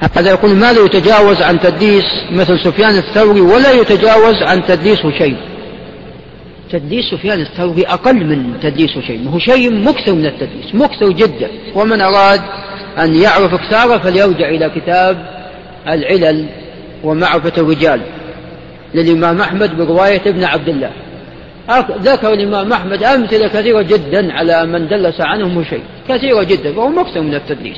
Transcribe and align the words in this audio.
هذا 0.00 0.30
يقول 0.30 0.50
ما 0.50 0.70
يتجاوز 0.70 1.42
عن 1.42 1.60
تدليس 1.60 2.04
مثل 2.30 2.58
سفيان 2.64 2.98
الثوري 2.98 3.40
ولا 3.40 3.72
يتجاوز 3.72 4.42
عن 4.42 4.66
تدليس 4.66 5.06
هشيم 5.06 5.36
تدليس 6.70 7.04
سفيان 7.10 7.40
الثوري 7.40 7.82
أقل 7.82 8.14
من 8.14 8.60
تدليس 8.62 8.96
هشيم 8.96 9.28
هشيم 9.28 9.88
مكثر 9.88 10.14
من 10.14 10.26
التدليس 10.26 10.74
مكثر 10.74 11.10
جدا. 11.10 11.48
ومن 11.74 12.00
أراد 12.00 12.40
أن 12.98 13.14
يعرف 13.14 13.54
اكثاره 13.54 13.98
فليرجع 13.98 14.48
إلى 14.48 14.70
كتاب 14.70 15.26
العلل 15.88 16.46
ومعرفة 17.04 17.52
الرجال 17.58 18.00
للإمام 18.94 19.40
أحمد 19.40 19.76
برواية 19.76 20.22
ابن 20.26 20.44
عبد 20.44 20.68
الله. 20.68 20.90
ذكر 22.02 22.32
الإمام 22.32 22.72
أحمد 22.72 23.04
أمثلة 23.04 23.48
كثيرة 23.48 23.82
جدا 23.82 24.32
على 24.32 24.66
من 24.66 24.88
دلس 24.88 25.20
عنهم 25.20 25.64
شيء 25.64 25.82
كثيرة 26.08 26.42
جدا 26.42 26.78
وهو 26.78 26.88
مكثر 26.88 27.20
من 27.20 27.34
التدليس. 27.34 27.76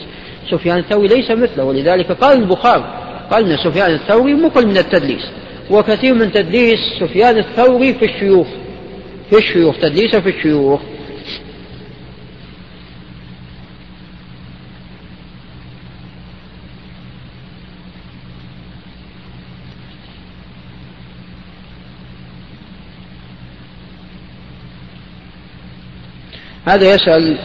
سفيان 0.50 0.78
الثوري 0.78 1.08
ليس 1.08 1.30
مثله 1.30 1.64
ولذلك 1.64 2.12
قال 2.12 2.38
البخاري 2.38 2.84
قال 3.30 3.50
أن 3.50 3.56
سفيان 3.56 3.94
الثوري 3.94 4.34
مقل 4.34 4.66
من 4.66 4.76
التدليس 4.76 5.22
وكثير 5.70 6.14
من 6.14 6.32
تدليس 6.32 6.78
سفيان 7.00 7.38
الثوري 7.38 7.94
في 7.94 8.04
الشيوخ 8.04 8.46
في 9.30 9.38
الشيوخ 9.38 9.76
تدليسه 9.78 10.20
في 10.20 10.28
الشيوخ. 10.28 10.80
هذا 26.64 26.94
يسأل 26.94 27.38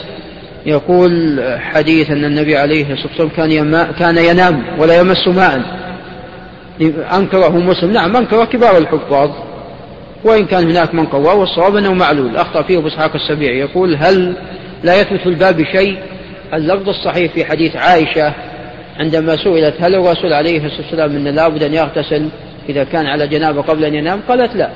يقول 0.67 1.39
حديث 1.59 2.11
أن 2.11 2.25
النبي 2.25 2.57
عليه 2.57 2.93
الصلاة 2.93 3.07
والسلام 3.07 3.29
كان, 3.29 3.91
كان 3.99 4.17
ينام 4.17 4.63
ولا 4.79 4.99
يمس 4.99 5.27
ماء. 5.27 5.61
أنكره 7.17 7.57
مسلم؟ 7.57 7.91
نعم 7.91 8.15
أنكره 8.15 8.45
كبار 8.45 8.77
الحفاظ. 8.77 9.29
وإن 10.23 10.45
كان 10.45 10.69
هناك 10.69 10.93
من 10.93 11.05
قواه 11.05 11.35
والصواب 11.35 11.75
أنه 11.75 11.93
معلول. 11.93 12.37
أخطأ 12.37 12.61
فيه 12.61 12.77
أبو 12.77 12.87
إسحاق 12.87 13.15
السبيعي. 13.15 13.59
يقول 13.59 13.95
هل 13.95 14.33
لا 14.83 15.01
يثبت 15.01 15.19
في 15.19 15.29
الباب 15.29 15.63
شيء؟ 15.63 15.97
اللفظ 16.53 16.89
الصحيح 16.89 17.33
في 17.33 17.45
حديث 17.45 17.75
عائشة 17.75 18.33
عندما 18.99 19.35
سئلت 19.35 19.75
هل 19.79 19.95
الرسول 19.95 20.33
عليه 20.33 20.65
الصلاة 20.65 20.81
والسلام 20.81 21.15
أن 21.15 21.35
لابد 21.35 21.63
أن 21.63 21.73
يغتسل 21.73 22.29
إذا 22.69 22.83
كان 22.83 23.05
على 23.05 23.27
جنابة 23.27 23.61
قبل 23.61 23.85
أن 23.85 23.93
ينام؟ 23.95 24.19
قالت 24.29 24.55
لا. 24.55 24.69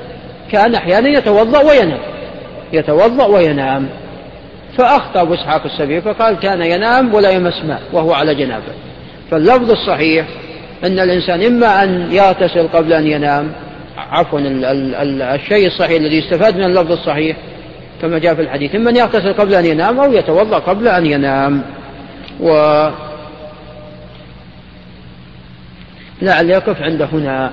كان 0.52 0.74
أحيانا 0.74 1.08
يتوضأ 1.08 1.58
وينام. 1.58 1.98
يتوضأ 2.72 3.24
وينام. 3.26 3.88
فأخطأ 4.78 5.22
أبو 5.22 5.34
إسحاق 5.34 5.64
السبيعي 5.64 6.00
فقال 6.00 6.38
كان 6.38 6.62
ينام 6.62 7.14
ولا 7.14 7.30
يمس 7.30 7.64
ماء 7.64 7.82
وهو 7.92 8.12
على 8.12 8.34
جنابه. 8.34 8.72
فاللفظ 9.30 9.70
الصحيح 9.70 10.26
أن 10.84 10.98
الإنسان 10.98 11.42
إما 11.42 11.82
أن 11.82 12.12
يغتسل 12.12 12.68
قبل 12.68 12.92
أن 12.92 13.06
ينام 13.06 13.52
عفوا 13.96 14.40
الشيء 15.34 15.66
الصحيح 15.66 16.00
الذي 16.00 16.18
يستفاد 16.18 16.56
من 16.56 16.64
اللفظ 16.64 16.92
الصحيح 16.92 17.36
كما 18.02 18.18
جاء 18.18 18.34
في 18.34 18.42
الحديث 18.42 18.74
إما 18.74 18.90
أن 18.90 18.96
يغتسل 18.96 19.32
قبل 19.32 19.54
أن 19.54 19.64
ينام 19.64 20.00
أو 20.00 20.12
يتوضأ 20.12 20.58
قبل 20.58 20.88
أن 20.88 21.06
ينام. 21.06 21.62
و 22.40 22.48
لعل 26.22 26.50
يقف 26.50 26.82
عند 26.82 27.02
هنا. 27.02 27.52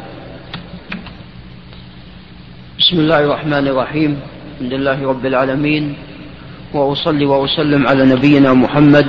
بسم 2.79 2.99
الله 2.99 3.19
الرحمن 3.19 3.67
الرحيم 3.67 4.19
الحمد 4.55 4.73
لله 4.73 5.09
رب 5.09 5.25
العالمين 5.25 5.95
وأصلي 6.73 7.25
وأسلم 7.25 7.87
على 7.87 8.05
نبينا 8.05 8.53
محمد 8.53 9.05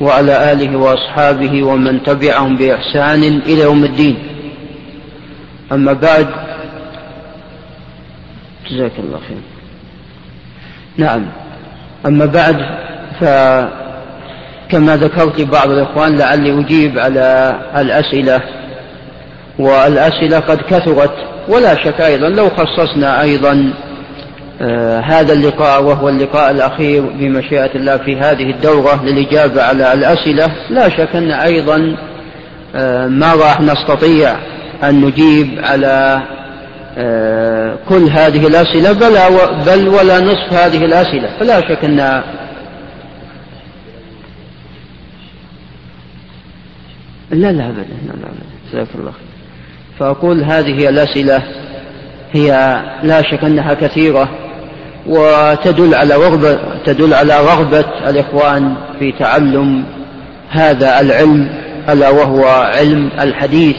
وعلى 0.00 0.52
آله 0.52 0.76
وأصحابه 0.76 1.62
ومن 1.62 2.02
تبعهم 2.02 2.56
بإحسان 2.56 3.22
إلى 3.22 3.60
يوم 3.60 3.84
الدين. 3.84 4.16
أما 5.72 5.92
بعد 5.92 6.26
جزاك 8.70 8.92
الله 8.98 9.18
خير. 9.28 9.38
نعم. 10.96 11.26
أما 12.06 12.26
بعد 12.26 12.56
فكما 13.20 14.96
ذكرت 14.96 15.40
لبعض 15.40 15.70
الإخوان 15.70 16.16
لعلي 16.16 16.60
أجيب 16.60 16.98
على 16.98 17.58
الأسئلة. 17.76 18.40
والأسئلة 19.58 20.38
قد 20.38 20.60
كثرت 20.60 21.14
ولا 21.48 21.74
شك 21.84 22.00
أيضا 22.00 22.28
لو 22.28 22.48
خصصنا 22.48 23.22
أيضا 23.22 23.74
هذا 25.04 25.32
اللقاء 25.32 25.82
وهو 25.82 26.08
اللقاء 26.08 26.50
الأخير 26.50 27.02
بمشيئة 27.02 27.74
الله 27.74 27.96
في 27.96 28.16
هذه 28.16 28.50
الدورة 28.50 29.04
للإجابة 29.04 29.62
على 29.62 29.92
الأسئلة. 29.92 30.52
لا 30.70 30.88
شك 30.88 31.16
أن 31.16 31.30
أيضا 31.30 31.96
آه، 32.74 33.06
ما 33.06 33.34
راح 33.34 33.60
نستطيع 33.60 34.36
أن 34.84 35.00
نجيب 35.00 35.58
على 35.62 36.22
آه، 36.98 37.76
كل 37.88 38.02
هذه 38.10 38.46
الأسئلة 38.46 38.92
بل, 38.92 39.16
بل 39.66 39.88
ولا 39.88 40.20
نصف 40.20 40.52
هذه 40.52 40.84
الأسئلة. 40.84 41.38
فلا 41.40 41.60
شك 41.60 41.84
أن 41.84 41.96
لا 47.30 47.52
لا 47.52 47.68
أبدا 47.68 47.86
لا 48.06 48.12
لا 48.12 48.28
جزاك 48.72 48.88
الله 48.94 49.12
فأقول 49.98 50.44
هذه 50.44 50.88
الأسئلة 50.88 51.42
هي 52.32 52.80
لا 53.02 53.22
شك 53.22 53.44
أنها 53.44 53.74
كثيرة. 53.74 54.41
وتدل 55.06 55.94
على 55.94 56.14
رغبة 56.14 56.58
تدل 56.86 57.14
على 57.14 57.40
رغبة 57.40 57.84
الإخوان 58.08 58.74
في 58.98 59.12
تعلم 59.12 59.84
هذا 60.50 61.00
العلم 61.00 61.48
ألا 61.88 62.10
وهو 62.10 62.44
علم 62.46 63.10
الحديث. 63.20 63.76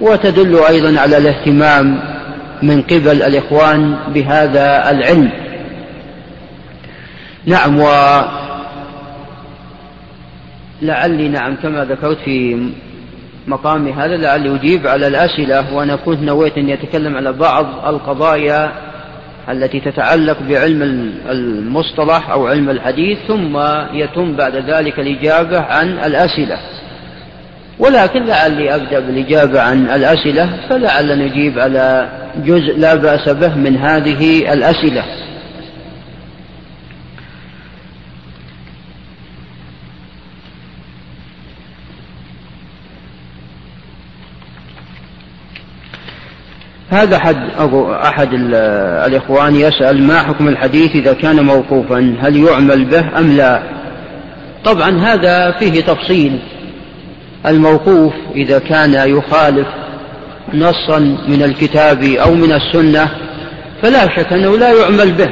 وتدل 0.00 0.58
أيضا 0.68 1.00
على 1.00 1.16
الاهتمام 1.16 2.00
من 2.62 2.82
قبل 2.82 3.22
الإخوان 3.22 3.96
بهذا 4.14 4.90
العلم. 4.90 5.30
نعم 7.46 7.80
و 7.80 7.88
لعلي 10.82 11.28
نعم 11.28 11.56
كما 11.62 11.84
ذكرت 11.84 12.18
في 12.24 12.66
مقام 13.46 13.88
هذا 13.88 14.16
لعلي 14.16 14.54
أجيب 14.56 14.86
على 14.86 15.06
الأسئلة. 15.06 15.74
وأنا 15.74 15.96
كنت 15.96 16.20
نويت 16.22 16.58
أن 16.58 16.68
يتكلم 16.68 17.16
على 17.16 17.32
بعض 17.32 17.66
القضايا 17.86 18.72
التي 19.50 19.80
تتعلق 19.80 20.36
بعلم 20.48 21.12
المصطلح 21.30 22.30
أو 22.30 22.46
علم 22.46 22.70
الحديث 22.70 23.18
ثم 23.28 23.58
يتم 23.92 24.36
بعد 24.36 24.56
ذلك 24.56 24.98
الإجابة 24.98 25.60
عن 25.60 25.88
الأسئلة. 25.88 26.58
ولكن 27.78 28.24
لعلي 28.24 28.74
أبدأ 28.74 29.00
بالإجابة 29.00 29.60
عن 29.60 29.90
الأسئلة 29.90 30.50
فلعل 30.68 31.18
نجيب 31.18 31.58
على 31.58 32.08
جزء 32.36 32.78
لا 32.78 32.94
بأس 32.94 33.28
به 33.28 33.54
من 33.54 33.76
هذه 33.76 34.52
الأسئلة. 34.52 35.04
هذا 46.90 47.16
أحد 47.16 47.36
أحد 48.04 48.28
الإخوان 49.06 49.56
يسأل 49.56 50.02
ما 50.02 50.18
حكم 50.18 50.48
الحديث 50.48 50.90
إذا 50.96 51.12
كان 51.12 51.44
موقوفا؟ 51.44 52.14
هل 52.20 52.36
يعمل 52.36 52.84
به 52.84 53.18
أم 53.18 53.36
لا؟ 53.36 53.62
طبعا 54.64 55.00
هذا 55.00 55.50
فيه 55.50 55.80
تفصيل. 55.80 56.38
الموقوف 57.46 58.12
إذا 58.34 58.58
كان 58.58 58.94
يخالف 58.94 59.66
نصا 60.54 60.98
من 61.28 61.42
الكتاب 61.42 62.02
أو 62.02 62.34
من 62.34 62.52
السنة 62.52 63.08
فلا 63.82 64.16
شك 64.16 64.32
أنه 64.32 64.58
لا 64.58 64.72
يعمل 64.72 65.12
به 65.12 65.30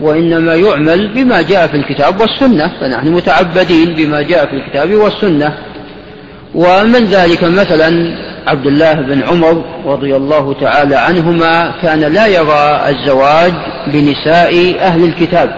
وإنما 0.00 0.54
يعمل 0.54 1.08
بما 1.08 1.42
جاء 1.42 1.66
في 1.66 1.76
الكتاب 1.76 2.20
والسنة. 2.20 2.72
فنحن 2.80 3.08
متعبدين 3.08 3.94
بما 3.94 4.22
جاء 4.22 4.46
في 4.46 4.56
الكتاب 4.56 4.94
والسنة. 4.94 5.58
ومن 6.54 7.04
ذلك 7.04 7.44
مثلا 7.44 8.16
عبد 8.46 8.66
الله 8.66 8.92
بن 8.92 9.22
عمر 9.22 9.64
رضي 9.86 10.16
الله 10.16 10.54
تعالى 10.60 10.96
عنهما 10.96 11.72
كان 11.82 12.00
لا 12.00 12.26
يرى 12.26 12.80
الزواج 12.88 13.52
بنساء 13.86 14.80
أهل 14.80 15.04
الكتاب. 15.04 15.50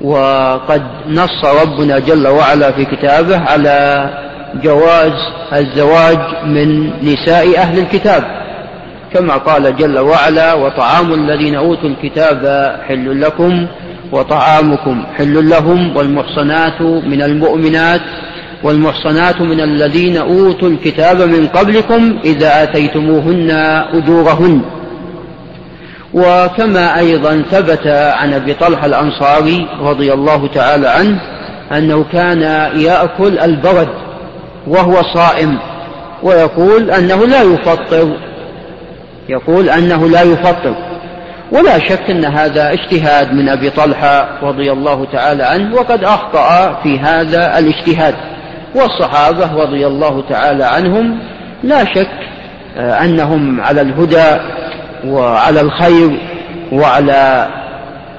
وقد 0.00 0.82
نص 1.08 1.44
ربنا 1.62 1.98
جل 1.98 2.28
وعلا 2.28 2.70
في 2.70 2.84
كتابه 2.84 3.38
على 3.38 4.10
جواز 4.64 5.12
الزواج 5.52 6.18
من 6.44 6.90
نساء 7.02 7.58
أهل 7.58 7.78
الكتاب. 7.78 8.38
كما 9.14 9.36
قال 9.36 9.76
جل 9.76 9.98
وعلا 9.98 10.54
وطعام 10.54 11.14
الذين 11.14 11.54
أوتوا 11.54 11.88
الكتاب 11.88 12.72
حل 12.88 13.20
لكم 13.20 13.66
وطعامكم 14.12 15.04
حل 15.18 15.48
لهم 15.48 15.96
والمحصنات 15.96 16.82
من 16.82 17.22
المؤمنات 17.22 18.00
والمحصنات 18.62 19.40
من 19.40 19.60
الذين 19.60 20.16
أوتوا 20.16 20.68
الكتاب 20.68 21.22
من 21.22 21.46
قبلكم 21.46 22.18
إذا 22.24 22.62
آتيتموهن 22.62 23.50
أجورهن. 23.92 24.62
وكما 26.14 26.98
أيضا 26.98 27.42
ثبت 27.50 27.86
عن 27.86 28.34
أبي 28.34 28.54
طلحة 28.54 28.86
الأنصاري 28.86 29.66
رضي 29.80 30.12
الله 30.12 30.46
تعالى 30.46 30.88
عنه 30.88 31.20
أنه 31.72 32.04
كان 32.12 32.42
يأكل 32.76 33.38
البرد 33.38 33.88
وهو 34.66 35.02
صائم 35.14 35.58
ويقول 36.22 36.90
أنه 36.90 37.26
لا 37.26 37.42
يفطر 37.42 38.08
يقول 39.28 39.70
أنه 39.70 40.08
لا 40.08 40.22
يفطر. 40.22 40.74
ولا 41.52 41.78
شك 41.78 42.10
أن 42.10 42.24
هذا 42.24 42.72
اجتهاد 42.72 43.32
من 43.32 43.48
أبي 43.48 43.70
طلحة 43.70 44.28
رضي 44.42 44.72
الله 44.72 45.06
تعالى 45.12 45.42
عنه 45.42 45.74
وقد 45.74 46.04
أخطأ 46.04 46.80
في 46.82 46.98
هذا 46.98 47.58
الاجتهاد. 47.58 48.14
والصحابة 48.74 49.62
رضي 49.62 49.86
الله 49.86 50.24
تعالى 50.28 50.64
عنهم 50.64 51.18
لا 51.62 51.84
شك 51.94 52.10
آه، 52.76 53.04
أنهم 53.04 53.60
على 53.60 53.80
الهدى 53.80 54.40
وعلى 55.04 55.60
الخير 55.60 56.20
وعلى 56.72 57.48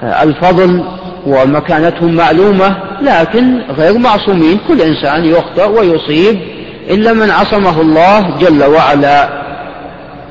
آه، 0.02 0.22
الفضل 0.22 0.84
ومكانتهم 1.26 2.14
معلومة 2.14 2.76
لكن 3.02 3.60
غير 3.70 3.98
معصومين. 3.98 4.60
كل 4.68 4.80
إنسان 4.80 5.24
يخطئ 5.24 5.68
ويصيب 5.68 6.40
إلا 6.90 7.12
من 7.12 7.30
عصمه 7.30 7.80
الله 7.80 8.38
جل 8.38 8.64
وعلا. 8.64 9.28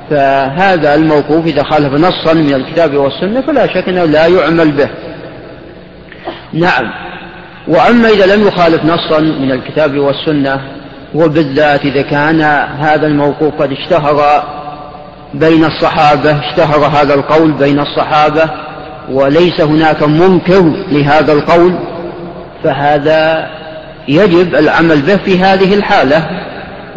فهذا 0.09 0.95
الموقوف 0.95 1.45
إذا 1.45 1.63
خالف 1.63 1.93
نصا 1.93 2.33
من 2.33 2.53
الكتاب 2.53 2.95
والسنة 2.95 3.41
فلا 3.41 3.67
شك 3.67 3.89
أنه 3.89 4.05
لا 4.05 4.27
يعمل 4.27 4.71
به. 4.71 4.89
نعم. 6.53 7.08
وأما 7.69 8.09
إذا 8.09 8.35
لم 8.35 8.47
يخالف 8.47 8.85
نصا 8.85 9.19
من 9.19 9.51
الكتاب 9.51 9.97
والسنة 9.97 10.61
وبالذات 11.15 11.85
إذا 11.85 12.01
كان 12.01 12.41
هذا 12.79 13.07
الموقوف 13.07 13.53
قد 13.61 13.71
اشتهر 13.71 14.43
بين 15.33 15.65
الصحابة 15.65 16.39
اشتهر 16.39 16.85
هذا 16.85 17.13
القول 17.13 17.51
بين 17.51 17.79
الصحابة 17.79 18.49
وليس 19.11 19.61
هناك 19.61 20.03
منكر 20.03 20.73
لهذا 20.91 21.33
القول 21.33 21.73
فهذا 22.63 23.49
يجب 24.07 24.55
العمل 24.55 25.01
به 25.01 25.15
في 25.15 25.39
هذه 25.39 25.73
الحالة 25.73 26.25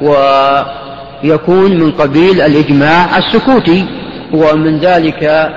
ويكون 0.02 1.78
من 1.78 1.92
قبيل 1.92 2.40
الإجماع 2.40 3.18
السكوتي 3.18 3.86
ومن 4.32 4.78
ذلك 4.78 5.50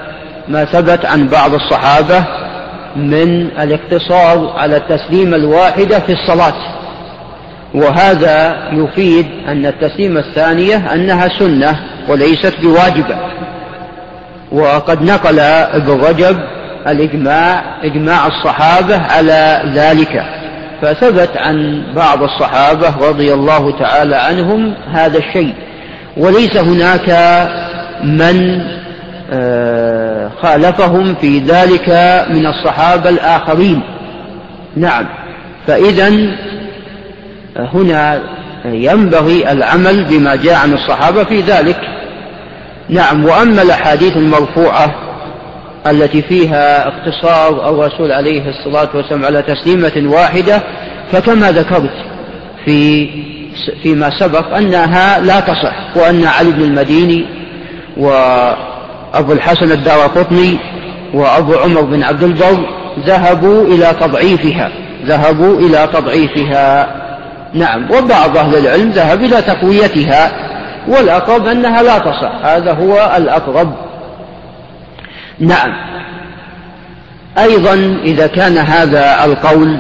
ما 0.48 0.66
ثبت 0.66 1.06
عن 1.06 1.28
بعض 1.28 1.54
الصحابة 1.54 2.26
من 2.96 3.48
الاقتصار 3.60 4.54
على 4.58 4.78
التسليمة 4.78 5.36
الواحدة 5.36 6.00
في 6.00 6.12
الصلاة. 6.12 6.54
وهذا 7.74 8.56
يفيد 8.72 9.26
أن 9.48 9.66
التسليمة 9.66 10.20
الثانية 10.20 10.94
أنها 10.94 11.28
سنة 11.40 11.80
وليست 12.08 12.54
بواجبة. 12.62 13.18
وقد 14.52 15.02
نقل 15.02 15.40
ابن 15.40 16.02
رجب 16.02 16.38
الإجماع 16.88 17.64
إجماع 17.84 18.28
الصحابة 18.28 18.98
على 18.98 19.62
ذلك. 19.74 20.24
فثبت 20.82 21.38
عن 21.38 21.84
بعض 21.96 22.24
الصحابة 22.24 23.08
رضي 23.10 23.34
الله 23.34 23.80
تعالى 23.80 24.16
عنهم 24.16 24.74
هذا 24.92 25.18
الشيء. 25.18 25.54
وليس 26.18 26.58
هناك 26.58 27.10
من 28.04 28.62
آه، 29.34 30.05
خالفهم 30.42 31.16
في 31.16 31.40
ذلك 31.40 31.90
من 32.30 32.46
الصحابة 32.46 33.10
الآخرين. 33.10 33.82
نعم. 34.76 35.06
فإذا 35.68 36.10
هنا 37.58 38.22
ينبغي 38.66 39.52
العمل 39.52 40.06
بما 40.06 40.36
جاء 40.36 40.56
عن 40.56 40.74
الصحابة 40.74 41.24
في 41.24 41.42
ذلك. 41.42 41.78
نعم. 42.90 43.26
وأما 43.26 43.62
الأحاديث 43.62 44.18
المرفوعة 44.18 44.96
التي 45.88 46.22
فيها 46.22 46.88
اقتصار 46.88 47.70
الرسول 47.70 48.12
عليه 48.12 48.50
الصلاة 48.50 48.90
والسلام 48.94 49.26
على 49.26 49.42
تسليمة 49.42 50.14
واحدة 50.14 50.64
فكما 51.12 51.52
ذكرت 51.52 51.94
في 52.66 53.10
فيما 53.84 54.20
سبق 54.20 54.56
أنها 54.56 55.20
لا 55.20 55.40
تصح 55.40 55.98
وأن 55.98 56.26
علي 56.26 56.52
بن 56.52 56.62
المديني 56.62 57.26
وأبو 59.16 59.34
الحسن 59.34 59.72
الدار 59.72 60.00
قطني 60.00 60.58
وأبو 61.14 61.54
عمر 61.56 61.82
بن 61.82 62.04
عبد 62.04 62.24
البر 62.24 62.66
ذهبوا 63.00 63.64
إلى 63.64 63.96
تضعيفها 64.00 64.72
ذهبوا 65.06 65.60
إلى 65.60 65.90
تضعيفها. 65.94 66.88
نعم 67.54 67.92
وبعض 67.92 68.38
أهل 68.38 68.56
العلم 68.56 68.90
ذهب 68.90 69.24
إلى 69.24 69.42
تقويتها 69.42 70.32
والأقرب 70.88 71.48
أنها 71.48 71.84
لا 71.84 71.98
تصح 71.98 72.32
هذا 72.44 72.74
هو 72.74 73.14
الأقرب. 73.18 73.74
نعم. 75.40 75.74
أيضا 77.38 78.00
إذا 78.04 78.28
كان 78.28 78.58
هذا 78.58 79.26
القول 79.26 79.80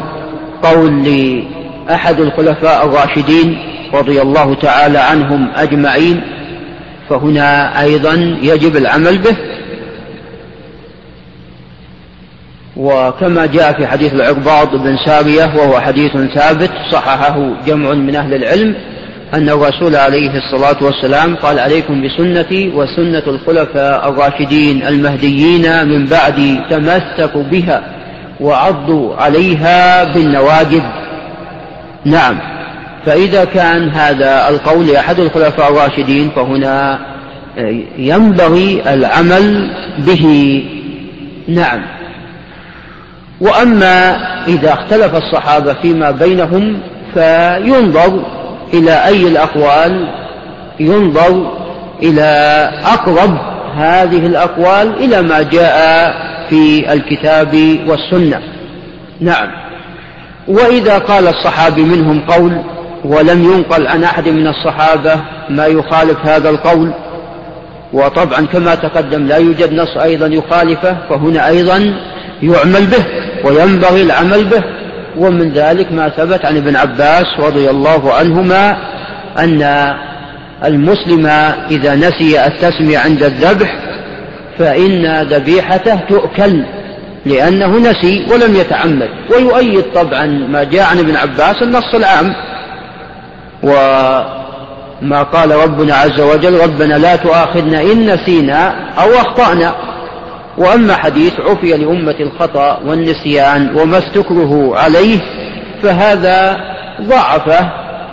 قول 0.63 1.03
لأحد 1.03 2.19
الخلفاء 2.19 2.85
الراشدين 2.85 3.57
رضي 3.93 4.21
الله 4.21 4.55
تعالى 4.55 4.97
عنهم 4.97 5.47
أجمعين 5.55 6.21
فهنا 7.09 7.81
أيضا 7.81 8.37
يجب 8.41 8.77
العمل 8.77 9.17
به. 9.17 9.35
وكما 12.77 13.45
جاء 13.45 13.73
في 13.73 13.87
حديث 13.87 14.13
العرباض 14.13 14.75
بن 14.75 14.97
سارية 15.05 15.45
وهو 15.45 15.79
حديث 15.79 16.11
ثابت 16.11 16.71
صححه 16.91 17.49
جمع 17.67 17.93
من 17.93 18.15
أهل 18.15 18.33
العلم 18.33 18.75
أن 19.33 19.49
الرسول 19.49 19.95
عليه 19.95 20.31
الصلاة 20.37 20.83
والسلام 20.83 21.35
قال 21.35 21.59
عليكم 21.59 22.01
بسنتي 22.03 22.69
وسنة 22.69 23.23
الخلفاء 23.27 24.09
الراشدين 24.09 24.87
المهديين 24.87 25.87
من 25.87 26.05
بعدي 26.05 26.59
تمسكوا 26.69 27.43
بها 27.43 27.83
وعضوا 28.39 29.15
عليها 29.15 30.03
بالنواجذ. 30.03 30.83
نعم. 32.05 32.54
فإذا 33.05 33.45
كان 33.45 33.89
هذا 33.89 34.49
القول 34.49 34.87
لأحد 34.87 35.19
الخلفاء 35.19 35.71
الراشدين 35.71 36.31
فهنا 36.35 36.99
ينبغي 37.97 38.93
العمل 38.93 39.71
به. 39.97 40.63
نعم. 41.47 41.81
وأما 43.41 44.17
إذا 44.47 44.73
اختلف 44.73 45.15
الصحابة 45.15 45.73
فيما 45.73 46.11
بينهم 46.11 46.79
فينظر 47.13 48.25
إلى 48.73 49.05
أي 49.05 49.27
الأقوال 49.27 50.07
ينظر 50.79 51.51
إلى 52.03 52.71
أقرب 52.85 53.37
هذه 53.75 54.25
الأقوال 54.25 55.03
إلى 55.03 55.21
ما 55.21 55.41
جاء 55.41 56.13
في 56.49 56.93
الكتاب 56.93 57.79
والسنة. 57.87 58.41
نعم. 59.21 59.47
وإذا 60.47 60.97
قال 60.97 61.27
الصحابي 61.27 61.81
منهم 61.81 62.21
قول 62.21 62.61
ولم 63.03 63.43
ينقل 63.43 63.87
عن 63.87 64.03
أحد 64.03 64.29
من 64.29 64.47
الصحابة 64.47 65.15
ما 65.49 65.65
يخالف 65.65 66.17
هذا 66.25 66.49
القول. 66.49 66.93
وطبعا 67.93 68.45
كما 68.45 68.75
تقدم 68.75 69.27
لا 69.27 69.37
يوجد 69.37 69.73
نص 69.73 69.97
أيضا 69.97 70.27
يخالفه 70.27 70.97
فهنا 71.09 71.47
أيضا 71.47 71.93
يعمل 72.41 72.85
به 72.85 73.05
وينبغي 73.43 74.01
العمل 74.01 74.43
به. 74.45 74.63
ومن 75.17 75.51
ذلك 75.53 75.91
ما 75.91 76.09
ثبت 76.09 76.45
عن 76.45 76.57
ابن 76.57 76.75
عباس 76.75 77.25
رضي 77.39 77.69
الله 77.69 78.13
عنهما 78.13 78.77
أن 79.39 79.93
المسلم 80.65 81.25
إذا 81.71 81.95
نسي 81.95 82.45
التسمية 82.45 82.97
عند 82.97 83.23
الذبح 83.23 83.79
فإن 84.59 85.23
ذبيحته 85.23 85.95
تؤكل 85.95 86.63
لأنه 87.25 87.77
نسي 87.79 88.25
ولم 88.31 88.55
يتعمد. 88.55 89.09
ويؤيد 89.31 89.83
طبعا 89.95 90.25
ما 90.25 90.63
جاء 90.63 90.83
عن 90.83 90.99
ابن 90.99 91.15
عباس 91.15 91.61
النص 91.61 91.93
العام. 91.93 92.33
وما 93.65 95.23
قال 95.23 95.51
ربنا 95.51 95.95
عز 95.95 96.19
وجل 96.19 96.59
ربنا 96.61 96.93
لا 96.93 97.15
تؤاخذنا 97.15 97.81
إن 97.81 98.13
نسينا 98.13 98.75
أو 99.01 99.13
أخطأنا. 99.13 99.75
وأما 100.57 100.95
حديث 100.95 101.33
عفي 101.39 101.77
لأمة 101.77 102.15
الخطأ 102.19 102.79
والنسيان 102.85 103.75
وما 103.77 103.97
استكره 103.97 104.77
عليه 104.77 105.19
فهذا 105.83 106.57
ضعفه 107.01 107.69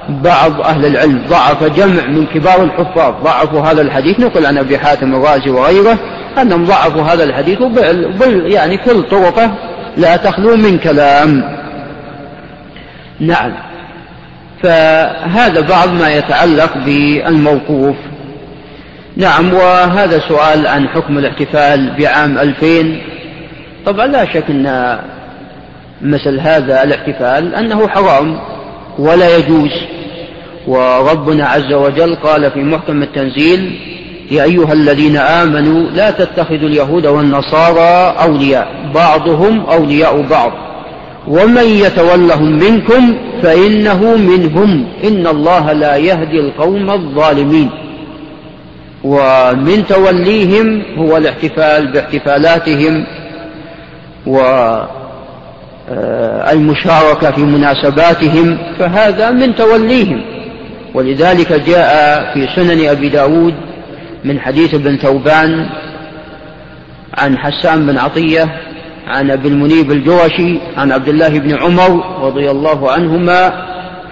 بعض 0.09 0.61
أهل 0.61 0.87
العلم 0.87 1.23
ضعف 1.29 1.65
جمع 1.65 2.07
من 2.07 2.27
كبار 2.27 2.63
الحفاظ. 2.63 3.15
ضعفوا 3.25 3.61
هذا 3.61 3.83
الحديث 3.83 4.21
نقل 4.21 4.47
عن 4.47 4.59
أبي 4.59 4.79
حاتم 4.79 5.15
الرازي 5.15 5.51
وغيره 5.51 5.99
أنهم 6.41 6.65
ضعفوا 6.65 7.03
هذا 7.03 7.25
الحديث 7.25 7.61
وبل 7.61 8.53
يعني 8.53 8.77
كل 8.77 9.03
طرقه 9.03 9.51
لا 9.97 10.17
تخلو 10.17 10.57
من 10.57 10.79
كلام. 10.79 11.45
نعم. 13.21 13.72
فهذا 14.63 15.61
بعض 15.61 15.93
ما 15.93 16.15
يتعلق 16.15 16.79
بالموقوف. 16.85 17.97
نعم 19.17 19.55
وهذا 19.55 20.19
سؤال 20.29 20.67
عن 20.67 20.89
حكم 20.89 21.19
الاحتفال 21.19 21.95
بعام 21.99 22.39
2000 22.39 23.01
طبعا 23.87 24.07
لا 24.07 24.25
شك 24.25 24.45
أن 24.51 24.99
مثل 26.03 26.41
هذا 26.41 26.83
الاحتفال 26.83 27.55
أنه 27.55 27.89
حرام 27.89 28.39
ولا 28.99 29.37
يجوز. 29.37 29.71
وربنا 30.67 31.47
عز 31.47 31.73
وجل 31.73 32.17
قال 32.17 32.51
في 32.51 32.59
محكم 32.59 33.03
التنزيل 33.03 33.79
يا 34.31 34.43
أيها 34.45 34.73
الذين 34.73 35.17
آمنوا 35.17 35.91
لا 35.91 36.11
تتخذوا 36.11 36.69
اليهود 36.69 37.07
والنصارى 37.07 38.15
أولياء 38.23 38.69
بعضهم 38.95 39.61
أولياء 39.61 40.23
بعض. 40.23 40.53
ومن 41.29 41.65
يتولهم 41.65 42.59
منكم 42.59 43.15
فإنه 43.43 44.17
منهم. 44.17 44.87
إن 45.05 45.27
الله 45.27 45.73
لا 45.73 45.97
يهدي 45.97 46.41
القوم 46.41 46.91
الظالمين. 46.91 47.71
ومن 49.05 49.87
توليهم 49.87 50.83
هو 50.99 51.17
الاحتفال 51.17 51.93
باحتفالاتهم 51.93 53.07
والمشاركة 56.47 57.31
في 57.31 57.41
مناسباتهم 57.41 58.59
فهذا 58.79 59.31
من 59.31 59.55
توليهم. 59.55 60.23
ولذلك 60.95 61.53
جاء 61.53 62.35
في 62.35 62.49
سنن 62.57 62.89
أبي 62.89 63.09
داود 63.09 63.55
من 64.25 64.41
حديث 64.41 64.75
ابن 64.75 64.97
ثوبان 64.97 65.67
عن 67.19 67.39
حسان 67.39 67.87
بن 67.87 67.99
عطية 67.99 68.61
عن 69.07 69.31
أبي 69.31 69.49
المنيب 69.49 69.93
الجرشي 69.93 70.59
عن 70.77 70.93
عبد 70.93 71.09
الله 71.09 71.29
بن 71.29 71.55
عمر 71.55 72.05
رضي 72.27 72.51
الله 72.51 72.91
عنهما 72.91 73.47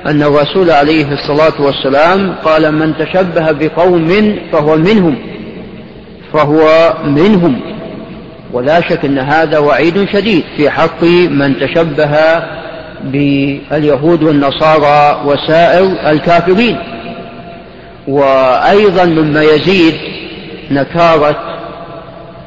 أن 0.07 0.23
الرسول 0.23 0.71
عليه 0.71 1.13
الصلاة 1.13 1.63
والسلام 1.63 2.35
قال 2.45 2.75
من 2.75 2.97
تشبه 2.97 3.53
بقوم 3.53 4.39
فهو 4.53 4.77
منهم 4.77 5.17
فهو 6.33 6.95
منهم. 7.05 7.61
ولا 8.53 8.81
شك 8.81 9.05
أن 9.05 9.19
هذا 9.19 9.59
وعيد 9.59 10.09
شديد 10.13 10.45
في 10.57 10.71
حق 10.71 11.05
من 11.31 11.61
تشبه 11.61 12.43
باليهود 13.05 14.23
والنصارى 14.23 15.23
وسائر 15.25 16.11
الكافرين. 16.11 16.79
وأيضا 18.09 19.05
مما 19.05 19.43
يزيد 19.43 19.95
نكارة 20.71 21.50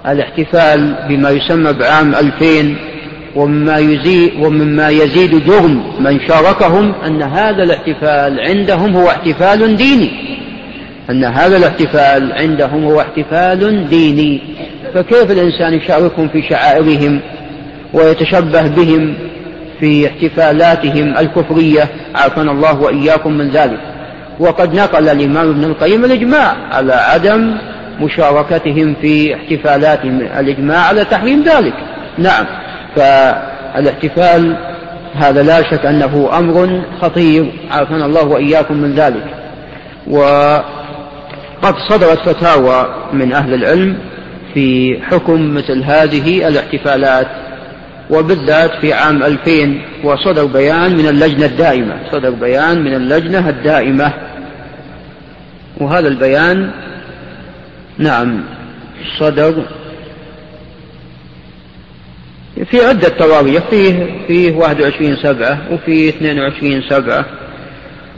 الاحتفال 0.07 0.95
بما 1.10 1.29
يسمى 1.29 1.74
بعام 1.74 2.15
2000 2.15 2.75
ومما 3.36 3.77
يزيد, 3.77 4.33
ومما 4.39 4.89
يزيد 4.89 5.45
جرم 5.45 5.83
من 6.00 6.19
شاركهم 6.27 6.93
أن 7.05 7.22
هذا 7.24 7.63
الاحتفال 7.63 8.39
عندهم 8.39 8.95
هو 8.95 9.10
احتفال 9.10 9.77
ديني. 9.77 10.12
أن 11.10 11.25
هذا 11.25 11.57
الاحتفال 11.57 12.33
عندهم 12.33 12.83
هو 12.83 13.01
احتفال 13.01 13.89
ديني. 13.89 14.41
فكيف 14.93 15.31
الإنسان 15.31 15.74
يشاركهم 15.74 16.27
في 16.27 16.41
شعائرهم 16.50 17.19
ويتشبه 17.93 18.67
بهم 18.67 19.13
في 19.79 20.07
احتفالاتهم 20.07 21.17
الكفرية؟ 21.17 21.89
عافانا 22.15 22.51
الله 22.51 22.79
وإياكم 22.81 23.33
من 23.33 23.50
ذلك. 23.50 23.79
وقد 24.39 24.75
نقل 24.75 25.10
الإمام 25.10 25.50
ابن 25.50 25.63
القيم 25.63 26.05
الإجماع 26.05 26.55
على 26.72 26.93
عدم 26.93 27.55
مشاركتهم 28.00 28.95
في 29.01 29.35
احتفالاتهم 29.35 30.21
الإجماع 30.21 30.79
على 30.88 31.05
تحريم 31.05 31.43
ذلك. 31.43 31.73
نعم. 32.17 32.45
فالاحتفال 32.95 34.57
هذا 35.15 35.43
لا 35.43 35.62
شك 35.71 35.85
أنه 35.85 36.29
أمر 36.38 36.81
خطير 37.01 37.51
عافانا 37.71 38.05
الله 38.05 38.23
وإياكم 38.23 38.77
من 38.77 38.93
ذلك. 38.95 39.25
وقد 40.07 41.75
صدرت 41.89 42.29
فتاوى 42.29 42.95
من 43.13 43.33
أهل 43.33 43.53
العلم 43.53 43.97
في 44.53 45.00
حكم 45.01 45.53
مثل 45.53 45.83
هذه 45.83 46.47
الاحتفالات 46.47 47.27
وبالذات 48.09 48.71
في 48.81 48.93
عام 48.93 49.23
2000 49.23 49.81
وصدر 50.03 50.45
بيان 50.45 50.97
من 50.97 51.07
اللجنة 51.07 51.45
الدائمة 51.45 51.95
صدر 52.12 52.29
بيان 52.29 52.83
من 52.83 52.93
اللجنة 52.93 53.50
الدائمة. 53.50 54.13
وهذا 55.77 56.07
البيان 56.07 56.71
نعم 57.97 58.43
صدر 59.19 59.63
في 62.71 62.85
عدة 62.85 63.09
تواريخ 63.09 63.63
فيه 63.69 64.05
فيه 64.27 64.55
21 64.55 65.15
سبعة 65.15 65.59
وفي 65.71 66.09
22 66.09 66.81
سبعة 66.89 67.25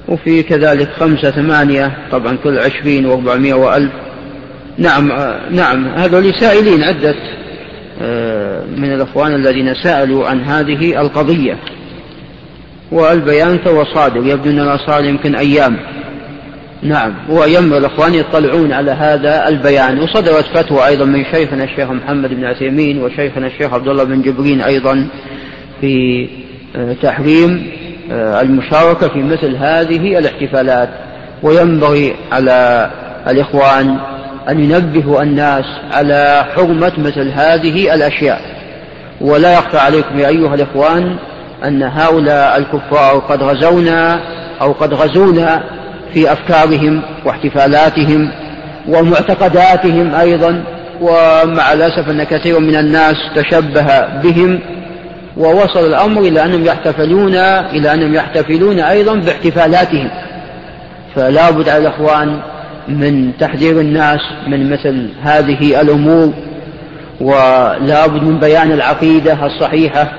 وفي 0.07 0.43
كذلك 0.43 0.89
خمسة 0.99 1.31
ثمانية 1.31 1.97
طبعا 2.11 2.37
كل 2.43 2.57
عشرين 2.57 3.05
وأربعمائة 3.05 3.53
وألف. 3.53 3.91
نعم 4.77 5.11
نعم 5.51 5.87
هذول 5.87 6.33
سائلين 6.39 6.83
عدة 6.83 7.15
آه، 8.01 8.63
من 8.77 8.93
الأخوان 8.93 9.35
الذين 9.35 9.73
سألوا 9.73 10.27
عن 10.27 10.41
هذه 10.41 11.01
القضية. 11.01 11.57
والبيان 12.91 13.63
تو 13.63 13.83
صادر 13.83 14.27
يبدو 14.27 14.49
أننا 14.49 14.77
صار 14.77 15.05
يمكن 15.05 15.35
أيام. 15.35 15.77
نعم. 16.85 17.13
وينبغي 17.29 17.77
الإخوان 17.77 18.13
يطلعون 18.13 18.71
على 18.71 18.91
هذا 18.91 19.47
البيان. 19.47 19.99
وصدرت 19.99 20.45
فتوى 20.45 20.87
أيضا 20.87 21.05
من 21.05 21.25
شيخنا 21.25 21.63
الشيخ 21.63 21.89
محمد 21.89 22.29
بن 22.29 22.45
عثيمين 22.45 23.03
وشيخنا 23.03 23.47
الشيخ 23.47 23.73
عبد 23.73 23.87
الله 23.87 24.03
بن 24.03 24.21
جبرين 24.21 24.61
أيضا 24.61 25.07
في 25.81 26.27
آه، 26.75 26.93
تحريم 26.93 27.71
آه، 28.11 28.41
المشاركة 28.41 29.07
في 29.07 29.19
مثل 29.19 29.55
هذه 29.55 30.19
الاحتفالات. 30.19 30.89
وينبغي 31.43 32.15
على 32.31 32.91
الإخوان 33.27 33.97
أن 34.49 34.59
ينبهوا 34.59 35.21
الناس 35.21 35.65
على 35.91 36.45
حرمة 36.55 36.93
مثل 36.97 37.29
هذه 37.29 37.95
الأشياء. 37.95 38.41
ولا 39.21 39.53
يخفى 39.53 39.77
عليكم 39.77 40.19
يا 40.19 40.27
أيها 40.27 40.55
الإخوان 40.55 41.15
أن 41.63 41.83
هؤلاء 41.83 42.57
الكفار 42.57 43.19
قد 43.19 43.43
غزونا 43.43 44.19
أو 44.61 44.71
قد 44.71 44.93
غزونا 44.93 45.63
في 46.13 46.31
أفكارهم 46.31 47.01
واحتفالاتهم 47.25 48.31
ومعتقداتهم 48.87 50.15
أيضا 50.15 50.63
ومع 51.01 51.73
الأسف 51.73 52.09
أن 52.09 52.23
كثير 52.23 52.59
من 52.59 52.75
الناس 52.75 53.15
تشبه 53.35 54.05
بهم 54.23 54.59
ووصل 55.37 55.85
الأمر 55.85 56.21
إلى 56.21 56.43
أنهم 56.43 56.65
يحتفلون 56.65 57.35
إلى 57.35 57.93
أنهم 57.93 58.13
يحتفلون 58.13 58.79
أيضا 58.79 59.15
باحتفالاتهم. 59.15 60.09
فلا 61.15 61.51
بد 61.51 61.69
على 61.69 61.87
الإخوان 61.87 62.39
من 62.87 63.37
تحذير 63.37 63.79
الناس 63.79 64.19
من 64.47 64.71
مثل 64.71 65.09
هذه 65.23 65.81
الأمور 65.81 66.33
ولا 67.21 68.07
بد 68.07 68.23
من 68.23 68.39
بيان 68.39 68.71
العقيدة 68.71 69.45
الصحيحة 69.45 70.11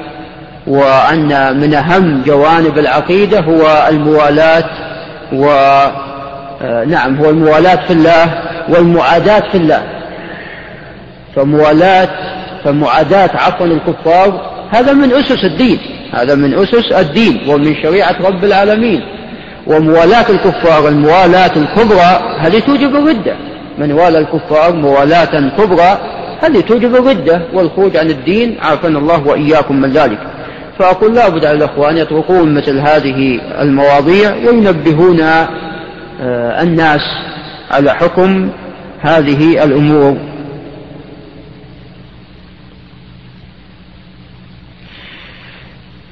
وأن 0.67 1.61
من 1.61 1.75
أهم 1.75 2.23
جوانب 2.27 2.79
العقيدة 2.79 3.41
هو 3.41 3.89
الموالاة 3.91 4.65
ونعم 5.33 7.17
هو 7.17 7.31
الموالاة 7.31 7.87
في 7.87 7.93
الله 7.93 8.43
والمعاداة 8.69 9.43
في 9.53 9.59
الله. 9.59 9.83
فموالاة 11.37 12.09
فمعاداة 12.65 13.31
عفوا 13.35 13.67
الكفار 13.67 14.51
هذا 14.71 14.93
من 14.93 15.13
أسس 15.13 15.45
الدين 15.45 15.79
هذا 16.13 16.35
من 16.35 16.55
أسس 16.55 16.93
الدين 16.93 17.41
ومن 17.49 17.75
شريعة 17.83 18.17
رب 18.25 18.45
العالمين. 18.45 19.03
وموالاة 19.67 20.31
الكفار 20.31 20.89
الموالاة 20.89 21.57
الكبرى 21.57 22.37
هذه 22.39 22.59
توجب 22.59 22.97
الردة. 22.97 23.37
من 23.79 23.93
والى 23.93 24.19
الكفار 24.19 24.73
موالاة 24.73 25.51
كبرى 25.59 25.99
هذه 26.43 26.61
توجب 26.61 26.97
الردة. 26.97 27.43
والخروج 27.53 27.97
عن 27.97 28.11
الدين 28.11 28.59
عافانا 28.61 28.99
الله 28.99 29.27
وإياكم 29.27 29.77
من 29.77 29.93
ذلك. 29.93 30.19
فأقول 30.79 31.15
لا 31.15 31.29
بد 31.29 31.45
على 31.45 31.57
الأخوان 31.59 31.97
يتركون 31.97 32.55
مثل 32.55 32.79
هذه 32.79 33.41
المواضيع 33.61 34.35
وينبهون 34.35 35.21
آه، 35.21 36.63
الناس 36.63 37.01
على 37.71 37.95
حكم 37.95 38.51
هذه 39.01 39.65
الأمور. 39.65 40.17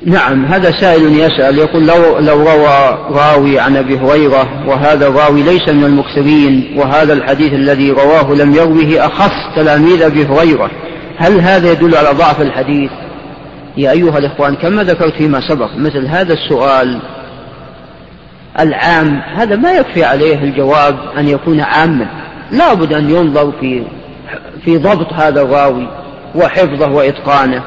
نعم 0.06 0.44
هذا 0.44 0.70
سائل 0.70 1.18
يسأل 1.18 1.58
يقول 1.58 1.86
لو, 1.86 2.18
لو 2.18 2.36
روى 2.36 2.98
راوي 3.10 3.58
عن 3.58 3.76
أبي 3.76 3.98
هريرة 3.98 4.68
وهذا 4.68 5.06
الراوي 5.06 5.42
ليس 5.42 5.68
من 5.68 5.84
المكثرين 5.84 6.74
وهذا 6.76 7.12
الحديث 7.12 7.52
الذي 7.52 7.90
رواه 7.90 8.34
لم 8.34 8.54
يروه 8.54 9.06
أخص 9.06 9.56
تلاميذ 9.56 10.02
أبي 10.02 10.26
هريرة 10.26 10.70
هل 11.16 11.40
هذا 11.40 11.72
يدل 11.72 11.96
على 11.96 12.08
ضعف 12.10 12.40
الحديث؟ 12.40 12.90
يا 13.76 13.90
أيها 13.90 14.18
الإخوان 14.18 14.54
كما 14.54 14.82
ذكرت 14.82 15.12
فيما 15.12 15.48
سبق 15.48 15.68
مثل 15.76 16.06
هذا 16.06 16.32
السؤال 16.32 17.00
العام 18.60 19.20
هذا 19.36 19.56
ما 19.56 19.72
يكفي 19.72 20.04
عليه 20.04 20.34
الجواب 20.34 20.96
أن 21.18 21.28
يكون 21.28 21.60
عاما. 21.60 22.06
لا 22.50 22.74
بد 22.74 22.92
أن 22.92 23.10
ينظر 23.10 23.52
في 23.60 23.82
في 24.64 24.78
ضبط 24.78 25.12
هذا 25.12 25.42
الراوي 25.42 25.88
وحفظه 26.34 26.90
وإتقانه. 26.90 27.62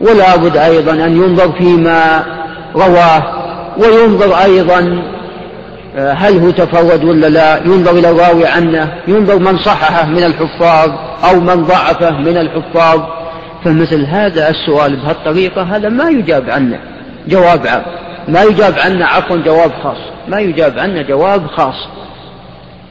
ولا 0.00 0.36
بد 0.36 0.56
أيضا 0.56 0.92
أن 0.92 1.22
ينظر 1.22 1.52
فيما 1.52 2.24
رواه 2.74 3.22
وينظر 3.78 4.34
أيضا 4.34 5.02
آه، 5.96 6.12
هل 6.12 6.38
هو 6.38 6.50
تفرد 6.50 7.04
ولا 7.04 7.26
لا. 7.26 7.56
ينظر 7.56 7.90
إلى 7.90 8.10
الراوي 8.10 8.46
عنه 8.46 8.92
ينظر 9.08 9.38
من 9.38 9.58
صححه 9.58 10.06
من 10.06 10.24
الحفاظ 10.24 10.90
أو 11.24 11.40
من 11.40 11.64
ضعفه 11.64 12.10
من 12.10 12.36
الحفاظ. 12.36 13.00
فمثل 13.64 14.04
هذا 14.04 14.50
السؤال 14.50 14.96
بهالطريقة 14.96 15.62
هذا 15.62 15.88
ما 15.88 16.08
يجاب 16.08 16.50
عنه 16.50 16.78
جواب 17.28 17.66
عام. 17.66 17.82
ما 18.28 18.42
يجاب 18.42 18.74
عنه 18.78 19.06
عفوا 19.06 19.36
جواب 19.36 19.72
خاص. 19.82 19.96
ما 20.28 20.40
يجاب 20.40 20.78
عنه 20.78 21.02
جواب 21.02 21.46
خاص. 21.46 21.88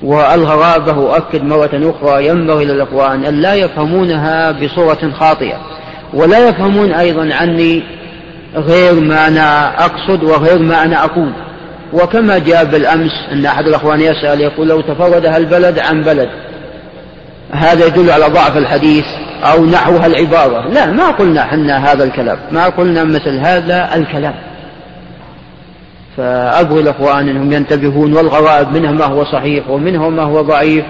والغرابة 0.04 0.92
أؤكد 0.92 1.44
مرة 1.44 1.70
أخرى 1.74 2.28
ينبغي 2.28 2.66
للإخوان 2.66 3.26
أن 3.26 3.42
لا 3.42 3.54
يفهمونها 3.54 4.52
بصورة 4.52 5.12
خاطئة. 5.20 5.58
ولا 6.14 6.50
يفهمون 6.50 6.92
أيضا 6.92 7.34
عني 7.34 7.84
غير 8.56 8.94
ما 8.94 9.28
أنا 9.28 9.70
أقصد 9.86 10.24
وغير 10.24 10.60
ما 10.60 10.84
أنا 10.84 11.04
أقول. 11.06 11.32
وكما 11.94 12.38
جاء 12.38 12.66
بالأمس 12.66 13.12
أن 13.32 13.46
أحد 13.46 13.68
الأخوان 13.68 14.02
يسأل 14.02 14.42
يقول 14.42 14.68
لو 14.68 14.82
تفرد 14.82 15.26
هالبلد 15.26 15.80
عن 15.80 16.02
بلد. 16.02 16.30
هذا 17.52 17.86
يدل 17.88 18.12
على 18.12 18.26
ضعف 18.26 18.58
الحديث. 18.58 19.06
أو 19.44 19.66
نحو 19.66 19.98
هالعبارة 19.98 20.68
لا 20.70 20.86
ما 20.86 21.12
قلنا 21.12 21.44
حنا 21.44 21.92
هذا 21.92 22.04
الكلام. 22.04 22.38
ما 22.52 22.66
قلنا 22.66 23.04
مثل 23.04 23.40
هذا 23.40 23.96
الكلام. 23.96 24.34
فأبغي 26.18 26.82
الأخوان 26.82 27.30
أنهم 27.30 27.52
ينتبهون 27.52 28.14
والغرائب 28.14 28.74
منها 28.74 28.92
ما 28.92 29.06
هو 29.06 29.26
صحيح 29.26 29.70
ومنها 29.70 30.10
ما 30.10 30.24
هو 30.24 30.42
ضعيف. 30.42 30.86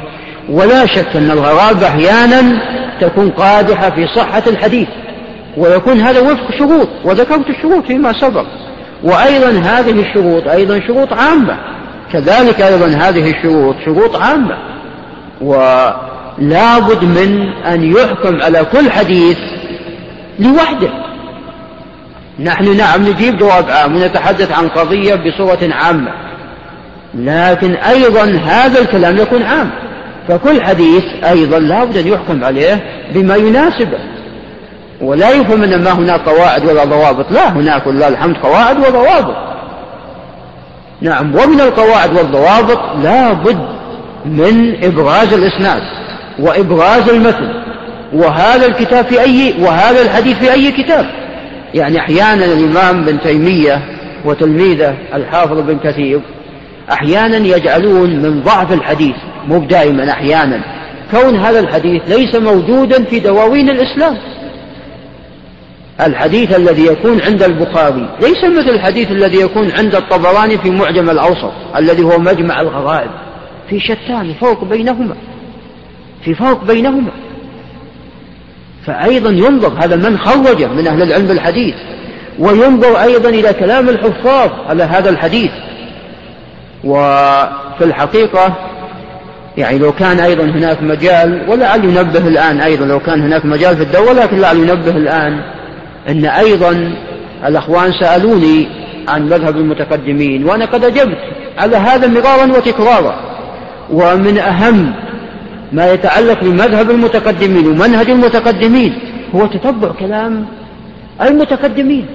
ولا 0.49 0.85
شك 0.85 1.15
أن 1.15 1.31
الغرائب 1.31 1.83
أحيانا 1.83 2.61
تكون 3.01 3.29
قادحة 3.29 3.89
في 3.89 4.07
صحة 4.15 4.43
الحديث. 4.47 4.87
ويكون 5.57 5.99
هذا 5.99 6.19
وفق 6.19 6.51
شروط. 6.59 6.87
وذكرت 7.03 7.49
الشروط 7.49 7.85
فيما 7.85 8.13
سبق. 8.13 8.45
وأيضا 9.03 9.49
هذه 9.49 10.01
الشروط 10.01 10.47
أيضا 10.47 10.79
شروط 10.87 11.13
عامة. 11.13 11.57
كذلك 12.13 12.61
أيضا 12.61 12.87
هذه 12.87 13.31
الشروط 13.31 13.75
شروط 13.85 14.15
عامة. 14.15 14.57
ولا 15.41 16.14
بد 16.79 17.03
من 17.03 17.53
أن 17.65 17.83
يحكم 17.83 18.41
على 18.41 18.65
كل 18.65 18.91
حديث 18.91 19.37
لوحده. 20.39 20.89
نحن 22.39 22.77
نعم 22.77 23.01
نجيب 23.01 23.37
جواب 23.37 23.69
عام 23.69 23.95
ونتحدث 23.95 24.51
عن 24.51 24.67
قضية 24.67 25.15
بصورة 25.15 25.59
عامة 25.71 26.11
لكن 27.13 27.73
أيضا 27.73 28.23
هذا 28.45 28.81
الكلام 28.81 29.17
يكون 29.17 29.43
عام. 29.43 29.71
فكل 30.27 30.61
حديث 30.61 31.03
أيضا 31.23 31.59
لا 31.59 31.83
بد 31.83 31.97
أن 31.97 32.07
يحكم 32.07 32.43
عليه 32.43 32.83
بما 33.13 33.35
يناسبه. 33.35 33.97
ولا 35.01 35.29
يفهم 35.29 35.63
أن 35.63 35.83
ما 35.83 35.91
هناك 35.91 36.21
قواعد 36.29 36.65
ولا 36.65 36.83
ضوابط. 36.83 37.31
لا 37.31 37.49
هناك 37.49 37.87
ولله 37.87 38.07
الحمد 38.07 38.37
قواعد 38.37 38.77
وضوابط. 38.79 39.35
نعم 41.01 41.35
ومن 41.35 41.61
القواعد 41.61 42.17
والضوابط 42.17 42.79
لا 43.03 43.33
بد 43.33 43.67
من 44.25 44.83
إبراز 44.83 45.33
الإسناد. 45.33 45.81
وإبراز 46.39 47.09
المثل 47.09 47.63
وهذا 48.13 48.65
الكتاب 48.65 49.05
في 49.05 49.21
أي 49.21 49.53
وهذا 49.59 50.01
الحديث 50.01 50.37
في 50.37 50.53
أي 50.53 50.71
كتاب. 50.71 51.05
يعني 51.73 51.99
أحيانا 51.99 52.45
الإمام 52.45 53.05
بن 53.05 53.21
تيمية 53.21 53.81
وتلميذه 54.25 54.95
الحافظ 55.13 55.59
بن 55.59 55.79
كثير 55.83 56.21
أحيانا 56.91 57.37
يجعلون 57.37 58.09
من 58.09 58.41
ضعف 58.43 58.73
الحديث 58.73 59.15
مو 59.47 59.59
دائما 59.59 60.11
أحيانا. 60.11 60.61
كون 61.11 61.35
هذا 61.35 61.59
الحديث 61.59 62.01
ليس 62.07 62.35
موجودا 62.35 63.03
في 63.03 63.19
دواوين 63.19 63.69
الإسلام. 63.69 64.17
الحديث 66.01 66.55
الذي 66.55 66.85
يكون 66.85 67.21
عند 67.21 67.43
البخاري 67.43 68.09
ليس 68.21 68.43
مثل 68.43 68.69
الحديث 68.69 69.11
الذي 69.11 69.41
يكون 69.41 69.71
عند 69.71 69.95
الطبراني 69.95 70.57
في 70.57 70.69
معجم 70.71 71.09
الأوسط 71.09 71.51
الذي 71.77 72.03
هو 72.03 72.19
مجمع 72.19 72.61
الغرائب 72.61 73.09
في 73.69 73.79
شتان 73.79 74.33
فرق 74.41 74.63
بينهما. 74.63 75.15
في 76.25 76.35
فرق 76.35 76.63
بينهما. 76.63 77.11
فأيضا 78.85 79.29
ينظر 79.29 79.73
هذا 79.79 79.95
من 79.95 80.17
خرجه 80.17 80.67
من 80.67 80.87
أهل 80.87 81.01
العلم 81.01 81.27
بالحديث 81.27 81.75
وينظر 82.39 83.01
أيضا 83.01 83.29
إلى 83.29 83.53
كلام 83.53 83.89
الحفاظ 83.89 84.49
على 84.69 84.83
هذا 84.83 85.09
الحديث. 85.09 85.51
وفي 86.83 87.81
الحقيقة 87.81 88.55
يعني 89.57 89.77
لو 89.77 89.91
كان 89.91 90.19
أيضا 90.19 90.43
هناك 90.43 90.83
مجال 90.83 91.45
ولعل 91.47 91.85
ينبه 91.85 92.27
الآن 92.27 92.61
أيضا 92.61 92.85
لو 92.85 92.99
كان 92.99 93.21
هناك 93.21 93.45
مجال 93.45 93.77
في 93.77 93.83
الدولة 93.83 94.23
لكن 94.23 94.37
لعل 94.39 94.57
ينبه 94.57 94.97
الآن 94.97 95.41
أن 96.09 96.25
أيضا 96.25 96.91
الأخوان 97.45 97.91
سألوني 98.01 98.67
عن 99.07 99.25
مذهب 99.25 99.57
المتقدمين 99.57 100.45
وأنا 100.45 100.65
قد 100.65 100.83
أجبت 100.83 101.17
على 101.57 101.77
هذا 101.77 102.07
مرارا 102.07 102.57
وتكرارا. 102.57 103.15
ومن 103.91 104.37
أهم 104.37 104.93
ما 105.75 105.91
يتعلق 105.93 106.43
بمذهب 106.43 106.91
المتقدمين 106.91 107.67
ومنهج 107.67 108.09
المتقدمين 108.09 108.93
هو 109.35 109.45
تتبع 109.45 109.91
كلام 109.99 110.45
المتقدمين. 111.21 112.05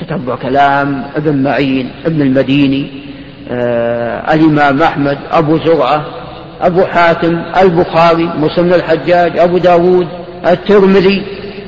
تتبع 0.00 0.34
كلام 0.36 1.04
ابن 1.16 1.42
معين 1.42 1.90
ابن 2.06 2.22
المديني 2.22 2.82
آه 3.50 4.34
الإمام 4.34 4.82
أحمد 4.82 5.18
أبو 5.32 5.58
زرعة 5.58 6.04
أبو 6.60 6.84
حاتم 6.84 7.42
البخاري 7.62 8.30
مسلم 8.38 8.74
الحجاج 8.74 9.38
أبو 9.38 9.58
داود 9.58 10.08
الترمذي 10.46 11.22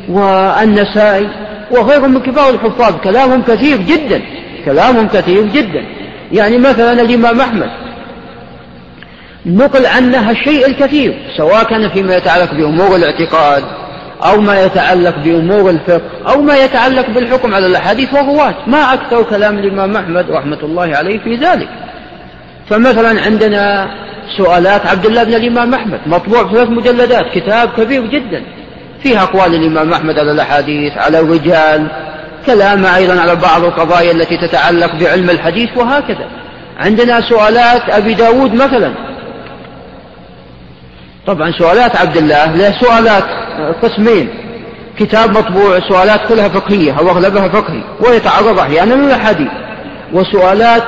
والنسائي 0.09 1.29
وغيرهم 1.71 2.11
من 2.15 2.21
كبار 2.21 2.51
الحفاظ. 2.51 2.95
كلامهم 3.05 3.43
كثير 3.43 3.77
جدا 3.77 4.23
كلامهم 4.65 5.09
كثير 5.09 5.47
جدا. 5.47 5.83
يعني 6.33 6.59
مثلا 6.59 6.93
الإمام 6.93 7.41
أحمد 7.41 7.71
نقل 9.47 9.87
عنها 9.87 10.31
الشيء 10.31 10.67
الكثير 10.67 11.15
سواء 11.37 11.65
كان 11.65 11.91
فيما 11.91 12.17
يتعلق 12.17 12.55
بأمور 12.55 12.97
الاعتقاد 12.97 13.65
أو 14.25 14.41
ما 14.41 14.65
يتعلق 14.65 15.15
بأمور 15.25 15.71
الفقه 15.71 16.03
أو 16.29 16.43
ما 16.43 16.57
يتعلق 16.57 17.11
بالحكم 17.11 17.55
على 17.55 17.67
الأحاديث 17.67 18.15
والرواة 18.15 18.55
ما 18.67 18.95
أكثر 18.95 19.23
كلام 19.23 19.59
الإمام 19.59 19.97
أحمد 19.97 20.31
رحمة 20.31 20.59
الله 20.63 20.97
عليه 20.97 21.19
في 21.19 21.37
ذلك. 21.37 21.69
فمثلا 22.71 23.23
عندنا 23.23 23.89
سؤالات 24.37 24.87
عبد 24.87 25.07
الله 25.07 25.25
بن 25.25 25.35
الإمام 25.35 25.75
أحمد 25.75 26.01
مطبوع 26.07 26.49
في 26.49 26.55
ثلاث 26.55 26.69
مجلدات 26.69 27.25
كتاب 27.35 27.69
كبير 27.77 28.07
جدا. 28.07 28.43
فيها 29.03 29.23
أقوال 29.23 29.55
الإمام 29.55 29.93
أحمد 29.93 30.19
على 30.19 30.33
الأحاديث 30.33 30.93
على 30.97 31.21
الرجال 31.21 31.87
كلام 32.47 32.87
أيضا 32.87 33.21
على 33.21 33.37
بعض 33.37 33.65
القضايا 33.65 34.13
التي 34.13 34.37
تتعلق 34.37 34.95
بعلم 34.95 35.31
الحديث 35.31 35.69
وهكذا. 35.77 36.29
عندنا 36.79 37.21
سؤالات 37.21 37.91
أبي 37.91 38.15
داود 38.15 38.55
مثلا 38.55 38.93
طبعا 41.27 41.53
سؤالات 41.59 41.97
عبد 41.97 42.17
الله 42.17 42.57
له 42.57 42.81
سؤالات 42.81 43.25
قسمين. 43.83 44.29
كتاب 44.99 45.31
مطبوع 45.31 45.81
سؤالات 45.89 46.21
كلها 46.29 46.49
فقهية 46.49 46.99
أو 46.99 47.11
أغلبها 47.11 47.49
فقهي 47.49 47.83
ويتعرض 48.01 48.59
أحيانا 48.59 48.95
للأحاديث 48.95 49.49
وسؤالات 50.13 50.83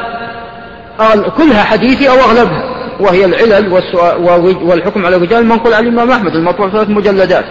كلها 1.37 1.65
حديثي 1.65 2.09
أو 2.09 2.15
أغلبها. 2.15 2.63
وهي 3.01 3.25
العلل 3.25 3.83
والحكم 4.63 5.07
على 5.07 5.17
الرجال 5.17 5.47
منقول 5.47 5.75
عن 5.75 5.87
الإمام 5.87 6.11
أحمد 6.11 6.35
المطبوع 6.35 6.69
ثلاث 6.71 6.89
مجلدات. 6.89 7.45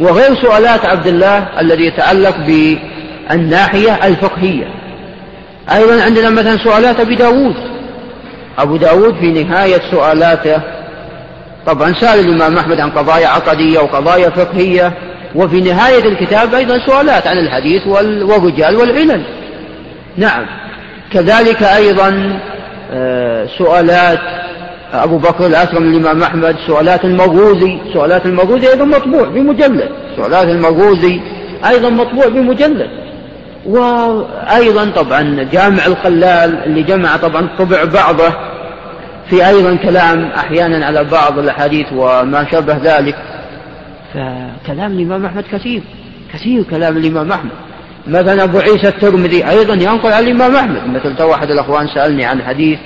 وغير 0.00 0.42
سؤالات 0.42 0.86
عبد 0.86 1.06
الله 1.06 1.60
الذي 1.60 1.86
يتعلق 1.86 2.36
بالناحية 2.36 4.06
الفقهية. 4.06 4.66
أيضا 5.74 6.02
عندنا 6.02 6.30
مثلا 6.30 6.56
سؤالات 6.56 7.00
أبي 7.00 7.14
داود. 7.14 7.54
أبو 8.58 8.76
داود 8.76 9.14
في 9.14 9.44
نهاية 9.44 9.80
سؤالاته 9.90 10.60
طبعا 11.66 11.92
سأل 12.00 12.20
الإمام 12.20 12.58
أحمد 12.58 12.80
عن 12.80 12.90
قضايا 12.90 13.28
عقدية 13.28 13.78
وقضايا 13.78 14.30
فقهية 14.30 14.92
وفي 15.34 15.60
نهاية 15.60 16.04
الكتاب 16.08 16.54
أيضا 16.54 16.78
سؤالات 16.86 17.26
عن 17.26 17.38
الحديث 17.38 17.86
والرجال 17.86 18.76
والعلل. 18.76 19.22
نعم. 20.16 20.46
كذلك 21.12 21.62
أيضا 21.62 22.38
آه، 22.92 23.46
سؤالات 23.58 24.18
أبو 24.92 25.18
بكر 25.18 25.46
الأسرم 25.46 25.82
الإمام 25.82 26.22
أحمد 26.22 26.56
سؤالات 26.66 27.04
المغوزي 27.04 27.78
سؤالات 27.92 28.26
المغوزي 28.26 28.70
أيضا 28.70 28.84
مطبوع 28.84 29.28
بمجلد. 29.28 29.88
سؤالات 30.16 30.46
المغوزي 30.46 31.20
أيضا 31.68 31.88
مطبوع 31.88 32.26
بمجلد. 32.26 32.90
وأيضا 33.66 34.90
طبعا 34.96 35.48
جامع 35.52 35.86
الخلال 35.86 36.64
اللي 36.66 36.82
جمع 36.82 37.16
طبعا 37.16 37.48
طبع 37.58 37.84
بعضه 37.84 38.53
في 39.30 39.48
أيضا 39.48 39.76
كلام 39.76 40.24
أحيانا 40.24 40.86
على 40.86 41.04
بعض 41.04 41.38
الأحاديث 41.38 41.86
وما 41.92 42.46
شابه 42.50 42.76
ذلك. 42.82 43.16
فكلام 44.14 44.92
الإمام 44.92 45.26
أحمد 45.26 45.44
كثير 45.52 45.82
كثير 46.34 46.62
كلام 46.62 46.96
الإمام 46.96 47.32
أحمد. 47.32 47.50
مثلا 48.06 48.44
أبو 48.44 48.58
عيسى 48.58 48.88
الترمذي 48.88 49.48
أيضا 49.50 49.74
ينقل 49.74 50.12
عن 50.12 50.22
الإمام 50.22 50.56
أحمد. 50.56 50.86
مثل 50.86 51.16
تو 51.16 51.34
أحد 51.34 51.50
الأخوان 51.50 51.88
سألني 51.88 52.24
عن 52.24 52.42
حديث 52.42 52.78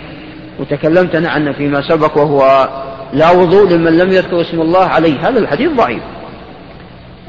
وتكلمت 0.60 1.14
أنا 1.14 1.30
عنه 1.30 1.52
فيما 1.52 1.88
سبق 1.88 2.18
وهو 2.18 2.68
لا 3.12 3.30
وضوء 3.30 3.68
لمن 3.70 3.98
لم 3.98 4.12
يذكر 4.12 4.40
اسم 4.40 4.60
الله 4.60 4.84
عليه. 4.84 5.28
هذا 5.28 5.38
الحديث 5.38 5.70
ضعيف. 5.72 6.02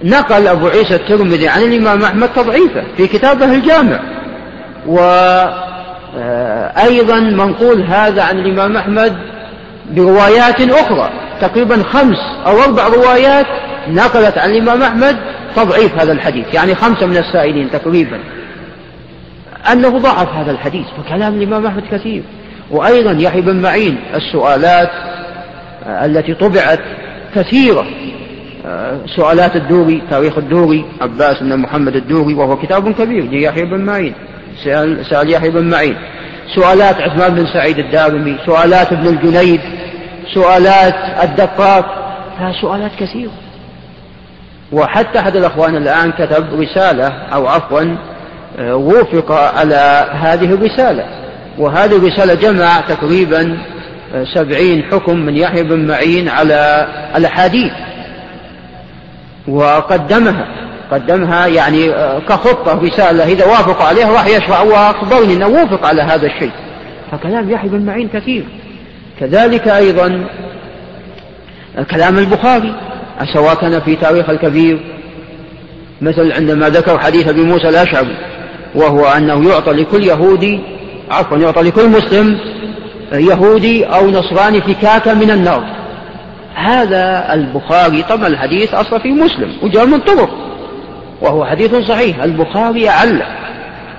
نقل 0.04 0.48
أبو 0.48 0.68
عيسى 0.68 0.96
الترمذي 0.96 1.48
عن 1.48 1.62
الإمام 1.62 2.04
أحمد 2.04 2.30
تضعيفه 2.36 2.84
في 2.98 3.08
كتابه 3.08 3.54
الجامع. 3.54 4.00
وأيضا 6.16 7.20
منقول 7.20 7.82
هذا 7.82 8.24
عن 8.24 8.40
الإمام 8.40 8.78
أحمد 8.78 9.18
بروايات 9.92 10.62
أخرى 10.62 11.10
تقريبا 11.42 11.84
خمس 11.84 12.18
أو 12.46 12.62
أربع 12.62 12.88
روايات 12.88 13.46
نقلت 13.88 14.38
عن 14.38 14.50
الإمام 14.50 14.82
أحمد 14.82 15.18
تضعيف 15.56 16.02
هذا 16.02 16.12
الحديث 16.12 16.54
يعني 16.54 16.76
خمسة 16.76 17.06
من 17.06 17.18
السائلين 17.18 17.72
تقريبا. 17.72 18.20
أنه 19.72 19.98
ضعف 19.98 20.34
هذا 20.34 20.52
الحديث 20.52 20.86
فكلام 20.98 21.34
الإمام 21.34 21.66
أحمد 21.66 21.84
كثير. 21.92 22.24
وأيضا 22.72 23.12
يحيى 23.12 23.42
بن 23.42 23.62
معين 23.62 23.98
السؤالات 24.16 24.90
التي 25.86 26.34
طبعت 26.34 26.80
كثيرة 27.36 27.86
آه، 28.66 29.00
سؤالات 29.16 29.56
الدوري 29.56 30.02
تاريخ 30.10 30.38
الدوري 30.38 30.86
عباس 31.02 31.44
بن 31.44 31.58
محمد 31.58 31.96
الدوري 31.96 32.34
وهو 32.34 32.58
كتاب 32.58 32.92
كبير 32.92 33.24
ليحيى 33.24 33.66
بن 33.66 33.86
معين. 33.86 34.14
سأل, 34.64 35.06
سأل 35.06 35.32
يحيى 35.32 35.50
بن 35.50 35.70
معين. 35.70 35.96
سؤالات 36.56 36.96
عثمان 36.96 37.36
بن 37.36 37.46
سعيد 37.54 37.80
الدارمي 37.80 38.38
سؤالات 38.46 38.92
ابن 38.92 39.08
الجنيد 39.08 39.62
سؤالات 40.34 40.96
الدقاق. 41.24 41.86
سؤالات 42.62 42.92
كثيرة. 43.00 43.32
وحتى 44.72 45.20
أحد 45.20 45.36
الأخوان 45.36 45.76
الآن 45.76 46.12
كتب 46.12 46.62
رسالة 46.62 47.08
أو 47.08 47.48
عفوا 47.48 47.98
آه، 48.60 48.76
وفق 48.76 49.32
على 49.32 50.10
هذه 50.14 50.54
الرسالة. 50.54 51.06
وهذه 51.58 51.96
الرسالة 51.96 52.34
جمع 52.34 52.82
تقريبا 52.82 53.58
آه، 54.16 54.24
سبعين 54.36 54.84
حكم 54.84 55.20
من 55.20 55.38
يحيى 55.38 55.64
بن 55.64 55.88
معين 55.88 56.30
على 56.30 56.88
الأحاديث. 57.16 57.72
وقدمها. 59.48 60.48
قدمها 60.92 61.48
يعني 61.48 61.90
آه، 61.90 62.20
كخطة 62.20 62.82
رسالة 62.84 63.24
إذا 63.24 63.46
وافق 63.46 63.82
عليها 63.82 64.12
راح 64.12 64.28
يشرع 64.28 64.62
وأخبرني 64.62 65.34
أنه 65.34 65.48
وافق 65.48 65.86
على 65.86 66.02
هذا 66.02 66.28
الشيء. 66.28 66.52
فكلام 67.12 67.50
يحيى 67.50 67.70
بن 67.70 67.86
معين 67.86 68.10
كثير. 68.14 68.44
كذلك 69.20 69.68
أيضا 69.68 70.26
كلام 71.92 72.18
البخاري 72.18 72.76
سواء 73.34 73.56
كان 73.56 73.82
في 73.82 73.96
تاريخ 73.96 74.30
الكبير 74.30 74.80
مثل 76.02 76.32
عندما 76.32 76.70
ذكر 76.70 77.00
حديث 77.00 77.28
أبي 77.28 77.44
موسى 77.44 77.70
الأشعري 77.70 78.18
وهو 78.76 79.06
أنه 79.06 79.50
يعطى 79.50 79.72
لكل 79.72 80.04
يهودي 80.04 80.60
عفوا 81.12 81.38
يعطى 81.38 81.62
لكل 81.62 81.90
مسلم 81.90 82.40
يهودي 83.14 83.86
أو 83.86 84.10
نصراني 84.10 84.62
فكاكا 84.62 85.14
من 85.14 85.32
النار. 85.32 85.64
هذا 86.56 87.34
البخاري 87.34 88.04
طبعا 88.04 88.28
الحديث 88.28 88.74
أصلا 88.74 89.00
في 89.00 89.12
مسلم 89.12 89.58
وجاء 89.64 89.86
من 89.86 90.00
طرق. 90.00 90.30
وهو 91.22 91.46
حديث 91.46 91.76
صحيح. 91.76 92.24
البخاري 92.24 92.90
أعلى 92.90 93.26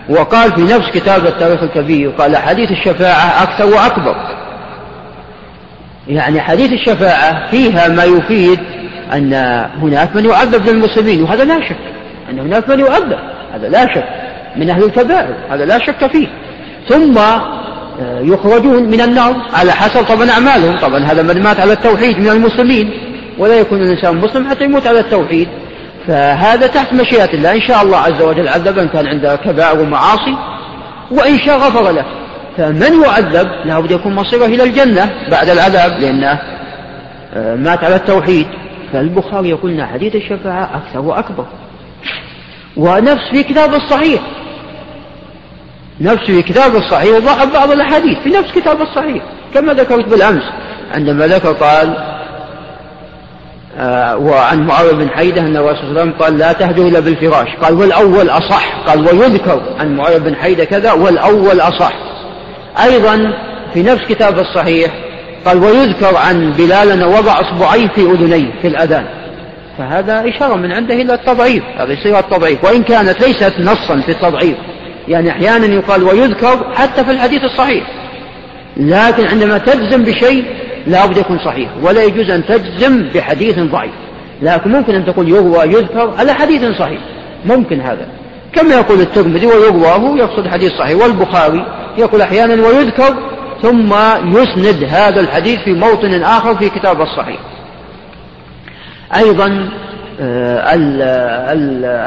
وقال 0.08 0.52
في 0.52 0.62
نفس 0.62 0.90
كتاب 0.90 1.26
التاريخ 1.26 1.62
الكبير 1.62 2.10
قال 2.10 2.36
حديث 2.36 2.70
الشفاعة 2.70 3.42
أكثر 3.42 3.66
وأكبر. 3.66 4.16
يعني 6.08 6.40
حديث 6.40 6.72
الشفاعة 6.72 7.50
فيها 7.50 7.88
ما 7.88 8.04
يفيد 8.04 8.58
أن 9.12 9.34
هناك 9.82 10.16
من 10.16 10.24
يعذب 10.24 10.68
للمسلمين 10.68 11.22
وهذا 11.22 11.44
لا 11.44 11.68
شك. 11.68 11.76
أن 12.30 12.38
هناك 12.38 12.68
من 12.68 12.80
يعذب 12.80 13.18
هذا 13.54 13.68
لا 13.68 13.94
شك. 13.94 14.04
من 14.56 14.70
أهل 14.70 14.84
الكبائر 14.84 15.34
هذا 15.50 15.64
لا 15.64 15.78
شك 15.78 16.06
فيه. 16.06 16.28
ثم 16.88 17.18
آه، 17.18 18.20
يخرجون 18.20 18.82
من 18.82 19.00
النار 19.00 19.36
على 19.54 19.72
حسب 19.72 20.04
طبعا 20.04 20.30
أعمالهم. 20.30 20.78
طبعا 20.78 20.98
هذا 20.98 21.22
من 21.22 21.42
مات 21.42 21.60
على 21.60 21.72
التوحيد 21.72 22.18
من 22.18 22.28
المسلمين. 22.28 22.90
ولا 23.38 23.54
يكون 23.54 23.82
الإنسان 23.82 24.16
مسلم 24.16 24.50
حتى 24.50 24.64
يموت 24.64 24.86
على 24.86 25.00
التوحيد. 25.00 25.48
فهذا 26.10 26.66
تحت 26.66 26.92
مشيئة 26.92 27.34
الله. 27.34 27.52
إن 27.52 27.60
شاء 27.60 27.82
الله 27.82 27.96
عز 27.96 28.22
وجل 28.22 28.48
عذب 28.48 28.78
إن 28.78 28.88
كان 28.88 29.06
عنده 29.06 29.36
كبائر 29.36 29.80
ومعاصي 29.80 30.36
وإن 31.10 31.38
شاء 31.38 31.58
غفر 31.58 31.90
له. 31.90 32.04
فمن 32.56 33.02
يعذب؟ 33.02 33.48
لابد 33.64 33.90
يكون 33.90 34.14
مصيره 34.14 34.44
إلى 34.44 34.62
الجنة 34.62 35.10
بعد 35.30 35.48
العذاب 35.48 35.98
لأنه 36.00 36.40
آه، 37.34 37.56
مات 37.56 37.84
على 37.84 37.96
التوحيد. 37.96 38.46
فالبخاري 38.92 39.48
يقول 39.48 39.70
لنا 39.70 39.86
حديث 39.86 40.14
الشفاعة 40.14 40.70
أكثر 40.74 41.00
وأكبر. 41.00 41.46
ونفس 42.76 43.30
في 43.30 43.42
كتاب 43.42 43.74
الصحيح. 43.74 44.20
نفس 46.00 46.24
في 46.26 46.42
كتاب 46.42 46.76
الصحيح 46.76 47.18
ضعف 47.18 47.52
بعض 47.52 47.70
الأحاديث 47.70 48.18
في 48.18 48.30
نفس 48.30 48.52
كتاب 48.52 48.82
الصحيح 48.82 49.22
كما 49.54 49.72
ذكرت 49.72 50.08
بالأمس. 50.08 50.42
عندما 50.94 51.26
ذكر 51.26 51.52
قال 51.52 52.19
وعن 54.16 54.66
معاوية 54.66 54.92
بن 54.92 55.08
حيدة 55.10 55.40
أن 55.40 55.56
الرسول 55.56 55.76
صلى 55.76 55.88
الله 55.90 56.00
عليه 56.00 56.10
وسلم 56.10 56.22
قال 56.22 56.38
لا 56.38 56.52
تهجوا 56.52 56.88
إلا 56.88 57.00
بالفراش. 57.00 57.48
قال 57.62 57.74
والأول 57.74 58.30
أصح. 58.30 58.76
قال 58.86 59.00
ويذكر 59.00 59.62
عن 59.78 59.96
معاوية 59.96 60.18
بن 60.18 60.36
حيدة 60.36 60.64
كذا 60.64 60.92
والأول 60.92 61.60
أصح. 61.60 61.92
أيضا 62.84 63.32
في 63.74 63.82
نفس 63.82 64.04
كتاب 64.08 64.38
الصحيح 64.38 64.90
قال 65.44 65.58
ويذكر 65.58 66.16
عن 66.16 66.52
بلال 66.52 66.90
أنه 66.90 67.06
وضع 67.06 67.40
إصبعيه 67.40 67.88
في 67.88 68.00
أذنيه 68.00 68.50
في 68.62 68.68
الأذان. 68.68 69.04
فهذا 69.78 70.24
إشارة 70.28 70.54
من 70.54 70.72
عنده 70.72 70.94
إلى 70.94 71.14
التضعيف. 71.14 71.62
هذا 71.78 71.92
يصير 71.92 72.18
التضعيف. 72.18 72.64
وإن 72.64 72.82
كانت 72.82 73.20
ليست 73.24 73.54
نصا 73.60 74.00
في 74.06 74.12
التضعيف. 74.12 74.56
يعني 75.08 75.30
أحيانا 75.30 75.66
يقال 75.66 76.02
ويذكر 76.02 76.74
حتى 76.74 77.04
في 77.04 77.10
الحديث 77.10 77.44
الصحيح. 77.44 77.84
لكن 78.76 79.26
عندما 79.26 79.58
تجزم 79.58 80.04
بشيء 80.04 80.44
لا 80.86 81.06
بد 81.06 81.16
يكون 81.16 81.38
صحيح. 81.38 81.70
ولا 81.82 82.04
يجوز 82.04 82.30
أن 82.30 82.46
تجزم 82.46 83.08
بحديث 83.14 83.58
ضعيف. 83.58 83.92
لكن 84.42 84.72
ممكن 84.72 84.94
أن 84.94 85.06
تقول 85.06 85.28
يروى 85.28 85.64
يذكر 85.64 86.14
على 86.18 86.32
حديث 86.32 86.78
صحيح. 86.78 87.00
ممكن 87.46 87.80
هذا. 87.80 88.08
كما 88.52 88.74
يقول 88.74 89.00
الترمذي 89.00 89.46
ويرواه 89.46 90.16
يقصد 90.16 90.48
حديث 90.48 90.72
صحيح. 90.72 91.02
والبخاري 91.02 91.66
يقول 91.98 92.20
أحيانا 92.20 92.66
ويذكر 92.66 93.16
ثم 93.62 93.94
يسند 94.24 94.84
هذا 94.84 95.20
الحديث 95.20 95.58
في 95.58 95.72
موطن 95.72 96.22
آخر 96.22 96.56
في 96.56 96.68
كتاب 96.68 97.02
الصحيح. 97.02 97.38
أيضا 99.16 99.68
آه، 100.20 100.74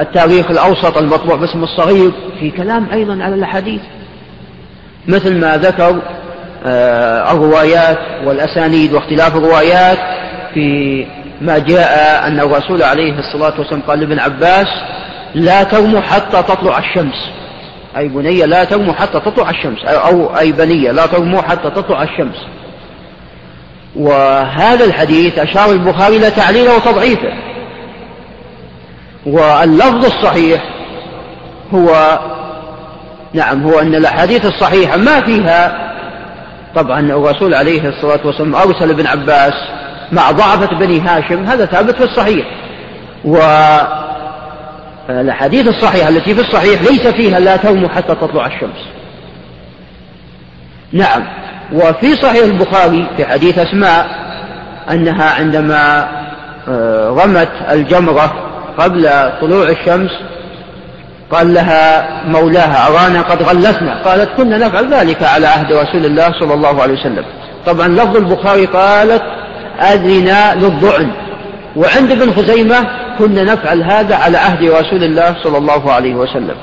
التاريخ 0.01 0.51
الأوسط 0.51 0.97
المطبوع 0.97 1.35
باسم 1.35 1.63
الصغير 1.63 2.11
في 2.39 2.51
كلام 2.51 2.87
أيضا 2.93 3.23
على 3.23 3.35
الأحاديث 3.35 3.81
مثل 5.07 5.39
ما 5.39 5.57
ذكر 5.57 6.01
الروايات 6.65 7.97
والأسانيد 8.25 8.93
واختلاف 8.93 9.35
الروايات 9.35 9.97
في 10.53 11.07
ما 11.41 11.57
جاء 11.57 12.27
أن 12.27 12.39
الرسول 12.39 12.83
عليه 12.83 13.19
الصلاة 13.19 13.53
والسلام 13.59 13.81
قال 13.81 13.99
لابن 13.99 14.19
عباس 14.19 14.67
لا 15.35 15.63
ترموا 15.63 16.01
حتى 16.01 16.43
تطلع 16.43 16.77
الشمس. 16.77 17.29
أي 17.97 18.07
بنية 18.07 18.45
لا 18.45 18.63
ترموا 18.63 18.93
حتى 18.93 19.19
تطلع 19.19 19.49
الشمس. 19.49 19.85
أو 19.85 20.37
أي 20.37 20.51
بنية 20.51 20.91
لا 20.91 21.05
ترموا 21.05 21.41
حتى 21.41 21.69
تطلع 21.69 22.03
الشمس. 22.03 22.37
وهذا 23.95 24.85
الحديث 24.85 25.39
أشار 25.39 25.71
البخاري 25.71 26.17
إلى 26.17 26.31
تعليله 26.31 26.75
وتضعيفه. 26.75 27.33
واللفظ 29.25 30.05
الصحيح 30.05 30.63
هو 31.73 32.19
نعم 33.33 33.63
هو 33.63 33.79
أن 33.79 33.95
الأحاديث 33.95 34.45
الصحيحة 34.45 34.97
ما 34.97 35.21
فيها 35.21 35.92
طبعا 36.75 36.99
الرسول 36.99 37.53
عليه 37.53 37.89
الصلاة 37.89 38.27
والسلام 38.27 38.55
أرسل 38.55 38.89
ابن 38.89 39.07
عباس 39.07 39.53
مع 40.11 40.31
ضعفة 40.31 40.79
بني 40.79 40.99
هاشم 40.99 41.43
هذا 41.45 41.65
ثابت 41.65 41.95
في 41.95 42.03
الصحيح. 42.03 42.45
والأحاديث 45.09 45.67
الصحيحة 45.67 46.09
التي 46.09 46.35
في 46.35 46.41
الصحيح 46.41 46.81
ليس 46.81 47.07
فيها 47.07 47.39
لا 47.39 47.57
ترموا 47.57 47.89
حتى 47.89 48.15
تطلع 48.15 48.47
الشمس. 48.47 48.87
نعم. 50.91 51.23
وفي 51.73 52.15
صحيح 52.15 52.43
البخاري 52.43 53.07
في 53.17 53.25
حديث 53.25 53.59
أسماء 53.59 54.07
أنها 54.91 55.33
عندما 55.33 56.07
آه، 56.67 57.09
رمت 57.09 57.51
الجمرة 57.71 58.33
قبل 58.77 59.09
طلوع 59.41 59.69
الشمس 59.69 60.11
قال 61.33 61.53
لها 61.53 62.07
مولاها 62.27 62.87
أرانا 62.87 63.21
قد 63.21 63.43
غلسنا. 63.43 64.01
قالت 64.05 64.29
كنا 64.37 64.57
نفعل 64.57 64.93
ذلك 64.93 65.23
على 65.23 65.47
عهد 65.47 65.73
رسول 65.73 66.05
الله 66.05 66.39
صلى 66.39 66.53
الله 66.53 66.81
عليه 66.81 66.93
وسلم. 66.93 67.25
طبعا 67.65 67.87
لفظ 67.87 68.17
البخاري 68.17 68.65
قالت 68.65 69.23
أذنا 69.81 70.55
للضعن. 70.55 71.11
وعند 71.75 72.11
ابن 72.11 72.33
خزيمة 72.33 72.87
كنا 73.19 73.43
نفعل 73.43 73.83
هذا 73.83 74.15
على 74.15 74.37
عهد 74.37 74.63
رسول 74.63 75.03
الله 75.03 75.35
صلى 75.43 75.57
الله 75.57 75.91
عليه 75.91 76.15
وسلم. 76.15 76.55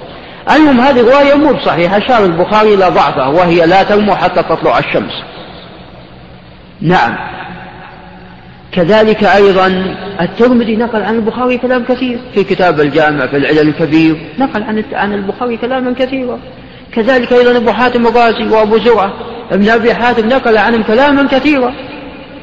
المهم 0.51 0.81
هذه 0.81 1.01
رواية 1.01 1.35
مو 1.35 1.53
بصحيحة. 1.53 1.99
أشار 1.99 2.25
البخاري 2.25 2.75
إلى 2.75 2.89
ضعفها 2.89 3.27
وهي 3.27 3.67
لا 3.67 3.83
ترموا 3.83 4.15
حتى 4.15 4.43
تطلع 4.43 4.79
الشمس. 4.79 5.13
نعم. 6.81 7.17
كذلك 8.73 9.25
أيضا 9.25 9.97
الترمذي 10.21 10.77
نقل 10.77 11.03
عن 11.03 11.15
البخاري 11.15 11.59
كلام 11.59 11.85
كثير. 11.85 12.19
في 12.35 12.45
كتاب 12.45 12.81
الجامع 12.81 13.27
في 13.27 13.37
العلل 13.37 13.69
الكبير 13.69 14.17
نقل 14.39 14.63
عن 14.63 14.85
عن 14.93 15.15
البخاري 15.15 15.57
كلاما 15.57 15.95
كثيرا. 15.99 16.39
كذلك 16.93 17.33
أيضا 17.33 17.57
أبو 17.57 17.73
حاتم 17.73 18.07
الرازي 18.07 18.49
وأبو 18.49 18.79
زرعة. 18.79 19.13
ابن 19.53 19.69
أبي 19.69 19.95
حاتم 19.95 20.29
نقل 20.29 20.59
عنهم 20.59 20.83
كلاما 20.83 21.29
كثيرا. 21.29 21.75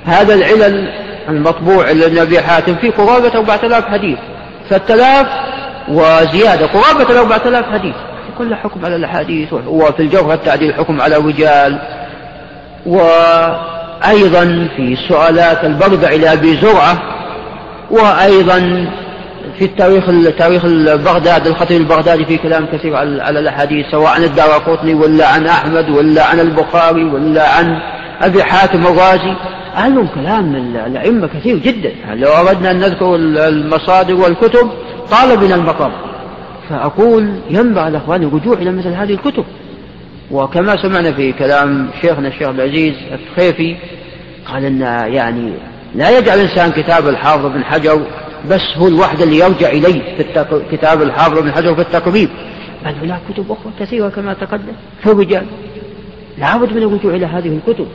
هذا 0.05 0.33
العلل 0.33 0.89
المطبوع 1.29 1.91
لابن 1.91 2.17
أبي 2.17 2.41
حاتم 2.41 2.75
فيه 2.75 2.91
قرابة 2.91 3.35
4000 3.35 3.85
حديث. 3.85 4.17
3000 4.69 5.27
وزيادة 5.87 6.65
قرابة 6.65 7.09
ال 7.09 7.17
4000 7.17 7.65
حديث. 7.65 7.95
كل 8.37 8.55
حكم 8.55 8.85
على 8.85 8.95
الأحاديث 8.95 9.53
وفي 9.53 9.99
الجوهر 9.99 10.33
التعديل 10.33 10.73
حكم 10.73 11.01
على 11.01 11.15
رجال 11.15 11.79
وأيضا 14.01 14.67
في 14.75 14.97
سؤالات 15.10 15.63
البربع 15.63 16.10
لأبي 16.10 16.57
زرعة 16.57 16.97
وأيضا 17.91 18.88
في 19.60 19.65
التاريخ 19.65 20.05
تاريخ 20.38 20.65
بغداد 20.95 21.47
الخطيب 21.47 21.81
البغدادي 21.81 22.25
في 22.25 22.38
كلام 22.38 22.65
كثير 22.65 22.95
على 22.95 23.39
الأحاديث 23.39 23.86
سواء 23.91 24.12
عن 24.12 24.23
الدار 24.23 24.49
قطني 24.49 24.93
ولا 24.93 25.27
عن 25.27 25.45
أحمد 25.45 25.89
ولا 25.89 26.25
عن 26.25 26.39
البخاري 26.39 27.03
ولا 27.03 27.49
عن 27.49 27.79
أبي 28.21 28.43
حاتم 28.43 28.88
الرازي. 28.88 29.33
وأهلهم 29.75 30.07
كلام 30.15 30.55
الأئمة 30.88 31.27
كثير 31.27 31.57
جدا. 31.57 31.91
لو 32.13 32.29
أردنا 32.31 32.71
أن 32.71 32.79
نذكر 32.79 33.15
المصادر 33.15 34.15
والكتب 34.15 34.69
طال 35.12 35.38
بنا 35.38 35.55
المقام. 35.55 35.91
فأقول 36.69 37.39
ينبغي 37.49 37.88
الأخوان 37.88 38.23
الرجوع 38.23 38.53
إلى 38.53 38.71
مثل 38.71 38.89
هذه 38.89 39.13
الكتب. 39.13 39.45
وكما 40.31 40.81
سمعنا 40.81 41.11
في 41.11 41.31
كلام 41.33 41.89
شيخنا 42.01 42.27
الشيخ 42.27 42.49
العزيز 42.49 42.93
الخيفي 43.11 43.75
قال 44.45 44.65
أن 44.65 44.81
يعني 45.13 45.53
لا 45.95 46.17
يجعل 46.17 46.39
الإنسان 46.39 46.71
كتاب 46.71 47.07
الحافظ 47.07 47.45
بن 47.45 47.63
حجر 47.63 48.01
بس 48.49 48.61
هو 48.77 48.87
الوحدة 48.87 49.23
اللي 49.23 49.39
يرجع 49.39 49.69
إليه 49.69 50.17
في 50.17 50.45
كتاب 50.71 51.01
الحافظ 51.01 51.39
بن 51.39 51.51
حجر 51.51 51.75
في 51.75 51.81
التقريب. 51.81 52.29
بل 52.85 52.93
هناك 53.03 53.19
كتب 53.33 53.51
أخرى 53.51 53.73
كثيرة 53.79 54.09
كما 54.09 54.33
تقدم. 54.33 54.73
في 55.03 55.11
الرجال. 55.11 55.45
لابد 56.37 56.73
من 56.73 56.83
الرجوع 56.83 57.15
إلى 57.15 57.25
هذه 57.25 57.59
الكتب. 57.67 57.87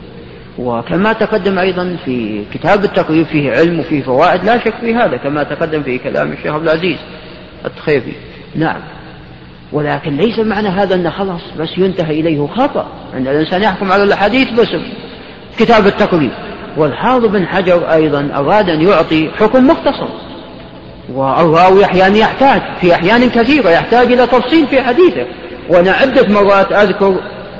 وكما 0.59 1.13
تقدم 1.13 1.59
أيضا 1.59 1.97
في 2.05 2.43
كتاب 2.53 2.83
التقريب 2.83 3.25
فيه 3.25 3.51
علم 3.51 3.79
وفيه 3.79 4.01
فوائد 4.01 4.43
لا 4.43 4.57
شك 4.57 4.73
في 4.81 4.95
هذا 4.95 5.17
كما 5.17 5.43
تقدم 5.43 5.83
في 5.83 5.97
كلام 5.97 6.31
الشيخ 6.31 6.53
عبد 6.53 6.63
العزيز 6.63 6.97
التخيفي 7.65 8.11
نعم. 8.55 8.81
ولكن 9.73 10.17
ليس 10.17 10.39
معنى 10.39 10.67
هذا 10.67 10.95
أن 10.95 11.11
خلاص 11.11 11.41
بس 11.59 11.77
ينتهي 11.77 12.19
إليه 12.19 12.47
خطأ. 12.47 12.87
أن 13.13 13.27
الإنسان 13.27 13.63
يحكم 13.63 13.91
على 13.91 14.03
الأحاديث 14.03 14.51
بس. 14.51 14.67
كتاب 15.59 15.87
التقريب 15.87 16.31
والحافظ 16.77 17.25
بن 17.25 17.47
حجر 17.47 17.91
أيضا 17.93 18.29
أراد 18.35 18.69
أن 18.69 18.81
يعطي 18.81 19.29
حكم 19.39 19.67
مختصر. 19.67 20.07
والراوي 21.13 21.85
أحيانا 21.85 22.17
يحتاج 22.17 22.61
في 22.81 22.95
أحيان 22.95 23.29
كثيرة 23.29 23.69
يحتاج 23.69 24.11
إلى 24.11 24.27
تفصيل 24.27 24.67
في 24.67 24.81
حديثه. 24.81 25.25
وأنا 25.69 25.91
عدة 25.91 26.27
مرات 26.27 26.71
أذكر 26.71 27.15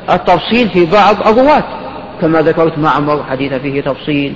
التفصيل 0.10 0.70
في 0.70 0.86
بعض 0.86 1.28
الرواة 1.28 1.64
كما 2.22 2.42
ذكرت 2.42 2.78
معمر 2.78 3.24
حديث 3.24 3.54
فيه 3.54 3.82
تفصيل. 3.82 4.36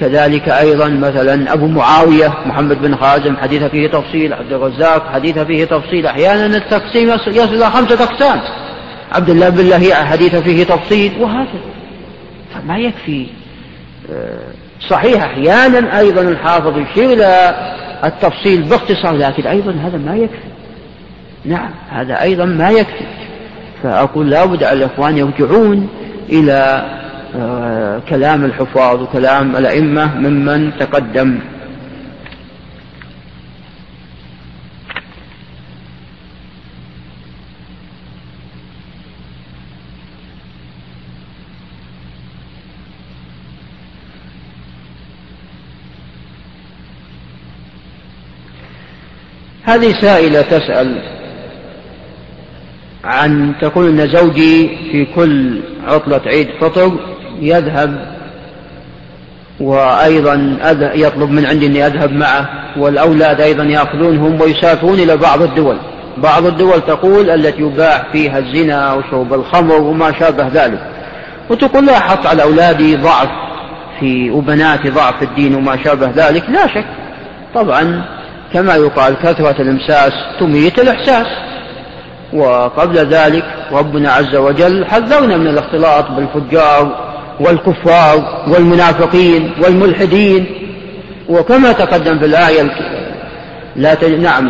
كذلك 0.00 0.48
أيضا 0.48 0.88
مثلا 0.88 1.52
أبو 1.52 1.66
معاوية 1.66 2.34
محمد 2.46 2.82
بن 2.82 2.96
خازم 2.96 3.36
حديث 3.36 3.62
فيه 3.62 3.88
تفصيل 3.88 4.32
عبد 4.32 4.52
الرزاق 4.52 5.12
حديث 5.12 5.38
فيه 5.38 5.64
تفصيل 5.64 6.06
أحيانا 6.06 6.56
التقسيم 6.56 7.08
يصل 7.08 7.54
إلى 7.54 7.70
خمسة 7.70 8.04
أقسام. 8.04 8.40
عبد 9.12 9.30
الله 9.30 9.48
بن 9.48 9.68
لهيعة 9.68 10.04
حديث 10.04 10.36
فيه 10.36 10.64
تفصيل 10.64 11.12
وهكذا. 11.20 11.60
فما 12.54 12.78
يكفي 12.78 13.26
آه، 14.12 14.38
صحيح 14.88 15.22
أحيانا 15.22 15.98
أيضا 15.98 16.22
الحافظ 16.22 16.78
يشير 16.78 17.12
إلى 17.12 17.54
التفصيل 18.04 18.62
باختصار 18.62 19.16
لكن 19.16 19.46
أيضا 19.46 19.72
هذا 19.72 19.98
ما 19.98 20.16
يكفي. 20.16 20.50
نعم 21.44 21.70
هذا 21.90 22.22
أيضا 22.22 22.44
ما 22.44 22.70
يكفي. 22.70 23.04
فأقول 23.82 24.30
لابد 24.30 24.64
على 24.64 24.84
الإخوان 24.84 25.18
يرجعون 25.18 25.88
إلى 26.28 26.84
كلام 28.08 28.44
الحفاظ 28.44 29.02
وكلام 29.02 29.56
الأئمة 29.56 30.18
ممن 30.18 30.72
تقدم. 30.78 31.38
هذه 49.64 49.92
سائلة 50.00 50.42
تسأل 50.42 51.02
عن 53.04 53.54
تقول 53.60 54.00
أن 54.00 54.08
زوجي 54.08 54.68
في 54.92 55.04
كل 55.04 55.60
عطلة 55.86 56.20
عيد 56.26 56.48
فطر 56.60 57.19
يذهب 57.40 58.20
وأيضا 59.60 60.56
يطلب 60.94 61.30
من 61.30 61.46
عندي 61.46 61.66
أني 61.66 61.86
أذهب 61.86 62.12
معه 62.12 62.48
والأولاد 62.76 63.40
أيضا 63.40 63.64
يأخذونهم 63.64 64.40
ويسافرون 64.40 64.94
إلى 64.94 65.16
بعض 65.16 65.42
الدول. 65.42 65.76
بعض 66.16 66.46
الدول 66.46 66.80
تقول 66.80 67.30
التي 67.30 67.62
يباع 67.62 68.02
فيها 68.12 68.38
الزنا 68.38 68.92
وشرب 68.92 69.34
الخمر 69.34 69.74
وما 69.74 70.12
شابه 70.18 70.48
ذلك. 70.48 70.80
وتقول 71.50 71.86
لا 71.86 71.98
حط 71.98 72.26
على 72.26 72.42
أولادي 72.42 72.96
ضعف 72.96 73.28
في 74.00 74.30
وبناتي 74.30 74.90
ضعف 74.90 75.16
في 75.18 75.24
الدين 75.24 75.54
وما 75.54 75.84
شابه 75.84 76.10
ذلك. 76.16 76.50
لا 76.50 76.66
شك. 76.66 76.86
طبعا 77.54 78.04
كما 78.52 78.74
يقال 78.74 79.14
كثرة 79.22 79.62
الإمساس 79.62 80.12
تميت 80.40 80.78
الإحساس. 80.78 81.26
وقبل 82.32 82.96
ذلك 82.96 83.44
ربنا 83.72 84.12
عز 84.12 84.36
وجل 84.36 84.84
حذرنا 84.84 85.36
من 85.36 85.46
الاختلاط 85.46 86.10
بالفجار 86.10 87.09
والكفار 87.40 88.44
والمنافقين 88.48 89.50
والملحدين. 89.62 90.46
وكما 91.28 91.72
تقدم 91.72 92.18
في 92.18 92.24
الآية 92.24 92.70
لا 93.76 93.94
تجد 93.94 94.20
نعم 94.20 94.48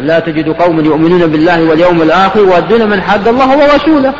لا 0.00 0.18
تجد 0.18 0.48
قوما 0.48 0.82
يؤمنون 0.82 1.26
بالله 1.26 1.64
واليوم 1.64 2.02
الآخر 2.02 2.40
يودون 2.40 2.90
من 2.90 3.00
حد 3.00 3.28
الله 3.28 3.58
ورسوله. 3.58 4.14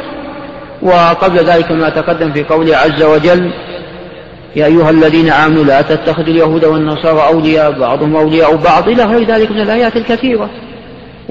وقبل 0.82 1.38
ذلك 1.38 1.72
ما 1.72 1.88
تقدم 1.88 2.32
في 2.32 2.44
قوله 2.44 2.76
عز 2.76 3.02
وجل 3.02 3.50
يا 4.56 4.66
أيها 4.66 4.90
الذين 4.90 5.30
آمنوا 5.30 5.64
لا 5.64 5.82
تتخذوا 5.82 6.28
اليهود 6.28 6.64
والنصارى 6.64 7.22
أولياء 7.34 7.70
بعضهم 7.72 8.16
أولياء 8.16 8.56
بعض 8.56 8.88
إلى 8.88 9.04
غير 9.04 9.28
ذلك 9.28 9.50
من 9.50 9.60
الآيات 9.60 9.96
الكثيرة. 9.96 10.50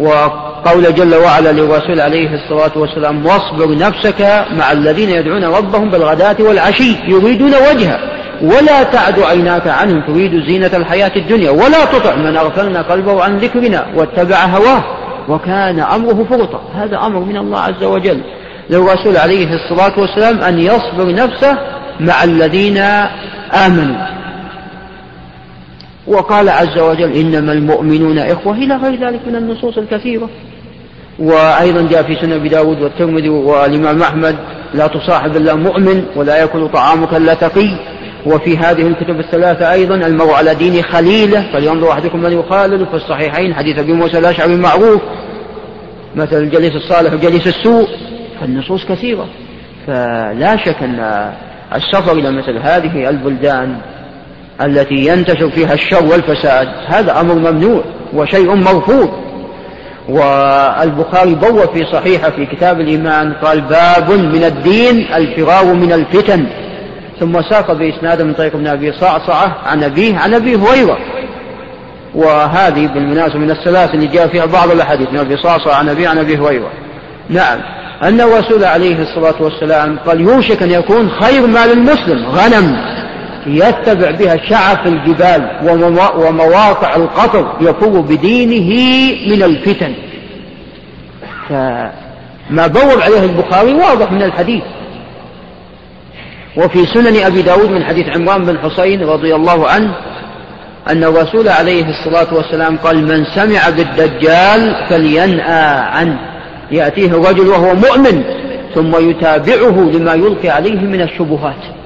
وقول 0.01 0.95
جل 0.95 1.15
وعلا 1.15 1.51
للرسول 1.51 2.01
عليه 2.01 2.29
الصلاة 2.43 2.71
والسلام 2.75 3.25
واصبر 3.25 3.77
نفسك 3.77 4.45
مع 4.51 4.71
الذين 4.71 5.09
يدعون 5.09 5.43
ربهم 5.43 5.89
بالغداة 5.89 6.35
والعشي 6.39 6.95
يريدون 7.07 7.51
وجهه 7.55 7.99
ولا 8.41 8.83
تعد 8.83 9.19
عيناك 9.19 9.67
عنهم 9.67 10.01
تريد 10.01 10.31
زينة 10.47 10.71
الحياة 10.73 11.11
الدنيا. 11.15 11.49
ولا 11.49 11.85
تطع 11.85 12.15
من 12.15 12.37
أغفلنا 12.37 12.81
قلبه 12.81 13.23
عن 13.23 13.37
ذكرنا 13.37 13.85
واتبع 13.95 14.45
هواه. 14.45 14.83
وكان 15.29 15.79
أمره 15.79 16.25
فرطا. 16.29 16.61
هذا 16.75 16.97
أمر 16.97 17.19
من 17.19 17.37
الله 17.37 17.59
عز 17.59 17.83
وجل. 17.83 18.21
للرسول 18.69 19.17
عليه 19.17 19.47
الصلاة 19.53 19.99
والسلام 19.99 20.41
أن 20.41 20.59
يصبر 20.59 21.13
نفسه 21.13 21.57
مع 21.99 22.23
الذين 22.23 22.77
آمنوا. 23.65 24.10
وقال 26.07 26.49
عز 26.49 26.79
وجل 26.79 27.11
إنما 27.11 27.53
المؤمنون 27.53 28.19
إخوة 28.19 28.53
إلى 28.53 28.75
غير 28.75 29.07
ذلك 29.07 29.19
من 29.27 29.35
النصوص 29.35 29.77
الكثيرة. 29.77 30.29
وأيضا 31.19 31.87
جاء 31.91 32.03
في 32.03 32.15
سنة 32.15 32.35
أبي 32.35 32.49
داود 32.49 32.81
والترمذي 32.81 33.29
والإمام 33.29 34.01
أحمد 34.01 34.35
لا 34.73 34.87
تصاحب 34.87 35.35
إلا 35.35 35.55
مؤمن 35.55 36.05
ولا 36.15 36.37
يأكل 36.37 36.69
طعامك 36.69 37.13
إلا 37.13 37.33
تقي. 37.33 37.69
وفي 38.25 38.57
هذه 38.57 38.87
الكتب 38.87 39.19
الثلاثة 39.19 39.71
أيضا 39.71 39.95
المرء 39.95 40.31
على 40.31 40.55
دين 40.55 40.83
خليلة. 40.83 41.51
فلينظر 41.53 41.91
أحدكم 41.91 42.19
من 42.19 42.31
يخالل 42.31 42.85
في 42.85 42.93
الصحيحين 42.93 43.53
حديث 43.53 43.79
أبي 43.79 43.93
موسى 43.93 44.17
الأشعري 44.17 44.53
المعروف. 44.53 45.01
مثل 46.15 46.37
الجليس 46.37 46.75
الصالح 46.75 47.13
وجليس 47.13 47.47
السوء. 47.47 47.87
فالنصوص 48.41 48.85
كثيرة. 48.85 49.27
فلا 49.87 50.57
شك 50.57 50.83
أن 50.83 51.31
السفر 51.75 52.11
إلى 52.11 52.31
مثل 52.31 52.57
هذه 52.57 53.09
البلدان 53.09 53.77
التي 54.65 54.95
ينتشر 54.95 55.49
فيها 55.49 55.73
الشر 55.73 56.05
والفساد. 56.05 56.67
هذا 56.87 57.19
أمر 57.19 57.33
ممنوع 57.33 57.83
وشيء 58.13 58.55
مرفوض 58.55 59.11
والبخاري 60.09 61.35
بوى 61.35 61.67
في 61.73 61.85
صحيحة 61.93 62.29
في 62.29 62.45
كتاب 62.45 62.79
الإيمان 62.79 63.33
قال 63.33 63.61
باب 63.61 64.11
من 64.11 64.43
الدين 64.43 65.13
الفرار 65.13 65.65
من 65.65 65.93
الفتن. 65.93 66.45
ثم 67.19 67.41
ساق 67.49 67.71
بإسناد 67.71 68.21
من 68.21 68.33
طريق 68.33 68.55
ابن 68.55 68.67
أبي 68.67 68.93
صعصعة 68.93 69.57
عن 69.65 69.83
أبيه 69.83 70.17
عن 70.17 70.33
أبي 70.33 70.55
هريرة. 70.55 70.97
وهذه 72.15 72.87
بالمناسبة 72.87 73.39
من 73.39 73.51
الثلاث 73.51 73.93
اللي 73.93 74.07
جاء 74.07 74.27
فيها 74.27 74.45
بعض 74.45 74.71
الأحاديث 74.71 75.09
من 75.11 75.19
أبي 75.19 75.37
صعصعة 75.37 75.75
عن 75.75 75.89
أبيه 75.89 76.07
عن 76.07 76.17
أبي 76.17 76.37
هريرة. 76.37 76.71
نعم. 77.29 77.59
أن 78.03 78.21
الرسول 78.21 78.63
عليه 78.63 79.01
الصلاة 79.01 79.41
والسلام 79.41 79.99
قال 80.05 80.21
يوشك 80.21 80.63
أن 80.63 80.71
يكون 80.71 81.09
خير 81.09 81.47
مال 81.47 81.71
المسلم 81.71 82.25
غنم. 82.25 82.77
يتبع 83.45 84.11
بها 84.11 84.37
شعف 84.49 84.87
الجبال 84.87 85.49
ومواقع 86.15 86.95
القطر 86.95 87.57
يفر 87.61 87.99
بدينه 87.99 88.69
من 89.27 89.43
الفتن. 89.43 89.93
فما 91.49 92.67
بوب 92.67 93.01
عليه 93.01 93.25
البخاري 93.25 93.73
واضح 93.73 94.11
من 94.11 94.23
الحديث. 94.23 94.63
وفي 96.57 96.85
سنن 96.85 97.17
أبي 97.25 97.41
داود 97.41 97.69
من 97.69 97.83
حديث 97.83 98.17
عمران 98.17 98.45
بن 98.45 98.57
حسين 98.59 99.03
رضي 99.03 99.35
الله 99.35 99.67
عنه 99.69 99.95
أن 100.89 101.03
الرسول 101.03 101.49
عليه 101.49 101.85
الصلاة 101.89 102.33
والسلام 102.33 102.77
قال 102.77 103.07
من 103.07 103.25
سمع 103.35 103.69
بالدجال 103.69 104.75
فلينأى 104.89 105.65
عنه. 105.79 106.19
يأتيه 106.71 107.07
الرجل 107.07 107.47
وهو 107.47 107.75
مؤمن 107.75 108.23
ثم 108.75 109.09
يتابعه 109.09 109.91
لما 109.93 110.13
يلقي 110.13 110.49
عليه 110.49 110.79
من 110.79 111.01
الشبهات. 111.01 111.80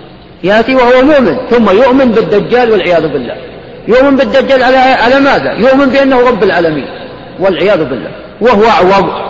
يأتي 0.46 0.76
وهو 0.76 1.02
مؤمن 1.02 1.38
ثم 1.50 1.70
يؤمن 1.70 2.12
بالدجال 2.12 2.72
والعياذ 2.72 3.08
بالله. 3.08 3.36
يؤمن 3.88 4.16
بالدجال 4.16 4.64
على, 4.64 4.78
على 4.78 5.20
ماذا؟ 5.20 5.52
يؤمن 5.54 5.86
بأنه 5.86 6.30
رب 6.30 6.44
العالمين 6.44 6.88
والعياذ 7.40 7.78
بالله. 7.78 8.12
وهو 8.42 8.64
أعور 8.64 9.26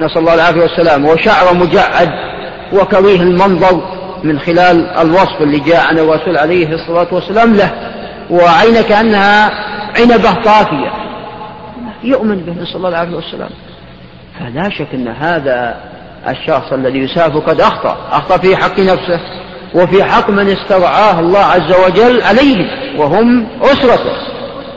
نسأل 0.00 0.18
الله 0.18 0.34
العافية 0.34 0.60
والسلام. 0.60 1.04
وشعر 1.04 1.54
مجعد 1.54 2.10
وكريه 2.72 3.20
المنظر 3.20 3.80
من 4.24 4.38
خلال 4.38 4.86
الوصف 4.86 5.40
اللي 5.40 5.60
جاء 5.60 5.86
عن 5.86 5.98
الرسول 5.98 6.38
عليه 6.38 6.74
الصلاة 6.74 7.14
والسلام 7.14 7.54
له. 7.54 7.70
وعين 8.30 8.80
كأنها 8.80 9.50
عنبة 10.00 10.32
طافية. 10.44 10.92
يؤمن 12.04 12.36
به 12.36 12.62
نسأل 12.62 12.76
الله 12.76 12.88
العافية 12.88 13.16
والسلام. 13.16 13.50
فلا 14.38 14.70
شك 14.70 14.88
أن 14.94 15.08
هذا 15.08 15.76
الشخص 16.28 16.72
الذي 16.72 16.98
يسافر 16.98 17.38
قد 17.38 17.60
أخطأ. 17.60 17.96
أخطأ 18.12 18.36
في 18.36 18.56
حق 18.56 18.80
نفسه. 18.80 19.20
وفي 19.74 20.04
حق 20.04 20.30
من 20.30 20.48
استرعاه 20.48 21.20
الله 21.20 21.38
عز 21.38 21.72
وجل 21.86 22.22
عليه 22.22 22.66
وهم 22.98 23.46
أسرته. 23.62 24.16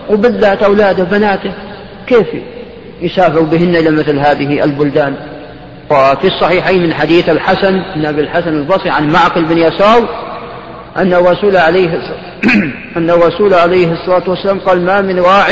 وبالذات 0.09 0.63
أولاده 0.63 1.03
بناته 1.03 1.51
كيف 2.07 2.27
يسافر 3.01 3.41
بهن 3.41 3.75
إلى 3.75 3.91
مثل 3.91 4.19
هذه 4.19 4.63
البلدان؟ 4.63 5.15
وفي 5.89 6.27
الصحيحين 6.27 6.83
من 6.83 6.93
حديث 6.93 7.29
الحسن 7.29 7.81
بن 7.95 8.05
أبي 8.05 8.21
الحسن 8.21 8.49
البصري 8.49 8.89
عن 8.89 9.11
معقل 9.11 9.45
بن 9.45 9.57
يسار 9.57 10.09
أن 10.97 11.13
الرسول 11.13 11.57
عليه 11.57 11.89
أن 12.97 13.09
الرسول 13.09 13.53
عليه 13.53 13.91
الصلاة 13.91 14.29
والسلام 14.29 14.59
قال 14.59 14.85
ما 14.85 15.01
من 15.01 15.19
راع 15.19 15.47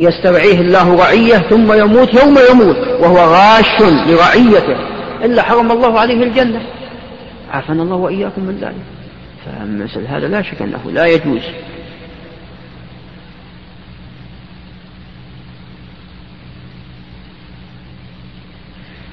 يسترعيه 0.00 0.60
الله 0.60 0.96
رعية 0.96 1.36
ثم 1.36 1.72
يموت 1.72 2.14
يوم 2.14 2.38
يموت 2.50 2.76
وهو 3.00 3.16
غاش 3.16 3.80
لرعيته 3.80 4.76
إلا 5.24 5.42
حرم 5.42 5.72
الله 5.72 6.00
عليه 6.00 6.22
الجنة. 6.22 6.60
عافانا 7.52 7.82
الله 7.82 7.96
وإياكم 7.96 8.42
من 8.42 8.58
ذلك. 8.60 8.84
فمثل 9.46 10.06
هذا 10.06 10.28
لا 10.28 10.42
شك 10.42 10.62
أنه 10.62 10.90
لا 10.90 11.06
يجوز. 11.06 11.42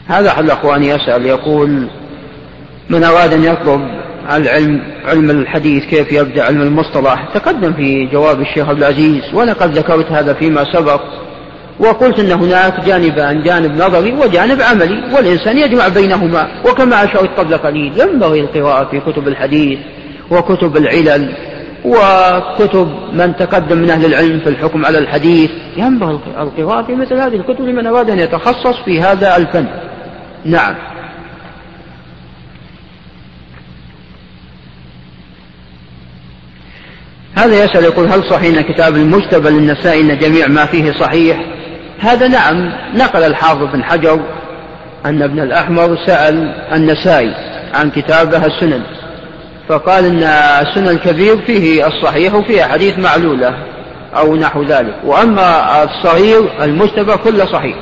هذا 0.08 0.30
أحد 0.30 0.44
الأخوان 0.44 0.84
يسأل 0.84 1.26
يقول 1.26 1.88
من 2.90 3.04
أراد 3.04 3.34
أن 3.34 3.44
يطلب 3.44 4.04
العلم 4.32 4.82
علم 5.06 5.30
الحديث 5.30 5.86
كيف 5.86 6.12
يبدأ 6.12 6.44
علم 6.44 6.62
المصطلح؟ 6.62 7.30
تقدم 7.34 7.74
في 7.74 8.06
جواب 8.06 8.42
الشيخ 8.42 8.70
عبد 8.70 8.78
العزيز 8.78 9.34
وأنا 9.34 9.54
قد 9.54 9.78
ذكرت 9.78 10.12
هذا 10.12 10.34
فيما 10.34 10.74
سبق. 10.74 11.23
وقلت 11.80 12.20
أن 12.20 12.32
هناك 12.32 12.86
جانبان 12.86 13.44
جانب 13.44 13.72
نظري 13.72 14.14
وجانب 14.14 14.62
عملي 14.62 15.04
والإنسان 15.16 15.58
يجمع 15.58 15.88
بينهما 15.88 16.48
وكما 16.66 17.04
أشرت 17.04 17.30
قبل 17.40 17.58
قليل 17.58 18.02
ينبغي 18.02 18.40
القراءة 18.40 18.90
في 18.92 19.00
كتب 19.00 19.28
الحديث 19.28 19.80
وكتب 20.32 20.78
العلل 20.78 21.34
وكتب 21.86 22.92
من 23.14 23.36
تقدم 23.36 23.78
من 23.78 23.90
أهل 23.90 24.06
العلم 24.06 24.40
في 24.40 24.50
الحكم 24.50 24.86
على 24.86 24.98
الحديث. 24.98 25.52
ينبغي 25.78 26.20
القراءة 26.40 26.84
في 26.84 26.96
مثل 26.96 27.14
هذه 27.14 27.36
الكتب 27.36 27.62
لمن 27.62 27.88
أراد 27.88 28.10
أن 28.10 28.20
يتخصص 28.20 28.82
في 28.86 29.02
هذا 29.02 29.38
الفن. 29.38 29.66
نعم. 30.46 30.76
هذا 37.38 37.64
يسأل 37.64 37.84
يقول 37.84 38.08
هل 38.08 38.30
صحيح 38.30 38.62
كتاب 38.62 38.96
المجتبى 38.96 39.50
للنسائي 39.50 40.02
أن 40.02 40.18
جميع 40.18 40.48
ما 40.48 40.66
فيه 40.66 40.92
صحيح؟ 40.92 41.46
هذا 42.04 42.28
نعم 42.28 42.72
نقل 42.96 43.24
الحافظ 43.24 43.64
بن 43.74 43.84
حجر 43.84 44.20
أن 45.06 45.22
ابن 45.22 45.40
الأحمر 45.40 45.98
سأل 46.06 46.54
النسائي 46.74 47.34
عن 47.74 47.90
كتابه 47.90 48.46
السنن 48.46 48.84
فقال 49.70 50.06
أن 50.06 50.24
السنن 50.68 50.88
الكبير 50.88 51.38
فيه 51.38 51.88
الصحيح 51.88 52.34
وفيه 52.34 52.64
حديث 52.64 53.00
معلولة 53.00 53.54
أو 54.18 54.36
نحو 54.36 54.64
ذلك 54.64 54.96
وأما 55.06 55.84
الصغير 55.84 56.64
المجتبى 56.64 57.18
كله 57.18 57.46
صحيح. 57.46 57.76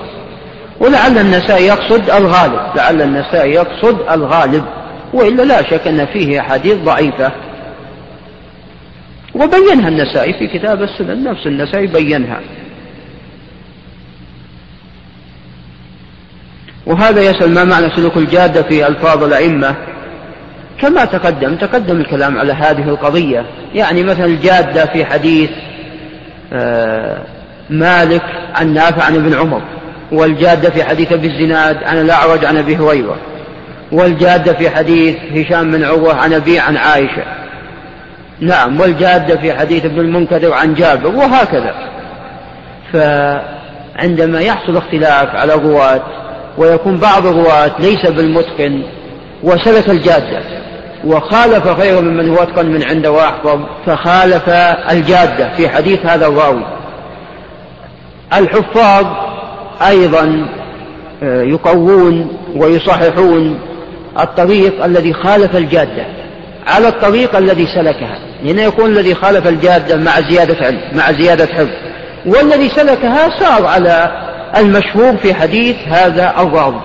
ولعل 0.80 1.18
النسائي 1.18 1.66
يقصد 1.66 2.10
الغالب 2.10 2.60
لعل 2.76 3.02
النسائي 3.02 3.52
يقصد 3.52 3.98
الغالب 4.12 4.66
وإلا 5.14 5.44
لا 5.44 5.62
شك 5.70 5.88
أن 5.88 6.06
فيه 6.06 6.40
أحاديث 6.40 6.76
ضعيفة. 6.76 7.32
وبينها 9.36 9.88
النسائي 9.88 10.34
في 10.34 10.48
كتاب 10.48 10.84
السنن 10.84 11.24
نفس 11.24 11.48
النسائي 11.48 11.88
بينها. 11.88 12.40
وهذا 16.86 17.22
يسأل 17.22 17.54
ما 17.54 17.64
معنى 17.64 17.96
سلوك 17.96 18.18
الجادة 18.18 18.62
في 18.62 18.88
ألفاظ 18.88 19.24
الأئمة؟ 19.24 19.76
كما 20.82 21.06
تقدم 21.06 21.56
تقدم 21.56 22.02
الكلام 22.02 22.38
على 22.38 22.54
هذه 22.54 22.90
القضية. 22.90 23.46
يعني 23.76 24.04
مثلا 24.04 24.26
الجادة 24.26 24.86
في 24.86 25.06
حديث 25.06 25.50
آه، 26.54 27.18
مالك 27.70 28.24
عن 28.56 28.74
نافع 28.74 29.04
عن 29.04 29.16
ابن 29.16 29.34
عمر 29.34 29.62
والجادة 30.12 30.70
في 30.70 30.84
حديث 30.84 31.12
أبي 31.12 31.28
الزناد 31.28 31.84
عن 31.84 32.02
الأعرج 32.02 32.46
عن 32.46 32.58
أبي 32.58 32.76
هريرة 32.78 33.16
والجادة 33.92 34.54
في 34.54 34.70
حديث 34.70 35.16
هشام 35.36 35.72
بن 35.72 35.84
عروة 35.84 36.16
عن 36.16 36.34
أبي 36.34 36.60
عن 36.60 36.78
عائشة. 36.78 37.24
نعم 38.40 38.80
والجادة 38.80 39.38
في 39.38 39.54
حديث 39.54 39.86
ابن 39.86 40.00
المنكدر 40.00 40.54
عن 40.54 40.74
جابر 40.74 41.08
وهكذا. 41.08 41.74
فعندما 42.94 44.42
يحصل 44.42 44.78
اختلاف 44.78 45.36
على 45.36 45.54
الرواة 45.54 46.02
ويكون 46.58 46.98
بعض 46.98 47.26
الرواة 47.26 47.72
ليس 47.80 48.06
بالمتقن 48.06 48.84
وسلك 49.44 49.90
الجادة. 49.90 50.42
وخالف 51.06 51.68
غيره 51.68 52.00
ممن 52.00 52.30
هو 52.30 52.44
أتقن 52.44 52.66
من 52.66 52.84
عنده 52.84 53.12
وأحفظ 53.12 53.60
فخالف 53.86 54.50
الجادة 54.92 55.56
في 55.58 55.70
حديث 55.70 56.06
هذا 56.06 56.28
الراوي. 56.28 56.66
الحفاظ 58.34 59.06
أيضا 59.88 60.48
آه، 61.24 61.42
يقوون 61.44 62.38
ويصححون 62.56 63.60
الطريق 64.20 64.86
الذي 64.86 65.14
خالف 65.14 65.56
الجادة 65.56 66.06
على 66.68 66.88
الطريق 66.88 67.36
الذي 67.36 67.68
سلكها. 67.76 68.20
هنا 68.44 68.64
يكون 68.64 68.92
الذي 68.92 69.16
خالف 69.16 69.48
الجادة 69.48 69.98
مع 69.98 70.22
زيادة 70.30 70.66
علم 70.66 70.80
مع 70.94 71.12
زيادة 71.12 71.46
حفظ. 71.46 71.70
والذي 72.26 72.70
سلكها 72.70 73.40
صار 73.40 73.66
على 73.66 74.12
المشهور 74.58 75.18
في 75.18 75.34
حديث 75.34 75.76
هذا 75.88 76.34
الراوي 76.40 76.82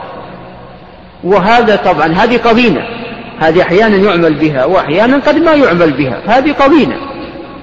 وهذا 1.24 1.76
طبعا 1.76 2.06
هذه 2.06 2.36
قرينة 2.36 2.86
هذه 3.40 3.62
أحيانا 3.62 3.96
يعمل 3.96 4.34
بها 4.34 4.64
وأحيانا 4.64 5.16
قد 5.16 5.36
ما 5.36 5.54
يعمل 5.54 5.92
بها. 5.92 6.20
هذه 6.26 6.52
قرينة 6.52 6.96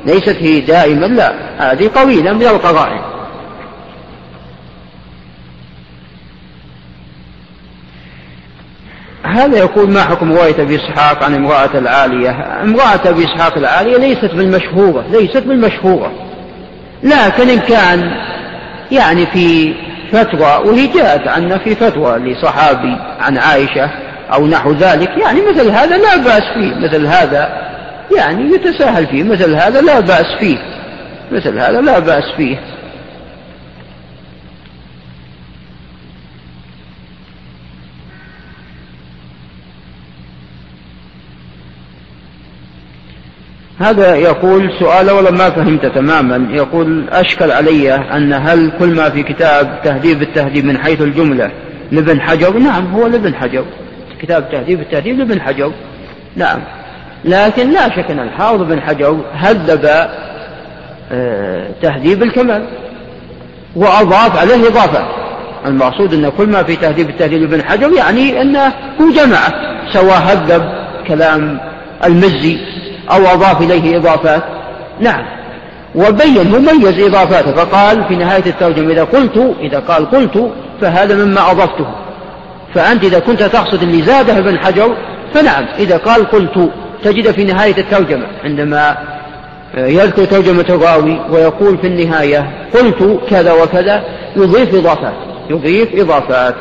ليست 0.05 0.37
هي 0.39 0.59
دائما 0.59 1.05
لا. 1.05 1.33
هذه 1.57 1.87
قرينة 1.87 2.33
من 2.33 2.41
القرائن 2.41 3.01
هذا 9.23 9.57
يقول 9.57 9.91
ما 9.91 10.03
حكم 10.03 10.33
رواية 10.33 10.61
أبي 10.61 10.75
إسحاق 10.75 11.23
عن 11.23 11.35
امرأة 11.35 11.77
العالية؟ 11.77 12.61
امرأة 12.63 12.99
أبي 13.05 13.25
إسحاق 13.25 13.57
العالية 13.57 13.97
ليست 13.97 14.35
بالمشهورة 14.35 15.05
ليست 15.11 15.37
بالمشهورة 15.37 16.11
لكن 17.03 17.49
إن 17.49 17.59
كان 17.59 18.11
يعني 18.91 19.25
في 19.25 19.73
فتوى 20.13 20.69
وهي 20.69 20.87
جاءت 20.87 21.27
عنا 21.27 21.57
في 21.57 21.75
فتوى 21.75 22.17
لصحابي 22.17 22.97
عن 23.19 23.37
عائشة 23.37 23.89
أو 24.33 24.47
نحو 24.47 24.71
ذلك. 24.71 25.09
يعني 25.17 25.41
مثل 25.41 25.71
هذا 25.71 25.97
لا 25.97 26.17
بأس 26.17 26.43
فيه 26.53 26.75
مثل 26.75 27.05
هذا 27.05 27.49
يعني 28.17 28.55
يتساهل 28.55 29.07
فيه 29.07 29.23
مثل 29.23 29.55
هذا 29.55 29.81
لا 29.81 29.99
بأس 29.99 30.25
فيه 30.39 30.57
مثل 31.31 31.59
هذا 31.59 31.81
لا 31.81 31.99
بأس 31.99 32.23
فيه. 32.37 32.57
هذا 43.83 44.15
يقول 44.15 44.71
سؤال 44.79 45.11
ولا 45.11 45.31
ما 45.31 45.49
فهمت 45.49 45.85
تماما. 45.85 46.55
يقول 46.55 47.09
أشكل 47.09 47.51
علي 47.51 47.93
أن 47.93 48.33
هل 48.33 48.71
كل 48.79 48.95
ما 48.95 49.09
في 49.09 49.23
كتاب 49.23 49.79
تهذيب 49.83 50.21
التهذيب 50.21 50.65
من 50.65 50.77
حيث 50.77 51.01
الجملة 51.01 51.51
لابن 51.91 52.21
حجر؟ 52.21 52.57
نعم 52.57 52.93
هو 52.93 53.07
لابن 53.07 53.35
حجر. 53.35 53.65
كتاب 54.21 54.51
تهذيب 54.51 54.79
التهذيب 54.79 55.17
لابن 55.17 55.41
حجر. 55.41 55.71
نعم. 56.35 56.59
لكن 57.25 57.71
لا 57.71 57.89
شك 57.89 58.11
أن 58.11 58.19
الحافظ 58.19 58.61
بن 58.61 58.81
حجر 58.81 59.19
هذب 59.33 59.85
آه، 61.11 61.67
تهذيب 61.81 62.23
الكمال 62.23 62.65
وأضاف 63.75 64.37
عليه 64.37 64.67
إضافة. 64.67 65.07
المقصود 65.65 66.13
أن 66.13 66.29
كل 66.29 66.49
ما 66.49 66.63
في 66.63 66.75
تهذيب 66.75 67.09
التهذيب 67.09 67.41
لابن 67.41 67.63
حجر 67.63 67.93
يعني 67.93 68.41
أنه 68.41 68.67
هو 69.01 69.11
سواء 69.93 70.17
هذب 70.17 70.63
كلام 71.07 71.59
المزي 72.05 72.72
أو 73.11 73.25
أضاف 73.25 73.61
إليه 73.61 73.97
إضافات. 73.97 74.43
نعم. 74.99 75.25
وبين 75.95 76.47
مميز 76.47 76.99
إضافاته 76.99 77.51
فقال 77.51 78.03
في 78.07 78.15
نهاية 78.15 78.45
الترجمة 78.45 78.93
إذا 78.93 79.03
قلت 79.03 79.55
إذا 79.59 79.79
قال 79.79 80.11
قلت 80.11 80.51
فهذا 80.81 81.25
مما 81.25 81.51
أضفته. 81.51 81.85
فأنت 82.75 83.03
إذا 83.03 83.19
كنت 83.19 83.43
تقصد 83.43 83.83
اللي 83.83 84.01
زاده 84.01 84.37
ابن 84.37 84.57
حجر 84.57 84.95
فنعم 85.33 85.65
إذا 85.79 85.97
قال 85.97 86.31
قلت 86.31 86.69
تجد 87.03 87.31
في 87.31 87.43
نهاية 87.43 87.77
الترجمة 87.77 88.25
عندما 88.43 88.97
يذكر 89.77 90.25
ترجمة 90.25 90.65
الراوي 90.69 91.19
ويقول 91.29 91.77
في 91.77 91.87
النهاية 91.87 92.49
قلت 92.73 93.19
كذا 93.29 93.53
وكذا 93.53 94.03
يضيف 94.35 94.75
إضافات 94.75 95.13
يضيف 95.49 95.95
إضافات. 95.95 96.55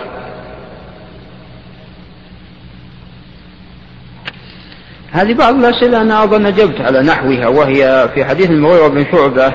هذه 5.13 5.35
بعض 5.35 5.55
الأسئلة 5.55 6.01
أنا 6.01 6.25
أظن 6.25 6.47
أجبت 6.47 6.81
على 6.81 7.03
نحوها 7.03 7.49
وهي 7.49 8.09
في 8.15 8.25
حديث 8.25 8.51
المغيرة 8.51 8.89
بن 8.89 9.07
شعبة 9.13 9.53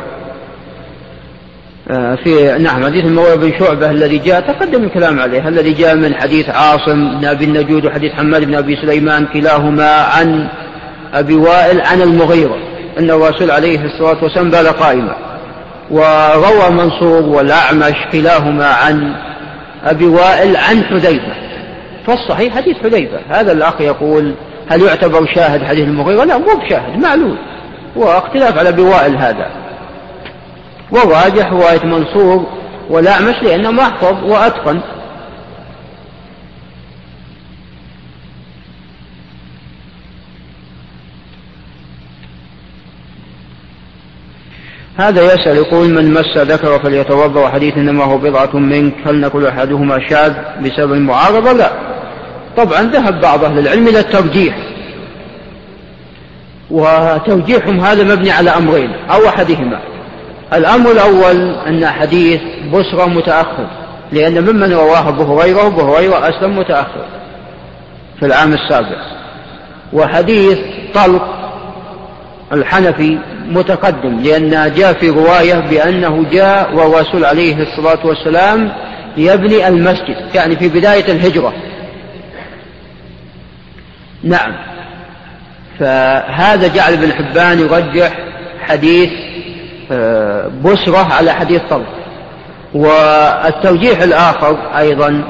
آه، 1.91 2.15
في 2.15 2.57
نعم 2.59 2.85
حديث 2.85 3.05
المغيرة 3.05 3.35
بن 3.35 3.59
شعبة 3.59 3.91
الذي 3.91 4.17
جاء 4.17 4.41
تقدم 4.41 4.83
الكلام 4.83 5.19
عليه 5.19 5.47
الذي 5.47 5.73
جاء 5.73 5.95
من 5.95 6.15
حديث 6.15 6.49
عاصم 6.49 7.19
بن 7.19 7.25
أبي 7.25 7.45
النجود 7.45 7.85
وحديث 7.85 8.11
حماد 8.11 8.43
بن 8.43 8.55
أبي 8.55 8.75
سليمان 8.75 9.25
كلاهما 9.25 9.91
عن 9.91 10.47
أبي 11.13 11.35
وائل 11.35 11.81
عن 11.81 12.01
المغيرة 12.01 12.57
أن 12.99 13.09
الرسول 13.09 13.51
عليه 13.51 13.85
الصلاة 13.85 14.23
والسلام 14.23 14.49
بال 14.49 14.67
قائما 14.67 15.15
وروى 15.91 16.69
منصور 16.69 17.23
والأعمش 17.23 17.95
كلاهما 18.11 18.65
عن 18.65 19.15
أبي 19.85 20.05
وائل 20.05 20.57
عن 20.57 20.83
حذيفة 20.83 21.33
فالصحيح 22.07 22.55
حديث 22.55 22.77
حذيفة 22.83 23.19
هذا 23.29 23.51
الأخ 23.51 23.81
يقول 23.81 24.33
هل 24.69 24.81
يعتبر 24.81 25.25
شاهد 25.35 25.63
حديث 25.63 25.87
المغيرة؟ 25.87 26.23
لا 26.23 26.37
مو 26.37 26.45
بشاهد 26.45 26.99
معلول 26.99 27.37
واختلاف 27.95 28.57
على 28.57 28.69
أبي 28.69 28.81
وائل 28.81 29.17
هذا 29.17 29.51
والراجح 30.91 31.51
رواية 31.51 31.85
منصور 31.85 32.45
والأعمش 32.89 33.35
لأنه 33.43 33.81
أحفظ 33.81 34.23
وأتقن. 34.23 34.81
هذا 44.97 45.33
يسأل 45.33 45.55
يقول 45.55 45.89
من 45.89 46.13
مس 46.13 46.37
ذكر 46.37 46.79
فليتوضأ 46.79 47.41
وحديث 47.41 47.77
إنما 47.77 48.03
هو 48.03 48.17
بضعة 48.17 48.57
منك 48.57 48.93
هل 49.05 49.19
نقول 49.19 49.45
أحدهما 49.45 50.09
شاذ 50.09 50.33
بسبب 50.61 50.93
المعارضة؟ 50.93 51.51
لا. 51.51 51.96
طبعا 52.57 52.81
ذهب 52.81 53.21
بعض 53.21 53.43
أهل 53.43 53.59
العلم 53.59 53.87
إلى 53.87 53.99
الترجيح 53.99 54.57
وترجيحهم 56.71 57.79
هذا 57.79 58.03
مبني 58.03 58.31
على 58.31 58.49
أمرين 58.49 58.89
أو 59.11 59.27
أحدهما. 59.27 59.79
الأمر 60.53 60.91
الأول 60.91 61.55
أن 61.67 61.85
حديث 61.85 62.41
بصرة 62.73 63.05
متأخر 63.05 63.67
لأن 64.11 64.43
ممن 64.43 64.73
رواه 64.73 65.09
أبو 65.09 65.39
هريرة 65.39 65.67
أبو 65.67 65.81
هريرة 65.81 66.29
أسلم 66.29 66.59
متأخر 66.59 67.05
في 68.19 68.25
العام 68.25 68.53
السابع. 68.53 68.97
وحديث 69.93 70.57
طلق 70.93 71.27
الحنفي 72.53 73.17
متقدم 73.49 74.19
لأن 74.19 74.73
جاء 74.75 74.93
في 74.93 75.09
رواية 75.09 75.55
بأنه 75.55 76.25
جاء 76.31 76.75
والرسول 76.75 77.25
عليه 77.25 77.63
الصلاة 77.63 78.05
والسلام 78.05 78.71
يبني 79.17 79.67
المسجد 79.67 80.15
يعني 80.35 80.55
في 80.55 80.69
بداية 80.69 81.11
الهجرة. 81.11 81.53
نعم. 84.27 84.53
فهذا 85.79 86.67
جعل 86.67 86.93
ابن 86.93 87.13
حبان 87.13 87.59
يرجح 87.59 88.17
حديث 88.59 89.09
آه، 89.91 90.51
بسرة 90.63 91.13
على 91.13 91.31
حديث 91.31 91.61
طلق 91.69 91.85
والتوجيح 92.73 94.01
الآخر 94.01 94.57
أيضا 94.77 95.23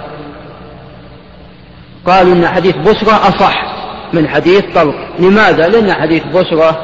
قالوا 2.05 2.33
أن 2.33 2.47
حديث 2.47 2.75
بسرة 2.75 3.11
أصح 3.11 3.77
من 4.13 4.27
حديث 4.29 4.63
طلق 4.75 4.95
لماذا؟ 5.19 5.67
لأن 5.67 5.93
حديث 5.93 6.23
بسرة 6.23 6.79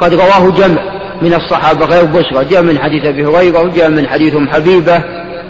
قد 0.00 0.14
رواه 0.14 0.50
جمع 0.50 0.82
من 1.22 1.34
الصحابة 1.34 1.86
غير 1.86 2.04
بسرة 2.04 2.42
جاء 2.42 2.62
من 2.62 2.78
حديث 2.78 3.04
أبي 3.04 3.24
هريرة 3.24 3.62
وجاء 3.62 3.88
من 3.88 4.08
حديث 4.08 4.34
أم 4.36 4.48
حبيبة 4.48 5.02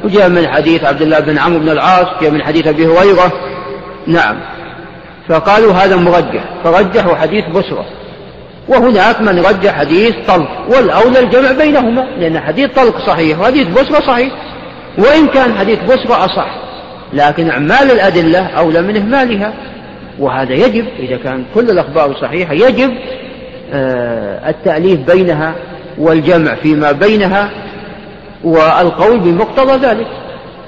وجاء 0.05 0.29
من 0.29 0.49
حديث 0.49 0.85
عبد 0.85 1.03
الله 1.03 1.21
بن 1.21 1.39
عمرو 1.39 1.59
بن 1.59 1.69
العاص 1.69 2.07
جاء 2.21 2.31
من 2.31 2.43
حديث 2.43 2.67
أبي 2.67 2.87
هريرة. 2.87 3.33
نعم. 4.07 4.41
فقالوا 5.31 5.73
هذا 5.73 5.97
مرجح 5.97 6.45
فرجحوا 6.65 7.15
حديث 7.15 7.45
بسرة 7.45 7.85
وهناك 8.69 9.21
من 9.21 9.39
رجح 9.39 9.79
حديث 9.79 10.15
طلق 10.29 10.49
والأولى 10.69 11.21
الجمع 11.21 11.53
بينهما 11.53 12.07
لأن 12.19 12.41
حديث 12.41 12.71
طلق 12.71 13.07
صحيح 13.07 13.41
وحديث 13.41 13.69
بسرة 13.69 14.01
صحيح 14.07 14.33
وإن 14.99 15.27
كان 15.27 15.55
حديث 15.55 15.79
بسرة 15.79 16.25
أصح. 16.25 16.57
لكن 17.13 17.51
أعمال 17.51 17.91
الأدلة 17.91 18.47
أولى 18.47 18.83
من 18.83 18.97
إهمالها. 18.97 19.53
وهذا 20.19 20.53
يجب 20.53 20.85
إذا 20.99 21.17
كان 21.17 21.45
كل 21.55 21.71
الأخبار 21.71 22.17
صحيحة 22.21 22.55
يجب 22.55 22.91
آه، 23.73 24.51
التأليف 24.51 25.01
بينها 25.01 25.55
والجمع 25.99 26.55
فيما 26.55 26.93
بينها 26.93 27.51
والقول 28.45 29.19
بمقتضى 29.19 29.87
ذلك. 29.87 30.07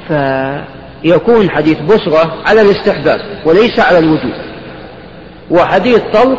فيكون 0.08 1.50
حديث 1.50 1.78
بسرة 1.80 2.34
على 2.46 2.60
الاستحباب 2.60 3.20
وليس 3.44 3.80
على 3.80 3.98
الوجوب 3.98 4.51
وحديث 5.50 6.00
طلق 6.12 6.38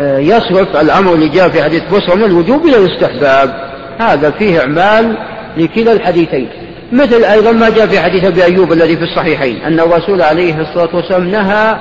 آه، 0.00 0.18
يصرف 0.18 0.76
الأمر 0.76 1.14
اللي 1.14 1.28
جاء 1.28 1.48
في 1.48 1.62
حديث 1.62 1.82
بسرة 1.82 2.14
من 2.14 2.24
الوجوب 2.24 2.66
إلى 2.66 2.76
الاستحباب. 2.76 3.70
هذا 3.98 4.30
فيه 4.30 4.60
إعمال 4.60 5.16
لكلا 5.56 5.92
الحديثين. 5.92 6.48
مثل 6.92 7.24
أيضا 7.24 7.52
ما 7.52 7.70
جاء 7.70 7.86
في 7.86 8.00
حديث 8.00 8.24
أبي 8.24 8.44
أيوب 8.44 8.72
الذي 8.72 8.96
في 8.96 9.02
الصحيحين 9.02 9.62
أن 9.62 9.80
الرسول 9.80 10.22
عليه 10.22 10.60
الصلاة 10.60 10.96
والسلام 10.96 11.30
نهى 11.30 11.76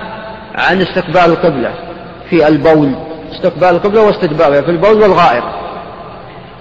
عن 0.55 0.81
استقبال 0.81 1.25
القبلة 1.25 1.71
في 2.29 2.47
البول. 2.47 2.91
استقبال 3.31 3.69
القبلة 3.69 4.01
واستدبارها 4.01 4.61
في 4.61 4.71
البول 4.71 5.01
والغائط. 5.01 5.43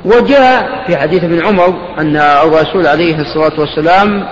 وجاء 0.05 0.85
في 0.87 0.97
حديث 0.97 1.25
ابن 1.25 1.47
عمر 1.47 1.75
أن 1.99 2.17
الرسول 2.17 2.87
عليه 2.87 3.21
الصلاة 3.21 3.61
والسلام 3.61 4.27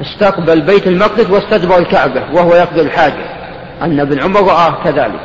استقبل 0.00 0.60
بيت 0.60 0.86
المقدس 0.86 1.30
واستدبر 1.30 1.78
الكعبة 1.78 2.22
وهو 2.32 2.54
يقضي 2.54 2.80
الحاجة. 2.80 3.37
أن 3.82 4.00
ابن 4.00 4.22
عمر 4.22 4.40
رآه 4.40 4.84
كذلك. 4.84 5.20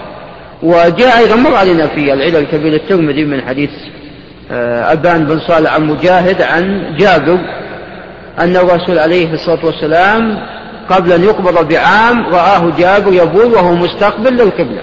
وجاء 0.64 1.18
أيضا 1.18 1.36
مر 1.36 1.56
علينا 1.56 1.88
في 1.88 2.14
العلل 2.14 2.36
الكبير 2.36 2.74
الترمذي 2.74 3.26
من 3.26 3.42
حديث 3.42 3.70
آه، 4.52 4.94
أبان 4.94 5.26
بن 5.26 5.40
صالح 5.40 5.74
عن 5.74 5.84
مجاهد 5.88 6.42
عن 6.42 6.96
جابر 6.98 7.40
أن 8.40 8.56
الرسول 8.56 9.00
عليه 9.00 9.34
الصلاة 9.34 9.66
والسلام 9.66 10.40
قبل 10.90 11.12
أن 11.12 11.24
يقبض 11.24 11.68
بعام 11.68 12.26
رآه 12.26 12.72
جابر 12.78 13.14
يبول 13.14 13.54
وهو 13.54 13.76
مستقبل 13.76 14.34
للقبلة. 14.34 14.82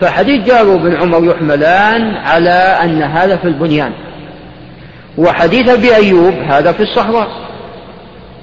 فحديث 0.00 0.46
جابر 0.46 0.76
بن 0.76 0.96
عمر 0.96 1.24
يحملان 1.24 2.14
على 2.14 2.78
أن 2.84 3.02
هذا 3.02 3.36
في 3.36 3.44
البنيان. 3.44 3.92
وحديث 5.18 5.68
أبي 5.68 5.96
أيوب 5.96 6.34
هذا 6.34 6.72
في 6.72 6.82
الصحراء. 6.82 7.28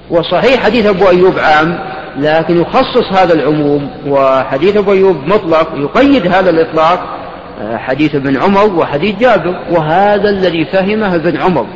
وصحيح 0.09 0.63
حديث 0.63 0.85
أبو 0.85 1.09
أيوب 1.09 1.39
عام 1.39 1.79
لكن 2.17 2.61
يخصص 2.61 3.13
هذا 3.13 3.33
العموم 3.33 3.89
وحديث 4.07 4.77
أبو 4.77 4.91
أيوب 4.91 5.17
مطلق 5.27 5.67
يقيد 5.75 6.27
هذا 6.27 6.49
الإطلاق 6.49 7.15
آه، 7.61 7.77
حديث 7.77 8.15
ابن 8.15 8.37
عمر 8.37 8.73
وحديث 8.73 9.15
جابر 9.15 9.59
وهذا 9.71 10.29
الذي 10.29 10.65
فهمه 10.65 11.15
ابن 11.15 11.41
عمر. 11.41 11.67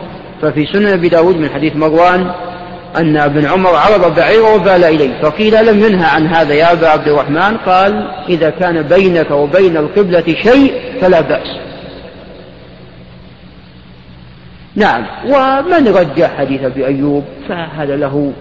ففي 0.42 0.66
سنن 0.66 0.88
أبي 0.88 1.10
داود 1.10 1.38
من 1.38 1.50
حديث 1.50 1.76
مروان 1.76 2.32
أن 2.98 3.18
ابن 3.18 3.46
عمر 3.46 3.76
عرض 3.76 4.16
بعيره 4.16 4.56
وبال 4.56 4.84
إليه 4.84 5.22
فقيل 5.22 5.66
لم 5.66 5.80
ينهى 5.80 6.06
عن 6.06 6.28
هذا 6.28 6.54
يا 6.54 6.72
أبا 6.72 6.88
عبد 6.88 7.08
الرحمن؟ 7.08 7.58
قال 7.58 8.08
إذا 8.30 8.50
كان 8.50 8.82
بينك 8.82 9.32
وبين 9.32 9.78
القبلة 9.78 10.24
شيء 10.44 10.74
فلا 11.02 11.22
بأس. 11.22 11.48
نعم 14.76 15.06
ومن 15.26 15.88
رجح 15.88 16.38
حديث 16.38 16.64
أبي 16.64 16.86
أيوب؟ 16.86 17.24
فهذا 17.50 17.96
له 17.96 18.34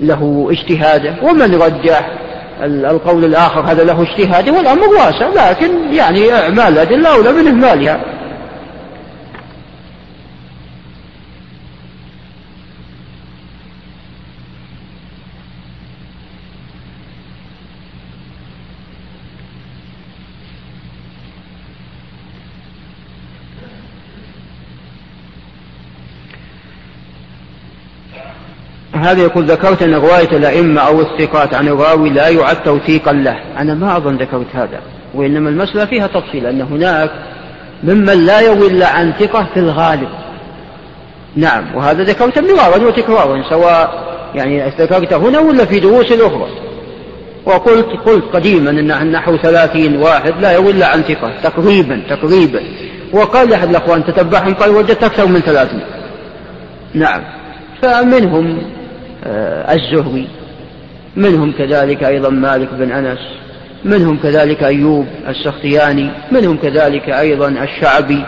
له 0.00 0.48
اجتهاده 0.50 1.14
ومن 1.22 1.54
رجح 1.54 2.10
القول 2.62 3.24
الآخر 3.24 3.60
هذا 3.60 3.84
له 3.84 4.02
اجتهاده 4.02 4.52
والأمر 4.52 4.88
واسع 4.88 5.50
لكن 5.50 5.94
يعني 5.94 6.32
أعمال 6.32 6.72
الأدلة 6.72 7.14
أولى 7.14 7.32
من 7.32 7.46
إهمالها 7.48 8.00
هذا 29.04 29.22
يقول 29.22 29.44
ذكرت 29.44 29.82
أن 29.82 29.94
رواية 29.94 30.36
الأئمة 30.36 30.80
أو 30.80 31.00
الثقات 31.00 31.54
عن 31.54 31.68
الراوي 31.68 32.10
لا 32.10 32.28
يعد 32.28 32.62
توثيقا 32.62 33.12
له. 33.12 33.36
أنا 33.58 33.74
ما 33.74 33.96
أظن 33.96 34.16
ذكرت 34.16 34.46
هذا 34.54 34.80
وإنما 35.14 35.50
المسألة 35.50 35.84
فيها 35.84 36.06
تفصيل 36.06 36.46
أن 36.46 36.60
هناك 36.60 37.10
ممن 37.84 38.26
لا 38.26 38.40
يروي 38.40 38.66
إلا 38.66 38.88
عن 38.88 39.12
ثقة 39.12 39.46
في 39.54 39.60
الغالب. 39.60 40.08
نعم 41.36 41.74
وهذا 41.74 42.02
ذكرت 42.02 42.38
مرارا 42.38 42.86
وتكرارا 42.86 43.42
سواء 43.50 44.04
يعني 44.34 44.68
ذكرت 44.78 45.12
هنا 45.12 45.38
ولا 45.38 45.64
في 45.64 45.80
دروس 45.80 46.12
أخرى. 46.12 46.48
وقلت 47.46 47.86
قلت 48.06 48.24
قديما 48.32 48.70
أن 48.70 49.12
نحو 49.12 49.36
ثلاثين 49.36 49.96
واحد 49.96 50.34
لا 50.40 50.52
يروي 50.52 50.70
إلا 50.70 50.86
عن 50.86 51.02
ثقة 51.02 51.32
تقريبا 51.42 52.02
تقريبا. 52.10 52.60
وقال 53.12 53.52
أحد 53.52 53.68
الأخوان 53.68 54.04
تتبعهم 54.04 54.54
قال 54.54 54.70
وجدت 54.70 55.04
أكثر 55.04 55.26
من 55.26 55.40
ثلاثين 55.40 55.80
نعم 56.94 57.22
فمنهم 57.82 58.58
الزهري 59.26 60.28
منهم 61.16 61.52
كذلك 61.52 62.04
أيضا 62.04 62.28
مالك 62.30 62.68
بن 62.72 62.92
أنس. 62.92 63.18
منهم 63.84 64.18
كذلك 64.22 64.62
أيوب 64.62 65.06
السختياني. 65.28 66.10
منهم 66.32 66.56
كذلك 66.56 67.08
أيضا 67.08 67.48
الشعبي. 67.48 68.24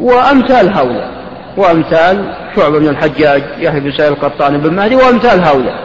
وأمثال 0.00 0.76
هؤلاء. 0.76 1.10
وأمثال 1.56 2.34
شعبة 2.56 2.78
بن 2.78 2.88
الحجاج 2.88 3.42
يحيى 3.58 3.80
بن 3.80 3.92
سعيد 3.92 4.12
القطان 4.12 4.58
بن 4.58 4.74
مهدي 4.74 4.96
وأمثال 4.96 5.44
هؤلاء. 5.46 5.78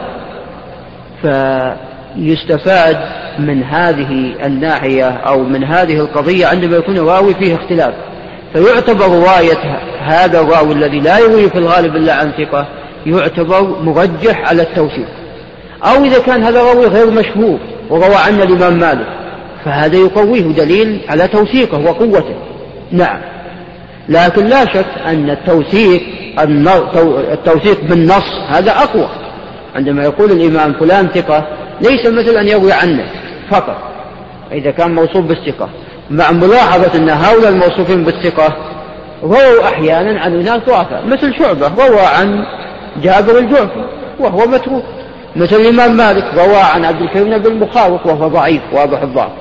فيستفاد 1.22 2.96
من 3.38 3.62
هذه 3.62 4.34
الناحية 4.46 5.08
أو 5.08 5.42
من 5.42 5.64
هذه 5.64 6.00
القضية 6.00 6.46
عندما 6.46 6.76
يكون 6.76 6.96
الراوي 6.96 7.34
فيه 7.34 7.54
اختلاف. 7.54 7.94
فيعتبر 8.52 9.06
رواية 9.06 9.78
هذا 10.00 10.40
الراوي 10.40 10.72
الذي 10.72 11.00
لا 11.00 11.18
يروي 11.18 11.50
في 11.50 11.58
الغالب 11.58 11.96
إلا 11.96 12.14
عن 12.14 12.32
ثقة 12.32 12.68
يعتبر 13.06 13.82
مرجح 13.82 14.48
على 14.48 14.62
التوثيق 14.62 15.08
أو 15.84 16.04
إذا 16.04 16.18
كان 16.18 16.44
هذا 16.44 16.60
الراوي 16.60 16.86
غير 16.86 17.10
مشهور 17.10 17.58
وروى 17.90 18.14
عنه 18.14 18.42
الإمام 18.42 18.78
مالك 18.78 19.06
فهذا 19.64 19.96
يقويه 19.96 20.42
دليل 20.42 21.00
على 21.08 21.28
توثيقه 21.28 21.78
وقوته. 21.78 22.34
نعم. 22.92 23.20
لكن 24.08 24.46
لا 24.46 24.64
شك 24.64 24.86
أن 25.06 25.30
التوثيق 25.30 26.02
التوثيق 27.32 27.84
بالنص 27.84 28.26
هذا 28.48 28.70
أقوى. 28.70 29.08
عندما 29.74 30.04
يقول 30.04 30.32
الإمام 30.32 30.72
فلان 30.72 31.08
ثقة 31.08 31.46
ليس 31.80 32.06
مثل 32.06 32.36
أن 32.36 32.48
يروي 32.48 32.72
عنه 32.72 33.04
فقط. 33.50 33.76
إذا 34.52 34.70
كان 34.70 34.94
موصوف 34.94 35.24
بالثقة. 35.24 35.68
مع 36.10 36.30
ملاحظة 36.30 36.98
أن 36.98 37.10
هؤلاء 37.10 37.48
الموصوفين 37.48 38.04
بالثقة 38.04 38.56
رووا 39.22 39.64
أحيانا 39.64 40.20
عن 40.20 40.34
أناس 40.34 40.58
ضعفاء 40.68 41.06
مثل 41.06 41.34
شعبة 41.38 41.86
روى 41.86 42.00
عن 42.00 42.44
جابر 43.02 43.38
الجعفي 43.38 43.84
وهو 44.18 44.46
متروك 44.46 44.84
مثل 45.36 45.56
الإمام 45.56 45.96
مالك 45.96 46.34
روى 46.34 46.56
عن 46.56 46.84
عبد 46.84 47.02
الكريم 47.02 47.38
بن 47.38 47.46
المخارق 47.46 48.06
وهو 48.06 48.28
ضعيف 48.28 48.62
واضح 48.72 49.02
الضعف 49.02 49.32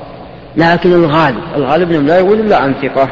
لكن 0.57 0.93
الغالب 0.93 1.43
الغالب 1.55 1.91
لا 1.91 2.19
يقول 2.19 2.39
إلا 2.39 2.57
عن 2.57 2.73
ثقة. 2.81 3.09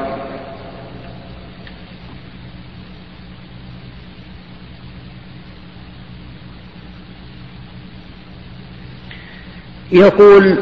يقول 9.92 10.58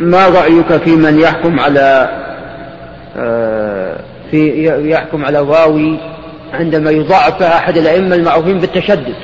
ما 0.00 0.28
رأيك 0.28 0.76
في 0.76 0.96
من 0.96 1.18
يحكم 1.18 1.60
على 1.60 2.08
آه، 3.16 4.00
في 4.30 4.66
يحكم 4.90 5.24
على 5.24 5.40
راوي 5.40 5.98
عندما 6.52 6.90
يضاعف 6.90 7.42
أحد 7.42 7.76
الأئمة 7.76 8.14
المعروفين 8.14 8.58
بالتشدد. 8.58 9.14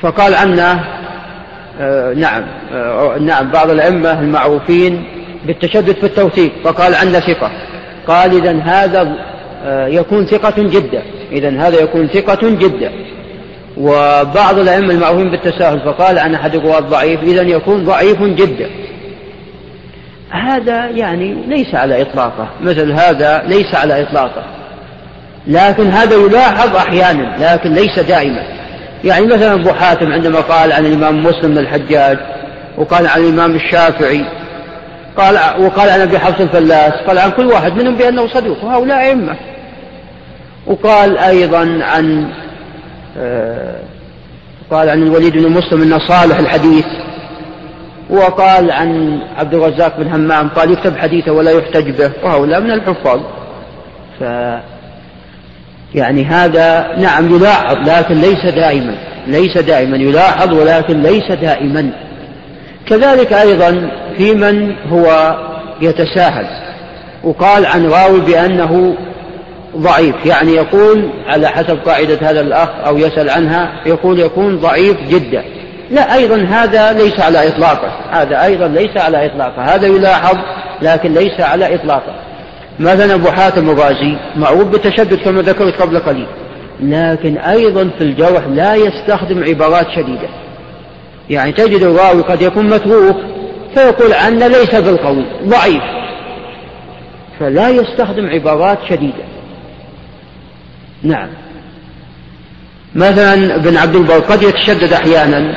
فقال 0.00 0.34
عنه 0.34 0.84
آه، 1.80 2.12
نعم 2.12 2.44
آه، 2.72 3.18
نعم 3.18 3.50
بعض 3.50 3.70
الأئمة 3.70 4.20
المعروفين 4.20 5.04
بالتشدد 5.46 5.94
في 5.94 6.04
التوثيق. 6.04 6.52
فقال 6.64 6.94
عنه 6.94 7.20
ثقة. 7.20 7.50
قال 8.06 8.36
إذا 8.36 8.62
هذا 8.62 9.16
يكون 9.88 10.26
ثقة 10.26 10.62
جدا. 10.62 11.02
إذا 11.32 11.50
هذا 11.50 11.82
يكون 11.82 12.06
ثقة 12.06 12.50
جدا. 12.50 12.92
وبعض 13.76 14.58
الأئمة 14.58 14.94
المعروفين 14.94 15.30
بالتساهل. 15.30 15.80
فقال 15.80 16.18
عن 16.18 16.34
أحد 16.34 16.54
الرواة 16.54 16.80
ضعيف. 16.80 17.22
إذا 17.22 17.42
يكون 17.42 17.84
ضعيف 17.84 18.22
جدا. 18.22 18.70
هذا 20.30 20.88
يعني 20.88 21.34
ليس 21.48 21.74
على 21.74 22.02
إطلاقه. 22.02 22.48
مثل 22.62 22.92
هذا 22.92 23.42
ليس 23.46 23.74
على 23.74 24.02
إطلاقه. 24.02 24.42
لكن 25.46 25.90
هذا 25.90 26.14
يلاحظ 26.14 26.76
أحيانا 26.76 27.36
لكن 27.40 27.72
ليس 27.72 27.98
دائما. 27.98 28.42
يعني 29.04 29.26
مثلا 29.26 29.54
أبو 29.54 29.72
حاتم 29.72 30.12
عندما 30.12 30.40
قال 30.40 30.72
عن 30.72 30.86
الإمام 30.86 31.22
مسلم 31.22 31.58
الحجاج 31.58 32.18
وقال 32.78 33.06
عن 33.06 33.20
الإمام 33.20 33.56
الشافعي 33.56 34.24
قال 35.16 35.38
وقال 35.64 35.90
عن 35.90 36.00
أبي 36.00 36.18
حفص 36.18 36.40
الفلاس 36.40 36.92
قال 37.06 37.18
عن 37.18 37.30
كل 37.30 37.46
واحد 37.46 37.72
منهم 37.72 37.96
بأنه 37.96 38.28
صدوق 38.28 38.64
وهؤلاء 38.64 38.98
أئمة. 38.98 39.36
وقال 40.66 41.18
أيضا 41.18 41.78
عن 41.82 42.28
آه، 43.18 43.80
قال 44.70 44.88
عن 44.88 45.02
الوليد 45.02 45.32
بن 45.32 45.52
مسلم 45.52 45.82
إنه 45.82 45.98
صالح 46.08 46.38
الحديث 46.38 46.86
وقال 48.10 48.70
عن 48.70 49.20
عبد 49.36 49.54
الرزاق 49.54 49.96
بن 49.96 50.12
همام 50.12 50.48
قال 50.48 50.72
يكتب 50.72 50.96
حديثه 50.96 51.32
ولا 51.32 51.50
يحتج 51.50 51.90
به 51.90 52.10
وهؤلاء 52.22 52.60
من 52.60 52.70
الحفاظ. 52.70 53.20
ف 54.20 54.24
يعني 55.96 56.24
هذا 56.24 56.96
نعم 56.98 57.34
يلاحظ 57.36 57.88
لكن 57.88 58.14
ليس 58.14 58.44
دائما 58.44 58.94
ليس 59.26 59.58
دائما 59.58 59.96
يلاحظ 59.96 60.52
ولكن 60.52 61.02
ليس 61.02 61.32
دائما. 61.32 61.90
كذلك 62.86 63.32
أيضا 63.32 63.90
في 64.16 64.34
من 64.34 64.74
هو 64.90 65.36
يتساهل 65.80 66.46
وقال 67.24 67.66
عن 67.66 67.86
راوي 67.86 68.20
بأنه 68.20 68.96
ضعيف 69.76 70.26
يعني 70.26 70.52
يقول 70.52 71.10
على 71.26 71.48
حسب 71.48 71.78
قاعدة 71.86 72.18
هذا 72.30 72.40
الأخ 72.40 72.68
أو 72.86 72.98
يسأل 72.98 73.30
عنها 73.30 73.72
يقول 73.86 74.20
يكون 74.20 74.58
ضعيف 74.58 74.96
جدا. 75.08 75.44
لا 75.90 76.14
أيضا 76.14 76.36
هذا 76.50 76.92
ليس 76.92 77.20
على 77.20 77.48
إطلاقه 77.48 77.90
هذا 78.10 78.44
أيضا 78.44 78.68
ليس 78.68 78.96
على 78.96 79.26
إطلاقه 79.26 79.62
هذا 79.62 79.86
يلاحظ 79.86 80.36
لكن 80.82 81.14
ليس 81.14 81.40
على 81.40 81.74
إطلاقه. 81.74 82.25
مثلا 82.80 83.14
أبو 83.14 83.28
حاتم 83.28 83.70
الرازي؟ 83.70 84.16
معروف 84.36 84.64
بالتشدد 84.64 85.14
كما 85.14 85.42
ذكرت 85.42 85.82
قبل 85.82 85.98
قليل. 85.98 86.26
لكن 86.80 87.38
أيضا 87.38 87.90
في 87.98 88.04
الجرح 88.04 88.46
لا 88.46 88.74
يستخدم 88.74 89.44
عبارات 89.44 89.86
شديدة. 89.96 90.28
يعني 91.30 91.52
تجد 91.52 91.82
الراوي 91.82 92.22
قد 92.22 92.42
يكون 92.42 92.70
متروك 92.70 93.16
فيقول 93.74 94.12
عنه 94.12 94.46
ليس 94.46 94.74
بالقوي 94.74 95.24
ضعيف. 95.44 95.82
فلا 97.40 97.68
يستخدم 97.68 98.26
عبارات 98.26 98.78
شديدة. 98.88 99.24
نعم. 101.02 101.28
مثلا 102.94 103.54
ابن 103.54 103.76
عبد 103.76 103.96
البر 103.96 104.18
قد 104.18 104.42
يتشدد 104.42 104.92
أحيانا. 104.92 105.54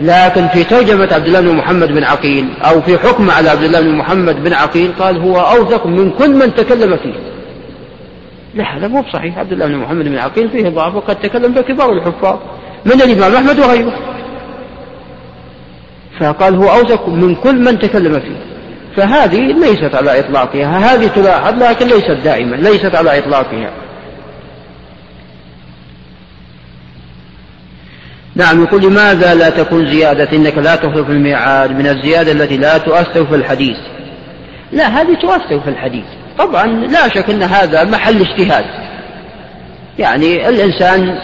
لكن 0.00 0.48
في 0.48 0.64
ترجمة 0.64 1.08
عبد 1.12 1.26
الله 1.26 1.40
بن 1.40 1.56
محمد 1.56 1.88
بن 1.88 2.04
عقيل 2.04 2.48
أو 2.62 2.80
في 2.80 2.98
حكم 2.98 3.30
على 3.30 3.48
عبد 3.48 3.62
الله 3.62 3.80
بن 3.80 3.94
محمد 3.94 4.44
بن 4.44 4.52
عقيل 4.52 4.92
قال 4.98 5.18
هو 5.18 5.40
أوثق 5.40 5.86
من 5.86 6.10
كل 6.10 6.30
من 6.30 6.54
تكلم 6.54 6.96
فيه. 6.96 7.14
لا 8.54 8.76
هذا 8.76 8.88
مو 8.88 9.02
بصحيح. 9.02 9.38
عبد 9.38 9.52
الله 9.52 9.66
بن 9.66 9.76
محمد 9.76 10.04
بن 10.04 10.18
عقيل 10.18 10.50
فيه 10.50 10.68
ضعف 10.68 10.94
وقد 10.94 11.16
تكلم 11.16 11.52
به 11.52 11.60
كبار 11.60 11.92
الحفاظ 11.92 12.38
من 12.84 13.02
الإمام 13.02 13.34
أحمد 13.34 13.58
وغيره. 13.58 13.92
فقال 16.20 16.54
هو 16.54 16.68
أوثق 16.68 17.08
من 17.08 17.34
كل 17.34 17.58
من 17.64 17.78
تكلم 17.78 18.20
فيه. 18.20 18.36
فهذه 18.96 19.40
ليست 19.40 19.94
على 19.94 20.20
إطلاقها. 20.20 20.94
هذه 20.94 21.06
تلاحظ 21.06 21.62
لكن 21.62 21.86
ليست 21.86 22.18
دائما 22.24 22.56
ليست 22.56 22.94
على 22.94 23.18
إطلاقها. 23.18 23.70
نعم 28.40 28.64
يقول 28.64 28.82
لماذا 28.82 29.34
لا 29.34 29.50
تكون 29.50 29.90
زيادة؟ 29.90 30.28
إنك 30.32 30.58
لا 30.58 30.76
تخلف 30.76 31.08
الميعاد 31.10 31.70
من 31.70 31.86
الزيادة 31.86 32.32
التي 32.32 32.56
لا 32.56 32.78
تؤثر 32.78 33.26
في 33.26 33.34
الحديث. 33.34 33.76
لا 34.72 34.88
هذه 34.88 35.14
تؤثر 35.14 35.60
في 35.60 35.70
الحديث. 35.70 36.04
طبعا 36.38 36.66
لا 36.66 37.08
شك 37.08 37.30
أن 37.30 37.42
هذا 37.42 37.84
محل 37.84 38.20
اجتهاد. 38.20 38.64
يعني 39.98 40.48
الإنسان 40.48 41.18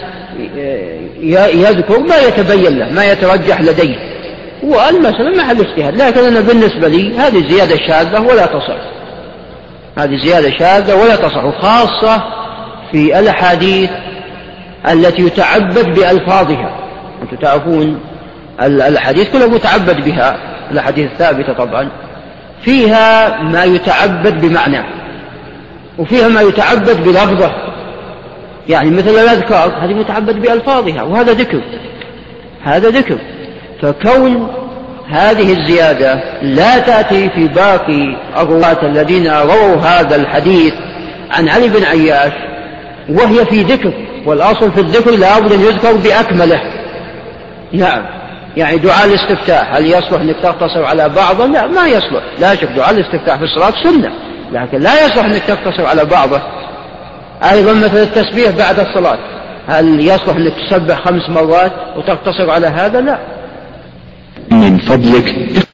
يذكر 1.53 1.99
ما 1.99 2.17
يتبين 2.17 2.79
له 2.79 2.89
ما 2.89 3.11
يترجح 3.11 3.61
لديه. 3.61 3.95
والمسألة 4.63 5.43
محل 5.43 5.59
اجتهاد. 5.59 6.01
لكن 6.01 6.19
أنا 6.19 6.41
بالنسبة 6.41 6.87
لي 6.87 7.17
هذه 7.17 7.49
زيادة 7.49 7.77
شاذة 7.87 8.19
ولا 8.19 8.45
تصح. 8.45 8.77
هذه 9.97 10.17
زيادة 10.25 10.57
شاذة 10.59 10.95
ولا 10.95 11.15
تصح 11.15 11.61
خاصة 11.61 12.23
في 12.91 13.19
الأحاديث 13.19 13.89
التي 14.89 15.21
يتعبد 15.21 15.99
بألفاظها. 15.99 16.86
أنتم 17.21 17.35
تعرفون 17.35 17.99
الحديث 18.61 19.31
كله 19.31 19.47
متعبد 19.47 20.05
بها 20.05 20.37
الأحاديث 20.71 21.11
الثابتة 21.11 21.53
طبعا. 21.53 21.89
فيها 22.61 23.41
ما 23.41 23.63
يتعبد 23.63 24.41
بمعنى 24.41 24.83
وفيها 25.97 26.27
ما 26.27 26.41
يتعبد 26.41 27.03
بلفظة. 27.03 27.51
يعني 28.69 28.89
مثل 28.89 29.09
الأذكار 29.09 29.77
هذه 29.81 29.93
متعبد 29.93 30.41
بألفاظها 30.41 31.03
وهذا 31.03 31.33
ذكر 31.33 31.61
هذا 32.63 32.89
ذكر. 32.89 33.17
فكون 33.81 34.47
هذه 35.09 35.53
الزيادة 35.53 36.23
لا 36.41 36.79
تأتي 36.79 37.29
في 37.29 37.47
باقي 37.47 38.15
الرواة 38.37 38.85
الذين 38.85 39.27
رووا 39.27 39.75
هذا 39.75 40.15
الحديث 40.15 40.73
عن 41.31 41.49
علي 41.49 41.69
بن 41.69 41.83
عياش 41.83 42.33
وهي 43.09 43.45
في 43.45 43.61
ذكر 43.61 43.93
والأصل 44.25 44.71
في 44.71 44.81
الذكر 44.81 45.11
لا 45.11 45.39
بد 45.39 45.53
أن 45.53 45.59
يذكر 45.59 45.93
بأكمله. 45.93 46.76
نعم 47.73 48.05
يعني 48.57 48.77
دعاء 48.77 49.05
الاستفتاح 49.05 49.75
هل 49.75 49.85
يصلح 49.85 50.21
أنك 50.21 50.35
تقتصر 50.43 50.85
على 50.85 51.09
بعضه؟ 51.09 51.45
لا 51.45 51.67
ما 51.67 51.87
يصلح، 51.87 52.23
لا 52.39 52.55
شك 52.55 52.63
دعاء 52.63 52.91
الاستفتاح 52.91 53.35
في 53.37 53.43
الصلاة 53.43 53.83
سنة، 53.83 54.11
لكن 54.51 54.79
لا 54.79 55.05
يصلح 55.05 55.25
أنك 55.25 55.43
تقتصر 55.43 55.85
على 55.85 56.05
بعضه. 56.05 56.41
أيضا 57.51 57.73
مثل 57.73 57.97
التسبيح 57.97 58.49
بعد 58.49 58.79
الصلاة، 58.79 59.17
هل 59.67 59.99
يصلح 59.99 60.35
أنك 60.35 60.53
تسبح 60.69 61.05
خمس 61.05 61.29
مرات 61.29 61.71
وتقتصر 61.97 62.49
على 62.49 62.67
هذا؟ 62.67 63.01
لا. 63.01 63.19
من 64.51 64.77
فضلك 64.77 65.66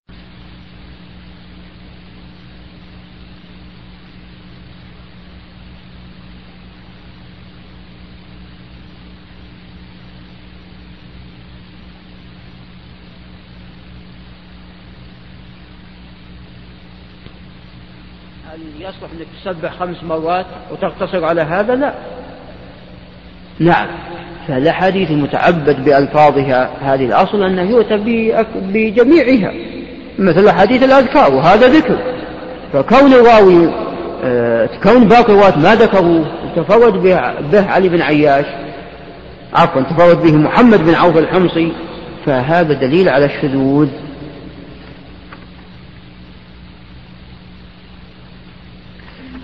هل 18.53 18.59
يصلح 18.79 19.09
أنك 19.19 19.27
تسبح 19.43 19.73
خمس 19.79 20.03
مرات 20.03 20.45
وتقتصر 20.71 21.25
على 21.25 21.41
هذا؟ 21.41 21.75
لا. 21.75 21.93
نعم. 23.59 23.87
فالأحاديث 24.47 25.11
المتعبد 25.11 25.85
بألفاظها 25.85 26.69
هذه 26.81 27.05
الأصل 27.05 27.43
أنه 27.43 27.61
يؤتى 27.61 27.97
بجميعها 28.55 29.53
مثل 30.19 30.47
أحاديث 30.47 30.83
الأذكار 30.83 31.33
وهذا 31.33 31.67
ذكر. 31.67 31.97
فكون 32.73 33.13
الراوي 33.13 33.69
آه، 34.23 34.69
كون 34.83 35.07
باقي 35.07 35.33
الرواة 35.33 35.59
ما 35.59 35.75
ذكروا 35.75 36.25
تفرد 36.55 36.93
به 36.93 37.19
علي 37.53 37.89
بن 37.89 38.01
عياش 38.01 38.45
عفوا 39.53 39.81
تفرد 39.81 40.21
به 40.21 40.35
محمد 40.35 40.85
بن 40.85 40.95
عوف 40.95 41.17
الحمصي 41.17 41.71
فهذا 42.25 42.73
دليل 42.73 43.09
على 43.09 43.25
الشذوذ. 43.25 43.89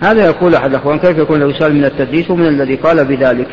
هذا 0.02 0.26
يقول 0.26 0.56
أحد 0.56 0.70
الأخوان 0.70 1.00
كيف 1.00 1.18
يكون 1.18 1.42
الإرسال 1.42 1.76
من 1.76 1.86
التدليس 1.86 2.32
ومن 2.32 2.48
الذي 2.48 2.76
قال 2.76 3.06
بذلك؟ 3.06 3.48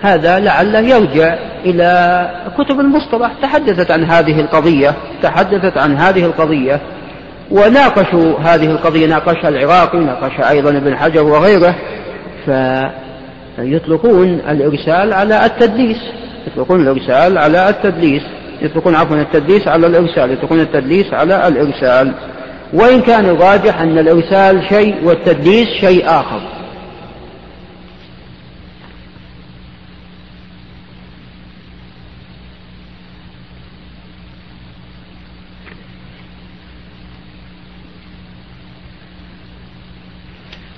هذا 0.00 0.38
لعله 0.38 0.78
يرجع 0.78 1.38
إلى 1.64 2.30
كتب 2.58 2.80
المصطلح 2.80 3.32
تحدثت 3.42 3.90
عن 3.90 4.04
هذه 4.04 4.40
القضية 4.40 4.94
تحدثت 5.22 5.78
عن 5.78 5.96
هذه 5.96 6.24
القضية 6.24 6.80
وناقشوا 7.50 8.38
هذه 8.38 8.70
القضية 8.70 9.06
ناقشها 9.06 9.48
العراقي 9.48 9.98
ناقشها 9.98 10.50
أيضا 10.50 10.70
ابن 10.70 10.96
حجر 10.96 11.22
وغيره 11.22 11.74
فيطلقون 13.56 14.40
الإرسال 14.48 15.12
على 15.12 15.46
التدليس 15.46 15.98
يطلقون 16.46 16.80
الإرسال 16.80 17.38
على 17.38 17.68
التدليس 17.68 18.22
يطلقون 18.62 18.94
عفوا 18.94 19.16
التدليس 19.16 19.68
على 19.68 19.86
الإرسال 19.86 20.30
يطلقون 20.30 20.60
التدليس 20.60 21.14
على 21.14 21.48
الإرسال. 21.48 22.12
وإن 22.72 23.00
كان 23.00 23.24
الراجح 23.24 23.80
أن 23.80 23.98
الإرسال 23.98 24.68
شيء 24.68 25.04
والتدليس 25.04 25.68
شيء 25.80 26.06
آخر. 26.06 26.40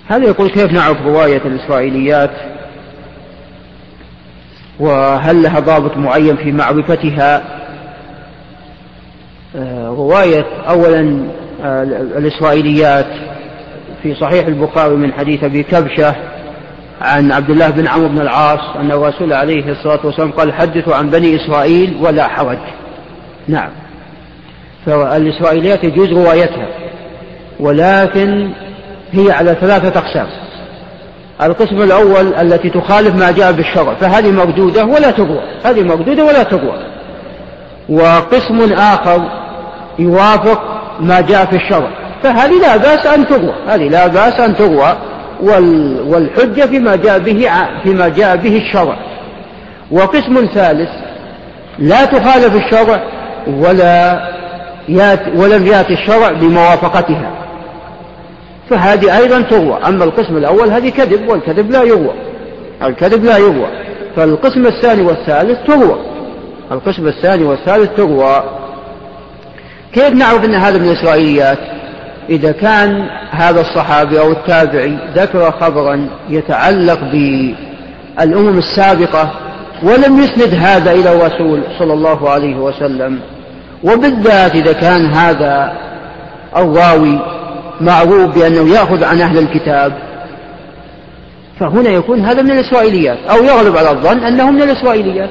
هذا 0.09 0.25
يقول 0.25 0.51
كيف 0.51 0.73
نعرف 0.73 1.03
رواية 1.03 1.43
الإسرائيليات؟ 1.45 2.31
وهل 4.81 5.43
لها 5.43 5.61
ضابط 5.61 5.97
معين 5.97 6.37
في 6.37 6.53
معرفتها؟ 6.53 7.43
آه، 9.57 9.89
رواية 9.89 10.47
أولا 10.69 11.31
الإسرائيليات 11.63 13.07
في 14.03 14.15
صحيح 14.15 14.47
البخاري 14.47 14.95
من 14.95 15.13
حديث 15.13 15.45
أبي 15.45 15.63
كبشة 15.63 16.15
عن 17.01 17.33
عبد 17.33 17.51
الله 17.51 17.71
بن 17.71 17.87
عمرو 17.89 18.09
بن 18.09 18.21
العاص 18.21 18.77
أن 18.77 18.93
الرسول 18.93 19.33
عليه 19.33 19.71
الصلاة 19.71 20.01
والسلام 20.05 20.31
قال 20.31 20.53
حدثوا 20.53 20.95
عن 20.95 21.11
بني 21.11 21.37
إسرائيل 21.37 21.97
ولا 22.01 22.29
حرج 22.29 22.59
نعم. 23.49 23.71
فالإسرائيليات 24.87 25.85
يجوز 25.85 26.09
روايتها 26.09 26.67
ولكن 27.61 28.51
هي 29.13 29.31
على 29.31 29.57
ثلاثة 29.61 30.01
أقسام. 30.01 30.27
القسم 31.43 31.83
الأول 31.83 32.35
التي 32.35 32.71
تخالف 32.71 33.15
ما 33.15 33.31
جاء 33.31 33.53
بالشرع 33.53 33.95
فهذه 33.95 34.31
مردودة 34.31 34.85
ولا 34.85 35.11
تروى 35.11 35.41
هذه 35.65 35.83
مردودة 35.83 36.25
ولا 36.25 36.43
تروى 36.43 36.79
وقسم 37.89 38.73
آخر 38.73 39.23
يوافق 39.99 40.82
ما 41.01 41.21
جاء 41.21 41.45
في 41.47 41.57
الشرع. 41.57 41.89
فهذه 42.23 42.61
لا 42.61 42.77
بأس 42.77 43.07
أن 43.07 43.27
تروى 43.27 43.55
هذه 43.69 43.89
لا 43.89 44.07
بأس 44.07 44.41
أن 44.41 44.57
تروى 44.57 44.97
والحجة 46.07 46.67
فيما 46.67 46.97
جاء 46.97 47.19
به 47.19 47.49
فيما 47.83 48.09
جاء 48.09 48.37
به 48.37 48.57
الشرع. 48.57 48.97
وقسم 49.91 50.47
ثالث 50.55 50.91
لا 51.79 52.05
تخالف 52.05 52.57
الشرع 52.57 53.03
ولا 53.47 54.23
يات 54.89 55.21
ولم 55.37 55.67
يأتي 55.67 55.93
الشرع 55.93 56.33
بموافقتها. 56.33 57.31
فهذه 58.71 59.19
أيضا 59.19 59.41
تروى 59.41 59.79
أما 59.87 60.05
القسم 60.05 60.37
الأول 60.37 60.71
هذه 60.71 60.89
كذب 60.89 61.29
والكذب 61.29 61.71
لا 61.71 61.83
يروى 61.83 62.13
الكذب 62.83 63.25
لا 63.25 63.39
يروى 63.39 63.67
فالقسم 64.17 64.67
الثاني 64.67 65.03
والثالث 65.03 65.59
تروى 65.67 65.99
القسم 66.73 67.07
الثاني 67.07 67.45
والثالث 67.45 67.97
تروى 67.97 68.43
كيف 69.95 70.13
نعرف 70.13 70.45
أن 70.45 70.55
هذا 70.55 70.79
من 70.79 70.89
الإسرائيليات؟ 70.89 71.59
إذا 72.29 72.53
كان 72.53 73.07
هذا 73.31 73.61
الصحابي 73.61 74.21
أو 74.21 74.33
التابعي 74.33 74.99
ذكر 75.15 75.51
خبرا 75.51 76.09
يتعلق 76.31 77.01
بالأمم 77.13 78.59
السابقة 78.59 79.31
ولم 79.83 80.21
يسند 80.21 80.55
هذا 80.55 80.93
إلى 80.93 81.13
الرسول 81.13 81.63
صلى 81.79 81.93
الله 81.93 82.31
عليه 82.31 82.57
وسلم 82.57 83.21
وبالذات 83.85 84.55
إذا 84.55 84.73
كان 84.73 85.15
هذا 85.15 85.73
الراوي 86.57 87.19
معروف 87.81 88.35
بأنه 88.35 88.75
يأخذ 88.75 89.05
عن 89.05 89.21
أهل 89.21 89.39
الكتاب 89.39 89.93
فهنا 91.61 91.91
يكون 91.91 92.21
هذا 92.21 92.43
من 92.43 92.51
الإسرائيليات 92.51 93.19
أو 93.31 93.45
يغلب 93.45 93.77
على 93.77 93.91
الظن 93.91 94.19
أنه 94.19 94.51
من 94.51 94.63
الإسرائيليات. 94.63 95.31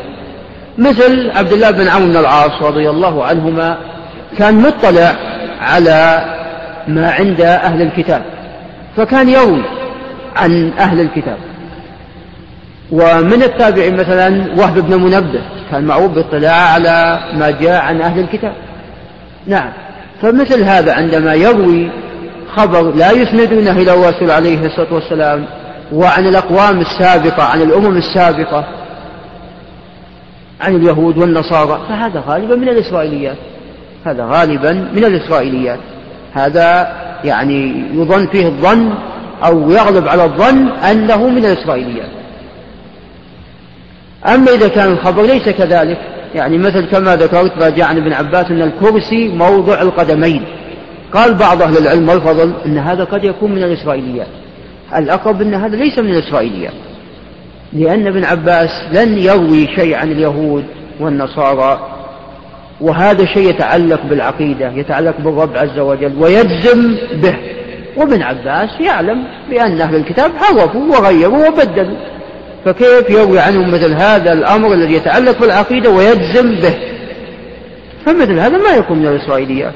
مثل 0.78 1.32
عبد 1.36 1.54
الله 1.54 1.72
بن 1.72 1.88
عمرو 1.88 2.08
بن 2.08 2.18
العاص 2.18 2.62
رضي 2.62 2.90
الله 2.90 3.26
عنهما 3.26 3.78
كان 4.38 4.56
مطلع 4.56 5.16
على 5.62 6.26
ما 6.88 7.12
عند 7.12 7.42
أهل 7.42 7.82
الكتاب 7.82 8.22
فكان 8.98 9.30
يروي 9.30 9.64
عن 10.36 10.72
أهل 10.80 11.00
الكتاب. 11.00 11.38
ومن 12.92 13.44
التابعين 13.44 13.94
مثلا 13.94 14.46
وهب 14.58 14.80
بن 14.80 15.02
منبه 15.02 15.42
كان 15.72 15.84
معروف 15.84 16.12
بالاطلاع 16.12 16.74
على 16.74 17.20
ما 17.34 17.52
جاء 17.52 17.82
عن 17.82 18.02
أهل 18.02 18.20
الكتاب. 18.20 18.54
نعم 19.48 19.70
فمثل 20.22 20.64
هذا 20.64 20.94
عندما 20.94 21.34
يروي 21.34 21.92
خبر 22.56 22.92
لا 22.96 23.12
يسندونه 23.12 23.72
إلى 23.72 23.94
الرسول 23.94 24.32
عليه 24.32 24.66
الصلاة 24.66 24.94
والسلام 24.94 25.46
وعن 25.94 26.28
الأقوام 26.28 26.82
السابقة 26.82 27.44
عن 27.44 27.62
الأمم 27.62 27.98
السابقة 27.98 28.66
عن 30.62 30.76
اليهود 30.76 31.18
والنصارى 31.18 31.82
فهذا 31.90 32.24
غالبا 32.28 32.56
من 32.56 32.70
الإسرائيليات. 32.70 33.38
هذا 34.06 34.26
غالبا 34.26 34.72
من 34.74 35.06
الإسرائيليات. 35.06 35.80
هذا 36.34 36.92
يعني 37.24 37.86
يظن 37.94 38.28
فيه 38.28 38.48
الظن 38.48 38.94
أو 39.46 39.72
يغلب 39.72 40.08
على 40.08 40.24
الظن 40.24 40.68
أنه 40.68 41.28
من 41.28 41.46
الإسرائيليات. 41.46 42.10
أما 44.28 44.52
إذا 44.52 44.68
كان 44.68 44.92
الخبر 44.92 45.22
ليس 45.22 45.50
كذلك 45.50 45.98
يعني 46.36 46.58
مثل 46.58 46.86
كما 46.86 47.16
ذكرت 47.16 47.58
ما 47.58 47.70
جاء 47.70 47.88
عن 47.88 47.98
ابن 47.98 48.14
عباس 48.14 48.46
أن 48.52 48.62
الكرسي 48.62 49.28
موضع 49.28 49.82
القدمين. 49.82 50.44
قال 51.14 51.34
بعض 51.34 51.62
أهل 51.62 51.78
العلم 51.78 52.10
والفضل 52.10 52.54
أن 52.66 52.78
هذا 52.78 53.04
قد 53.04 53.24
يكون 53.24 53.52
من 53.52 53.64
الإسرائيليات. 53.64 54.28
الأقرب 54.96 55.42
أن 55.42 55.54
هذا 55.54 55.76
ليس 55.76 56.00
من 56.00 56.10
الإسرائيليات. 56.10 56.74
لأن 57.74 58.08
ابن 58.08 58.24
عباس 58.26 58.70
لن 58.92 59.18
يروي 59.18 59.68
شيء 59.76 59.96
عن 59.96 60.12
اليهود 60.12 60.66
والنصارى 61.00 62.01
وهذا 62.82 63.26
شيء 63.26 63.50
يتعلق 63.50 64.02
بالعقيدة 64.10 64.72
يتعلق 64.76 65.16
بالرب 65.20 65.58
عز 65.58 65.80
وجل 65.80 66.14
ويجزم 66.20 66.96
به. 67.14 67.36
وابن 67.98 68.22
عباس 68.22 68.70
يعلم 68.80 69.24
بأن 69.50 69.82
أهل 69.82 69.96
الكتاب 69.96 70.32
حرفوا 70.40 70.82
وغيروا 70.82 71.48
وبدلوا. 71.48 71.98
فكيف 72.66 73.10
يروي 73.10 73.40
عنهم 73.40 73.72
مثل 73.72 73.94
هذا 73.94 74.34
الأمر 74.34 74.74
الذي 74.74 74.94
يتعلق 74.94 75.42
بالعقيدة 75.42 75.90
ويجزم 75.90 76.56
به؟ 76.56 76.74
فمثل 78.06 78.40
هذا 78.40 78.58
ما 78.58 78.70
يكون 78.70 79.00
من 79.00 79.08
الإسرائيليات. 79.08 79.74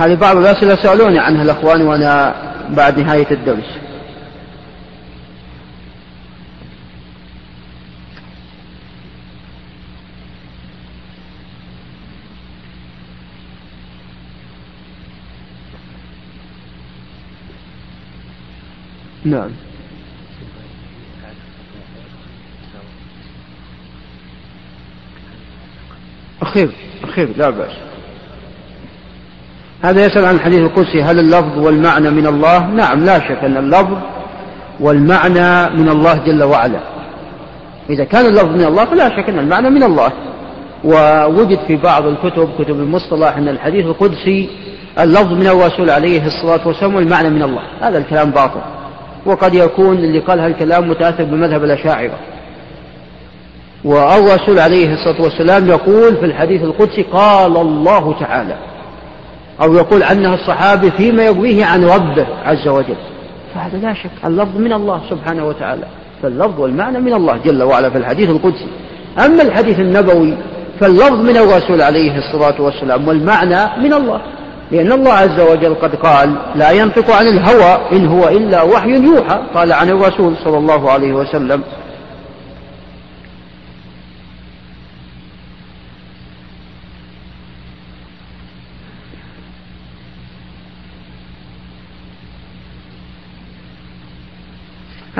هذه 0.00 0.14
بعض 0.14 0.36
الأسئلة 0.36 0.76
سألوني 0.76 1.18
عنها 1.18 1.42
الأخوان 1.42 1.82
وأنا 1.82 2.34
بعد 2.70 3.00
نهاية 3.00 3.30
الدرس. 3.30 3.78
نعم. 19.24 19.50
أخير 26.42 26.70
أخير 27.04 27.36
لا 27.36 27.50
بأس. 27.50 27.89
هذا 29.82 30.06
يسأل 30.06 30.24
عن 30.24 30.34
الحديث 30.34 30.60
القدسي 30.60 31.02
هل 31.02 31.18
اللفظ 31.18 31.58
والمعنى 31.58 32.10
من 32.10 32.26
الله؟ 32.26 32.66
نعم 32.66 33.04
لا 33.04 33.18
شك 33.18 33.44
أن 33.44 33.56
اللفظ 33.56 33.96
والمعنى 34.80 35.70
من 35.76 35.88
الله 35.88 36.14
جل 36.14 36.42
وعلا. 36.42 36.80
إذا 37.90 38.04
كان 38.04 38.26
اللفظ 38.26 38.48
من 38.48 38.64
الله 38.64 38.84
فلا 38.84 39.08
شك 39.16 39.28
أن 39.28 39.38
المعنى 39.38 39.70
من 39.70 39.82
الله. 39.82 40.12
ووجد 40.84 41.58
في 41.66 41.76
بعض 41.76 42.06
الكتب 42.06 42.48
كتب 42.58 42.80
المصطلح 42.80 43.36
أن 43.36 43.48
الحديث 43.48 43.86
القدسي 43.86 44.48
اللفظ 45.00 45.32
من 45.32 45.46
الرسول 45.46 45.90
عليه 45.90 46.26
الصلاة 46.26 46.68
والسلام 46.68 46.94
والمعنى 46.94 47.30
من 47.30 47.42
الله. 47.42 47.62
هذا 47.80 47.98
الكلام 47.98 48.30
باطل. 48.30 48.60
وقد 49.26 49.54
يكون 49.54 49.96
اللي 49.96 50.18
قال 50.18 50.40
هالكلام 50.40 50.90
متأثر 50.90 51.24
بمذهب 51.24 51.64
الأشاعرة. 51.64 52.18
والرسول 53.84 54.58
عليه 54.58 54.94
الصلاة 54.94 55.22
والسلام 55.22 55.68
يقول 55.68 56.16
في 56.16 56.26
الحديث 56.26 56.62
القدسي 56.62 57.02
قال 57.02 57.56
الله 57.56 58.14
تعالى. 58.20 58.56
أو 59.62 59.74
يقول 59.74 60.02
عنها 60.02 60.34
الصحابي 60.34 60.90
فيما 60.90 61.24
يرويه 61.24 61.64
عن 61.64 61.84
ربه 61.84 62.26
عز 62.44 62.68
وجل. 62.68 62.96
فهذا 63.54 63.78
لا 63.78 63.94
شك. 63.94 64.10
اللفظ 64.24 64.56
من 64.56 64.72
الله 64.72 65.00
سبحانه 65.10 65.46
وتعالى. 65.46 65.84
فاللفظ 66.22 66.60
والمعنى 66.60 67.00
من 67.00 67.14
الله 67.14 67.36
جل 67.44 67.62
وعلا 67.62 67.90
في 67.90 67.98
الحديث 67.98 68.30
القدسي. 68.30 68.68
أما 69.24 69.42
الحديث 69.42 69.80
النبوي 69.80 70.34
فاللفظ 70.80 71.20
من 71.20 71.36
الرسول 71.36 71.82
عليه 71.82 72.18
الصلاة 72.18 72.60
والسلام 72.62 73.08
والمعنى 73.08 73.82
من 73.82 73.92
الله. 73.94 74.20
لأن 74.70 74.92
الله 74.92 75.12
عز 75.12 75.40
وجل 75.40 75.74
قد 75.74 75.94
قال 75.94 76.34
لا 76.54 76.70
ينطق 76.70 77.10
عن 77.10 77.26
الهوى 77.26 77.78
إن 77.92 78.06
هو 78.06 78.28
إلا 78.28 78.62
وحي 78.62 78.90
يوحى. 78.90 79.40
قال 79.54 79.72
عن 79.72 79.88
الرسول 79.88 80.34
صلى 80.44 80.58
الله 80.58 80.90
عليه 80.90 81.12
وسلم 81.12 81.62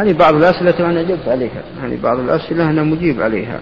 هذه 0.01 0.12
بعض 0.12 0.34
الأسئلة 0.34 0.90
أنا 0.90 1.01
أجبت 1.01 1.28
عليها. 1.28 1.62
هذه 1.82 1.98
بعض 2.03 2.18
الأسئلة 2.18 2.70
أنا 2.70 2.82
مجيب 2.82 3.22
عليها. 3.22 3.61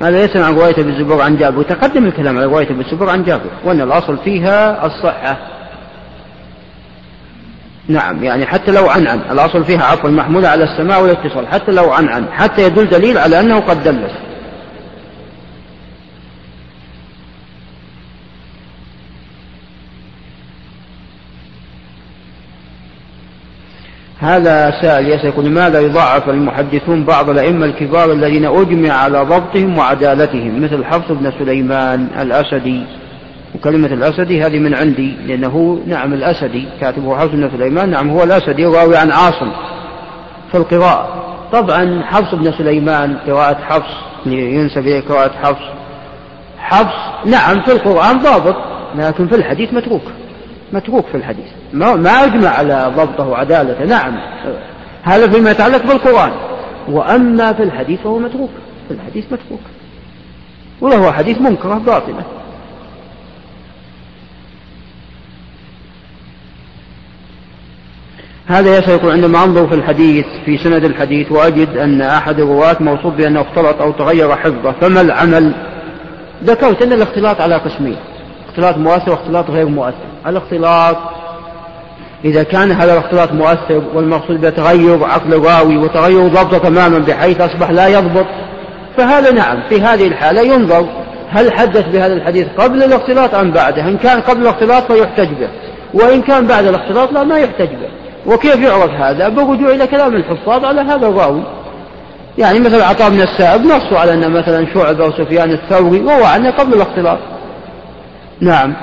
هذا 0.00 0.24
يسمع 0.24 0.44
عن 0.44 0.54
رواية 0.54 0.74
ابن 0.78 0.90
الزبير 0.90 1.20
عن 1.20 1.36
جابر. 1.36 1.58
وتقدم 1.58 2.06
الكلام 2.06 2.36
على 2.36 2.46
رواية 2.46 2.70
ابن 2.70 2.80
الزبير 2.80 3.08
عن 3.08 3.24
جابر. 3.24 3.50
وأن 3.64 3.80
الأصل 3.80 4.18
فيها 4.18 4.86
الصحة. 4.86 5.57
نعم 7.88 8.24
يعني 8.24 8.46
حتى 8.46 8.72
لو 8.72 8.88
عن 8.88 9.06
عن 9.06 9.20
الأصل 9.30 9.64
فيها 9.64 9.84
عفوا 9.84 10.10
محمولة 10.10 10.48
على 10.48 10.64
السماع 10.64 10.98
والاتصال 10.98 11.48
حتى 11.48 11.72
لو 11.72 11.90
عن 11.90 12.08
عن 12.08 12.32
حتى 12.32 12.62
يدل 12.62 12.88
دليل 12.88 13.18
على 13.18 13.40
أنه 13.40 13.60
قد 13.60 13.82
دلس. 13.82 14.12
هذا 24.20 24.70
سائل 24.82 25.06
يقول 25.08 25.44
لماذا 25.44 25.80
يضعف 25.80 26.28
المحدثون 26.28 27.04
بعض 27.04 27.30
الأئمة 27.30 27.66
الكبار 27.66 28.12
الذين 28.12 28.44
أجمع 28.44 28.92
على 28.92 29.20
ضبطهم 29.20 29.78
وعدالتهم 29.78 30.62
مثل 30.62 30.84
حفص 30.84 31.12
بن 31.12 31.32
سليمان 31.38 32.08
الأسدي؟ 32.20 32.82
وكلمة 33.54 33.86
الأسدي 33.86 34.42
هذه 34.42 34.58
من 34.58 34.74
عندي 34.74 35.16
لأنه 35.26 35.80
نعم 35.86 36.12
الأسدي 36.12 36.68
كاتبه 36.80 37.18
حفص 37.18 37.30
بن 37.30 37.50
سليمان 37.50 37.90
نعم 37.90 38.10
هو 38.10 38.24
الأسدي 38.24 38.66
راوي 38.66 38.96
عن 38.96 39.10
عاصم 39.10 39.52
في 40.52 40.58
القراءة. 40.58 41.24
طبعا 41.52 42.02
حفص 42.02 42.34
بن 42.34 42.52
سليمان 42.52 43.16
قراءة 43.26 43.58
حفص 43.64 43.94
ينسب 44.26 44.78
إليه 44.78 45.00
قراءة 45.00 45.32
حفص 45.42 45.64
حفص 46.58 47.26
نعم 47.26 47.60
في 47.60 47.72
القرآن 47.72 48.18
ضابط 48.18 48.56
لكن 48.94 49.28
في 49.28 49.36
الحديث 49.36 49.72
متروك 49.72 50.02
متروك 50.72 51.06
في 51.06 51.16
الحديث. 51.16 51.46
ما, 51.72 51.96
ما 51.96 52.10
أجمع 52.10 52.48
على 52.48 52.92
ضبطه 52.96 53.26
وعدالته 53.28 53.84
نعم. 53.84 54.18
هذا 55.02 55.30
فيما 55.30 55.50
يتعلق 55.50 55.86
بالقرآن. 55.86 56.32
وأما 56.88 57.52
في 57.52 57.62
الحديث 57.62 58.00
فهو 58.00 58.18
متروك 58.18 58.50
في 58.88 58.94
الحديث 58.94 59.24
متروك. 59.24 59.60
وله 60.80 61.12
حديث 61.12 61.40
منكرة 61.40 61.74
باطلة. 61.74 62.22
هذا 68.48 68.78
يسأل 68.78 68.90
يقول 68.90 69.12
عندما 69.12 69.44
أنظر 69.44 69.66
في 69.68 69.74
الحديث 69.74 70.26
في 70.44 70.58
سند 70.58 70.84
الحديث 70.84 71.32
وأجد 71.32 71.76
أن 71.76 72.02
أحد 72.02 72.40
الرواة 72.40 72.76
موصوف 72.80 73.14
بأنه 73.14 73.40
اختلط 73.40 73.82
أو 73.82 73.92
تغير 73.92 74.36
حفظه. 74.36 74.72
فما 74.80 75.00
العمل؟ 75.00 75.52
ذكرت 76.44 76.82
أن 76.82 76.92
الاختلاط 76.92 77.40
على 77.40 77.56
قسمين. 77.56 77.96
اختلاط 78.48 78.76
مؤثر 78.76 79.10
واختلاط 79.10 79.50
غير 79.50 79.66
مؤثر. 79.66 80.06
الاختلاط 80.26 80.96
إذا 82.24 82.42
كان 82.42 82.72
هذا 82.72 82.92
الاختلاط 82.92 83.32
مؤثر 83.32 83.82
والمقصود 83.94 84.40
بتغير 84.40 85.04
عقل 85.04 85.34
الراوي 85.34 85.76
وتغير 85.76 86.28
ضبطه 86.28 86.58
تماما 86.58 86.98
بحيث 86.98 87.40
أصبح 87.40 87.70
لا 87.70 87.88
يضبط 87.88 88.26
فهذا 88.96 89.30
نعم 89.30 89.62
في 89.68 89.80
هذه 89.80 90.06
الحالة 90.06 90.42
ينظر 90.42 90.86
هل 91.30 91.52
حدث 91.52 91.84
بهذا 91.88 92.14
الحديث 92.14 92.46
قبل 92.58 92.82
الاختلاط 92.82 93.34
أم 93.34 93.50
بعده. 93.50 93.88
إن 93.88 93.96
كان 93.96 94.20
قبل 94.20 94.42
الاختلاط 94.42 94.92
فيحتج 94.92 95.28
به 95.28 95.48
وإن 95.94 96.22
كان 96.22 96.46
بعد 96.46 96.66
الاختلاط 96.66 97.12
لا 97.12 97.24
ما 97.24 97.38
يحتج 97.38 97.68
به. 97.68 97.97
وكيف 98.26 98.56
يعرف 98.56 98.90
هذا؟ 98.90 99.28
بالرجوع 99.28 99.70
إلى 99.70 99.86
كلام 99.86 100.16
الحفاظ 100.16 100.64
على 100.64 100.80
هذا 100.80 101.06
الراوي. 101.08 101.42
يعني 102.38 102.58
مثلا 102.58 102.86
عطاء 102.86 103.10
بن 103.10 103.20
السائب 103.20 103.62
نصوا 103.62 103.98
على 103.98 104.14
أن 104.14 104.30
مثلا 104.32 104.66
شعبة 104.74 105.04
وسفيان 105.04 105.50
الثوري 105.50 105.98
روى 105.98 106.24
عنه 106.24 106.50
قبل 106.50 106.74
الاختلاط 106.74 107.18
نعم. 108.40 108.74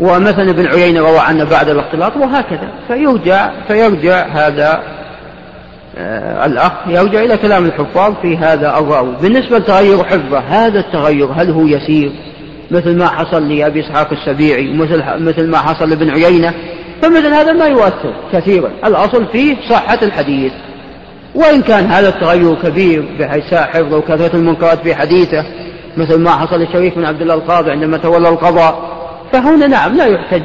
ومثلا 0.00 0.50
ابن 0.50 0.66
عيينة 0.66 1.00
روى 1.00 1.18
عنه 1.18 1.44
بعد 1.44 1.68
الاختلاط 1.68 2.16
وهكذا. 2.16 2.68
فيرجع 2.88 3.50
فيرجع 3.68 4.26
هذا 4.26 4.82
آه 5.98 6.46
الأخ 6.46 6.72
يرجع 6.86 7.20
إلى 7.20 7.36
كلام 7.36 7.64
الحفاظ 7.64 8.14
في 8.22 8.36
هذا 8.36 8.78
الراوي. 8.78 9.14
بالنسبة 9.22 9.58
لتغير 9.58 10.04
حفظه 10.04 10.38
هذا 10.38 10.80
التغير 10.80 11.28
هل 11.36 11.50
هو 11.50 11.66
يسير؟ 11.66 12.12
مثل 12.70 12.98
ما 12.98 13.06
حصل 13.06 13.48
لأبي 13.48 13.80
إسحاق 13.80 14.12
السبيعي 14.12 14.72
مثل 14.72 15.02
مثل 15.18 15.50
ما 15.50 15.58
حصل 15.58 15.90
لابن 15.90 16.10
عيينة 16.10 16.54
فمثل 17.04 17.34
هذا 17.34 17.52
ما 17.52 17.66
يؤثر 17.66 18.14
كثيرا. 18.32 18.70
الأصل 18.84 19.26
فيه 19.26 19.56
صحة 19.70 19.98
الحديث. 20.02 20.52
وإن 21.34 21.62
كان 21.62 21.86
هذا 21.86 22.08
التغير 22.08 22.54
كبير 22.54 23.16
بحيث 23.18 23.54
حفظه 23.54 23.96
وكثرة 23.96 24.36
المنكرات 24.36 24.78
في 24.78 24.94
حديثه 24.94 25.44
مثل 25.96 26.20
ما 26.20 26.30
حصل 26.30 26.60
للشريف 26.60 26.94
بن 26.94 27.04
عبد 27.04 27.20
الله 27.22 27.34
القاضي 27.34 27.70
عندما 27.70 27.96
تولى 27.96 28.28
القضاء 28.28 28.94
فهنا 29.32 29.66
نعم 29.66 29.96
لا 29.96 30.06
يحتج 30.06 30.42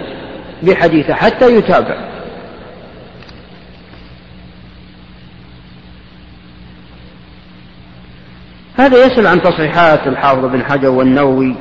بحديثه 0.63 1.13
حتى 1.13 1.55
يتابع. 1.55 2.09
هذا 8.77 9.05
يسأل 9.05 9.27
عن 9.27 9.41
تصريحات 9.41 10.07
الحافظ 10.07 10.45
بن 10.45 10.63
حجر 10.63 10.89
والنووي 10.89 11.55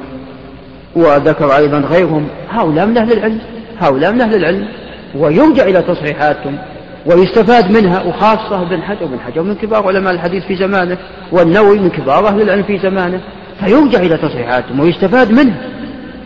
وذكر 0.97 1.57
أيضا 1.57 1.79
غيرهم. 1.79 2.29
هؤلاء 2.51 2.87
من 2.87 2.99
أهل 2.99 3.13
العلم. 3.13 3.41
هؤلاء 3.81 4.13
من 4.13 4.21
أهل 4.21 4.35
العلم. 4.35 4.69
ويرجع 5.15 5.63
إلى 5.63 5.83
تصحيحاتهم 5.83 6.59
ويستفاد 7.07 7.71
منها 7.71 8.03
وخاصة 8.03 8.63
ابن 8.63 8.83
حجر 8.83 9.07
بن 9.07 9.21
حجر 9.27 9.43
من 9.43 9.55
كبار 9.55 9.87
علماء 9.87 10.15
الحديث 10.15 10.45
في 10.45 10.57
زمانه 10.57 10.97
والنووي 11.33 11.79
من 11.79 11.91
كبار 11.91 12.29
أهل 12.29 12.43
العلم 12.43 12.63
في 12.63 12.79
زمانه 12.79 13.21
فيرجع 13.65 13.99
إلى 13.99 14.17
تصحيحاتهم 14.17 14.81
ويستفاد 14.81 15.31
منها 15.31 15.57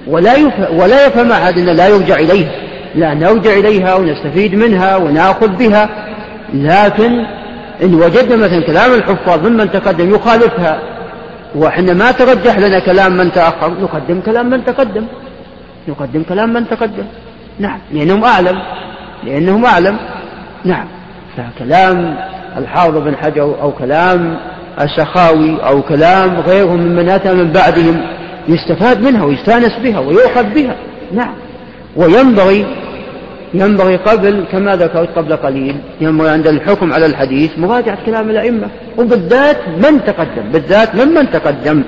ولا 0.07 0.35
يفهم, 0.35 0.79
ولا 0.79 1.07
يفهم 1.07 1.33
أحد 1.33 1.59
أن 1.59 1.67
لا 1.77 1.89
يرجع 1.89 2.15
إليها. 2.15 2.51
لا 2.95 3.15
نرجع 3.15 3.53
إليها 3.53 3.95
ونستفيد 3.95 4.55
منها 4.55 4.97
ونأخذ 4.97 5.49
بها 5.49 5.89
لكن 6.55 7.25
إن 7.83 7.95
وجدنا 7.95 8.37
مثلا 8.37 8.61
كلام 8.61 8.95
الحفاظ 8.95 9.47
ممن 9.47 9.71
تقدم 9.71 10.15
يخالفها 10.15 10.83
وحنا 11.57 11.93
ما 11.95 12.11
ترجح 12.11 12.59
لنا 12.59 12.79
كلام 12.79 13.17
من 13.17 13.33
تأخر 13.33 13.71
نقدم 13.81 14.21
كلام 14.21 14.51
من 14.51 14.65
تقدم 14.65 15.07
نقدم 15.89 16.23
كلام 16.23 16.53
من 16.53 16.69
تقدم. 16.69 17.05
نعم. 17.59 17.79
لأنهم 17.93 18.25
أعلم. 18.25 18.59
لأنهم 19.25 19.65
أعلم. 19.65 19.97
نعم. 20.65 20.87
فكلام 21.37 22.17
الحافظ 22.57 22.97
بن 22.97 23.17
حجر 23.17 23.43
أو 23.63 23.73
كلام 23.73 24.37
السخاوي 24.81 25.57
أو 25.67 25.83
كلام 25.83 26.41
غيرهم 26.41 26.81
ممن 26.81 27.09
أتى 27.09 27.35
من 27.35 27.53
بعدهم 27.53 28.01
يستفاد 28.49 29.01
منها 29.01 29.25
ويستانس 29.25 29.73
بها 29.83 29.99
ويؤخذ 29.99 30.45
بها. 30.45 30.75
نعم. 31.13 31.35
وينبغي 31.97 32.67
ينبغي 33.55 33.97
قبل 33.97 34.45
كما 34.53 34.77
ذكرت 34.77 35.09
قبل 35.17 35.37
قليل 35.37 35.77
ينبغي 36.01 36.31
عند 36.31 36.47
الحكم 36.47 36.93
على 36.93 37.07
الحديث 37.07 37.59
مراجعة 37.59 37.99
كلام 38.07 38.31
الأئمة 38.31 38.69
وبالذات 38.99 39.69
من 39.69 40.05
تقدم 40.07 40.53
بالذات 40.53 40.95
ممن 40.95 41.31
تقدم. 41.31 41.83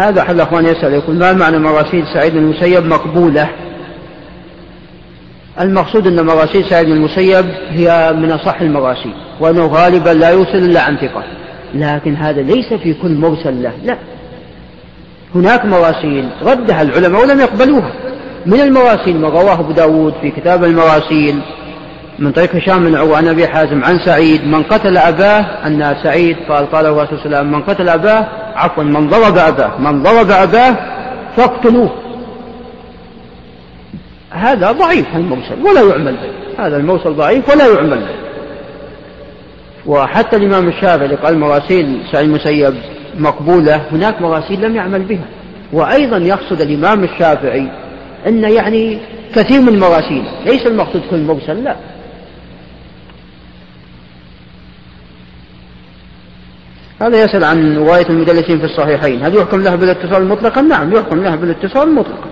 هذا 0.00 0.20
أحد 0.20 0.34
الأخوان 0.34 0.64
يسأل 0.64 0.92
يقول 0.92 1.18
ما 1.18 1.32
معنى 1.32 1.58
مراسيل 1.58 2.04
سعيد 2.14 2.36
المسيب 2.36 2.86
مقبولة؟ 2.86 3.48
المقصود 5.60 6.06
أن 6.06 6.26
مراسيل 6.26 6.64
سعيد 6.64 6.88
المسيب 6.88 7.46
هي 7.70 8.12
من 8.16 8.30
أصح 8.30 8.60
المراسيل 8.60 9.12
وأنه 9.40 9.66
غالبا 9.66 10.10
لا 10.10 10.30
يوصل 10.30 10.58
إلا 10.58 10.82
عن 10.82 10.96
ثقة. 10.96 11.24
لكن 11.74 12.14
هذا 12.14 12.42
ليس 12.42 12.74
في 12.82 12.94
كل 12.94 13.14
مرسل 13.14 13.62
له 13.62 13.72
لا. 13.84 13.96
هناك 15.34 15.64
مراسيل 15.64 16.28
ردها 16.42 16.82
العلماء 16.82 17.22
ولم 17.22 17.40
يقبلوها. 17.40 17.92
من 18.46 18.60
المراسيل 18.60 19.20
ما 19.20 19.28
رواه 19.28 19.60
أبو 19.60 19.72
داود 19.72 20.14
في 20.20 20.30
كتاب 20.30 20.64
المراسيل 20.64 21.40
من 22.20 22.32
طريق 22.32 22.56
هشام 22.56 22.84
بن 22.84 22.96
عروة 22.96 23.16
عن 23.16 23.28
أبي 23.28 23.48
حازم 23.48 23.84
عن 23.84 23.98
سعيد 24.04 24.44
من 24.46 24.62
قتل 24.62 24.96
أباه 24.96 25.40
أن 25.66 25.96
سعيد 26.02 26.36
قال 26.48 26.70
قال 26.70 26.84
صلى 26.84 26.90
الله 26.90 27.08
عليه 27.08 27.20
وسلم 27.20 27.52
من 27.52 27.62
قتل 27.62 27.88
أباه 27.88 28.28
عفوا 28.54 28.84
من 28.84 29.08
ضرب 29.08 29.38
أباه 29.38 29.78
من 29.78 30.02
ضرب 30.02 30.30
أباه 30.30 30.76
فاقتلوه. 31.36 31.90
هذا 34.30 34.72
ضعيف 34.72 35.06
المرسل 35.14 35.62
ولا 35.64 35.80
يعمل 35.80 36.12
به. 36.12 36.64
هذا 36.66 36.76
المرسل 36.76 37.12
ضعيف 37.12 37.48
ولا 37.48 37.74
يعمل 37.74 37.98
به. 37.98 38.14
وحتى 39.86 40.36
الإمام 40.36 40.68
الشافعي 40.68 41.16
قال 41.16 41.38
مراسيل 41.38 42.00
سعيد 42.12 42.28
المسيب 42.28 42.74
مقبولة 43.18 43.80
هناك 43.92 44.22
مراسيل 44.22 44.60
لم 44.60 44.76
يعمل 44.76 45.02
بها. 45.02 45.24
وأيضا 45.72 46.18
يقصد 46.18 46.60
الإمام 46.60 47.04
الشافعي 47.04 47.68
أن 48.26 48.44
يعني 48.44 48.98
كثير 49.34 49.60
من 49.60 49.78
مراسيل 49.78 50.24
ليس 50.46 50.66
المقصود 50.66 51.02
كل 51.10 51.20
مرسل 51.20 51.64
لا. 51.64 51.76
هذا 57.02 57.24
يسأل 57.24 57.44
عن 57.44 57.76
رواية 57.76 58.06
المدلسين 58.10 58.58
في 58.58 58.64
الصحيحين. 58.64 59.22
هل 59.22 59.36
يحكم 59.36 59.62
له 59.62 59.74
بالاتصال 59.74 60.28
مطلقا؟ 60.28 60.60
نعم 60.60 60.92
يحكم 60.92 61.22
له 61.22 61.36
بالاتصال 61.36 61.94
مطلقا. 61.94 62.30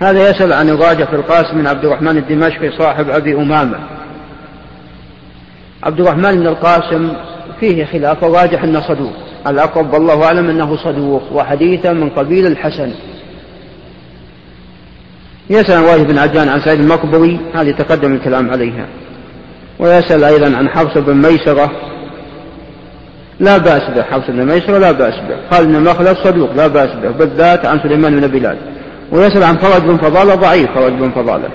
هذا 0.00 0.30
يسأل 0.30 0.52
عن 0.52 0.68
الراجح 0.68 1.10
في 1.10 1.16
القاسم 1.16 1.58
بن 1.58 1.66
عبد 1.66 1.84
الرحمن 1.84 2.16
الدمشقي 2.16 2.78
صاحب 2.78 3.10
أبي 3.10 3.34
أمامة. 3.34 3.78
عبد 5.82 6.00
الرحمن 6.00 6.36
بن 6.40 6.46
القاسم 6.46 7.12
فيه 7.60 7.84
خلاف 7.84 8.24
الراجح 8.24 8.62
أنه 8.62 8.88
صدوق. 8.88 9.12
الأقرب 9.46 9.92
والله 9.92 10.24
أعلم 10.24 10.50
أنه 10.50 10.76
صدوق 10.76 11.22
وحديثا 11.32 11.92
من 11.92 12.10
قبيل 12.10 12.46
الحسن. 12.46 12.92
يسأل 15.50 15.76
عن 15.76 15.84
واجب 15.84 16.06
بن 16.06 16.18
عجان 16.18 16.48
عن 16.48 16.60
سعيد 16.60 16.80
المقبري 16.80 17.40
هذه 17.54 17.70
تقدم 17.70 18.12
الكلام 18.12 18.50
عليها. 18.50 18.86
ويسأل 19.78 20.24
أيضا 20.24 20.56
عن 20.56 20.68
حفص 20.68 20.98
بن 20.98 21.16
ميسرة. 21.16 21.70
لا 23.40 23.58
بأس 23.58 23.82
به 23.94 24.02
حفص 24.02 24.30
بن 24.30 24.46
ميسرة 24.46 24.78
لا 24.78 24.92
بأس 24.92 25.14
به. 25.14 25.36
قال 25.50 25.64
إن 25.64 25.84
مخلص 25.84 26.18
صدوق 26.24 26.50
لا 26.56 26.66
بأس 26.66 26.90
به. 27.02 27.10
بالذات 27.10 27.66
عن 27.66 27.80
سليمان 27.80 28.20
بن 28.20 28.26
بلال. 28.26 28.56
ويسأل 29.12 29.42
عن 29.42 29.56
فرج 29.56 29.82
بن 29.82 29.96
فضالة 29.96 30.34
ضعيف 30.34 30.70
فرج 30.74 30.92
بن 30.92 31.10
فضالة. 31.10 31.48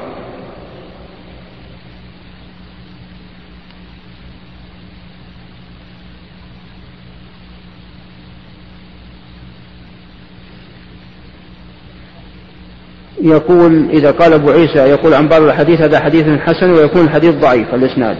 يقول 13.25 13.89
إذا 13.89 14.11
قال 14.11 14.33
أبو 14.33 14.51
عيسى 14.51 14.79
يقول 14.79 15.13
عن 15.13 15.27
بعض 15.27 15.41
الحديث 15.41 15.81
هذا 15.81 15.99
حديث 15.99 16.39
حسن 16.39 16.71
ويكون 16.71 17.01
الحديث 17.01 17.35
ضعيف 17.35 17.73
الإسناد 17.73 18.17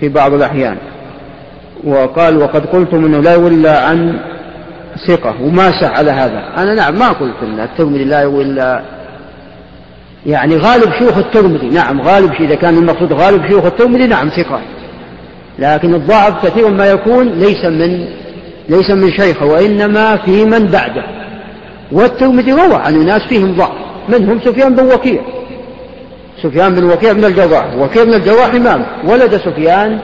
في 0.00 0.08
بعض 0.08 0.34
الأحيان. 0.34 0.76
وقال 1.84 2.36
وقد 2.36 2.66
قلتم 2.66 3.04
أنه 3.04 3.18
لا 3.18 3.34
يولى 3.34 3.68
عن 3.68 4.18
ثقة 5.06 5.34
وما 5.42 5.80
سع 5.80 5.88
على 5.88 6.10
هذا. 6.10 6.44
أنا 6.56 6.74
نعم 6.74 6.98
ما 6.98 7.08
قلت 7.08 7.34
أن 7.42 7.60
الترمذي 7.60 8.04
لا 8.04 8.20
يولى. 8.20 8.82
يعني 10.26 10.56
غالب 10.56 10.92
شيوخ 10.98 11.18
الترمذي 11.18 11.68
نعم 11.68 12.00
غالب 12.00 12.32
إذا 12.32 12.54
كان 12.54 12.78
المقصود 12.78 13.12
غالب 13.12 13.48
شيوخ 13.48 13.64
الترمذي 13.64 14.06
نعم 14.06 14.28
ثقة. 14.28 14.60
لكن 15.58 15.94
الضعف 15.94 16.46
كثير 16.46 16.68
ما 16.68 16.86
يكون 16.86 17.28
ليس 17.28 17.64
من 17.64 18.06
ليس 18.68 18.90
من 18.90 19.10
شيخه 19.10 19.46
وإنما 19.46 20.16
في 20.16 20.44
من 20.44 20.66
بعده. 20.66 21.19
والترمذي 21.92 22.52
روى 22.52 22.74
عن 22.74 23.06
ناس 23.06 23.22
فيهم 23.22 23.56
ضعف 23.56 23.70
منهم 24.08 24.40
سفيان 24.40 24.74
بن 24.74 24.92
وكيع. 24.92 25.20
سفيان 26.42 26.74
بن 26.74 26.84
وكيع 26.84 27.12
من 27.12 27.24
الجراح 27.24 27.74
وكيع 27.78 28.04
من 28.04 28.14
الجراح 28.14 28.54
إمام 28.54 28.86
ولد 29.04 29.36
سفيان 29.36 29.98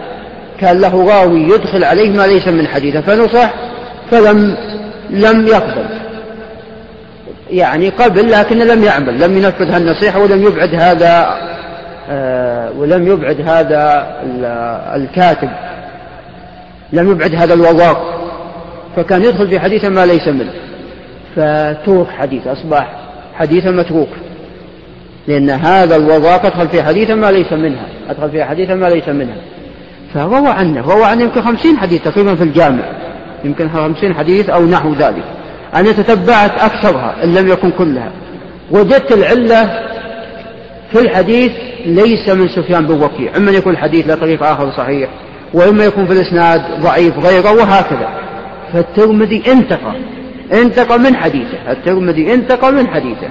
كان 0.61 0.80
له 0.80 1.09
راوي 1.09 1.43
يدخل 1.43 1.84
عليه 1.84 2.11
ما 2.11 2.26
ليس 2.26 2.49
من 2.49 2.66
حديثه 2.66 3.01
فنصح 3.01 3.55
فلم 4.11 4.57
لم 5.11 5.47
يقبل. 5.47 5.87
يعني 7.51 7.89
قبل 7.89 8.30
لكن 8.30 8.59
لم 8.59 8.84
يعمل 8.84 9.20
لم 9.20 9.37
ينفذ 9.37 9.70
هالنصيحة 9.70 10.18
ولم 10.18 10.43
يبعد 10.43 10.74
هذا 10.74 11.37
آه 12.11 12.70
ولم 12.78 13.07
يبعد 13.07 13.41
هذا 13.49 14.07
الكاتب. 14.97 15.49
لم 16.93 17.11
يبعد 17.11 17.34
هذا 17.34 17.55
الوراق 17.55 18.20
فكان 18.97 19.24
يدخل 19.24 19.49
في 19.49 19.61
حديث 19.61 19.84
ما 19.84 20.07
ليس 20.07 20.28
منه. 20.28 20.53
فترك 21.37 22.07
حديث 22.18 22.47
أصبح 22.47 22.89
حديثا 23.34 23.70
متروك. 23.70 24.09
لأن 25.28 25.51
هذا 25.51 25.97
الوراق 25.97 26.47
أدخل 26.47 26.68
في 26.68 26.82
حديثا 26.82 27.14
ما 27.14 27.30
ليس 27.30 27.53
منها 27.53 27.87
أدخل 28.09 28.30
في 28.30 28.45
حديثا 28.45 28.74
ما 28.74 28.87
ليس 28.87 29.09
منها. 29.09 29.37
فروى 30.14 30.49
عنه 30.49 30.80
روى 30.80 31.05
عنه 31.05 31.22
يمكن 31.22 31.43
خمسين 31.43 31.78
حديث 31.78 32.03
تقريبا 32.03 32.34
في 32.34 32.43
الجامع 32.43 32.82
يمكن 33.45 33.68
خمسين 33.68 34.14
حديث 34.14 34.51
أو 34.51 34.66
نحو 34.66 34.93
ذلك. 34.93 35.24
أنا 35.74 35.93
تتبعت 35.93 36.62
أكثرها 36.62 37.24
إن 37.24 37.34
لم 37.34 37.49
يكن 37.49 37.70
كلها. 37.70 38.12
وجدت 38.70 39.12
العلة 39.12 39.64
في 40.93 41.01
الحديث 41.01 41.53
ليس 41.87 42.28
من 42.28 42.49
سفيان 42.49 42.87
بن 42.87 43.03
وكيع. 43.03 43.37
إما 43.37 43.51
يكون 43.51 43.72
الحديث 43.72 44.07
له 44.07 44.14
طريق 44.14 44.43
آخر 44.43 44.72
صحيح 44.72 45.11
وإما 45.55 45.84
يكون 45.84 46.07
في 46.07 46.12
الإسناد 46.12 46.62
ضعيف 46.80 47.18
غيره 47.18 47.53
وهكذا. 47.53 48.09
فالترمذي 48.72 49.43
انتقى. 49.53 49.93
انتقى 50.53 50.99
من 50.99 51.16
حديثه. 51.16 51.72
الترمذي 51.72 52.34
انتقى 52.34 52.72
من 52.72 52.88
حديثه. 52.88 53.28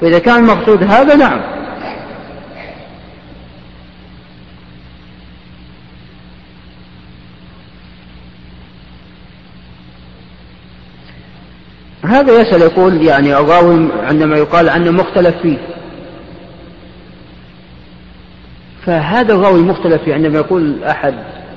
فإذا 0.00 0.18
كان 0.18 0.36
المقصود 0.36 0.82
هذا 0.82 1.16
نعم. 1.16 1.40
هذا 12.04 12.40
يسأل 12.40 12.62
يقول 12.62 13.02
يعني 13.02 13.36
الراوي 13.36 13.88
عندما 14.02 14.36
يقال 14.36 14.68
عنه 14.68 14.90
مختلف 14.90 15.36
فيه. 15.42 15.58
فهذا 18.86 19.34
الراوي 19.34 19.62
مختلف 19.62 20.02
فيه 20.02 20.14
عندما 20.14 20.38
يقول 20.38 20.84
أحد 20.84 21.14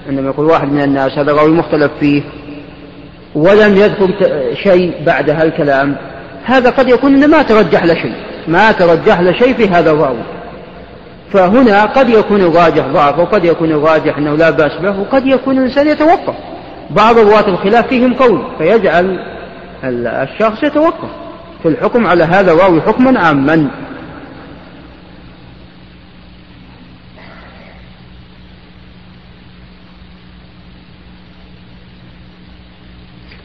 عندما 0.10 0.30
يقول 0.30 0.45
واحد 0.45 0.72
من 0.72 0.82
الناس 0.82 1.12
هذا 1.12 1.32
الراوي 1.32 1.52
مختلف 1.52 1.91
فيه. 1.99 2.24
ولم 3.36 3.75
يذكر 3.77 4.09
شيء 4.63 4.93
بعد 5.05 5.29
هالكلام 5.29 5.95
هذا 6.45 6.69
قد 6.69 6.89
يكون 6.89 7.13
إنه 7.13 7.27
ما 7.27 7.41
ترجح 7.41 7.84
له 7.86 7.93
شيء. 7.93 8.13
ما 8.47 8.71
ترجح 8.71 9.19
له 9.19 9.32
شيء 9.32 9.53
في 9.53 9.67
هذا 9.67 9.91
الراوي 9.91 10.23
فهنا 11.34 11.86
قد 11.86 12.09
يكون 12.09 12.41
الراجح 12.41 12.88
ضعف 12.88 13.19
وقد 13.19 13.45
يكون 13.45 13.71
الراجح 13.71 14.17
أنه 14.17 14.36
لا 14.36 14.49
بأس 14.49 14.71
به 14.82 14.99
وقد 14.99 15.27
يكون 15.27 15.57
الإنسان 15.57 15.88
يتوقف. 15.88 16.36
بعض 16.89 17.17
رواة 17.17 17.47
الخلاف 17.47 17.88
فيهم 17.88 18.13
قول 18.13 18.41
فيجعل 18.57 19.19
الشخص 19.84 20.63
يتوقف. 20.63 21.09
في 21.63 21.67
الحكم 21.69 22.07
على 22.07 22.23
هذا 22.23 22.51
الراوي 22.53 22.82
حكما 22.82 23.19
عاما. 23.19 23.67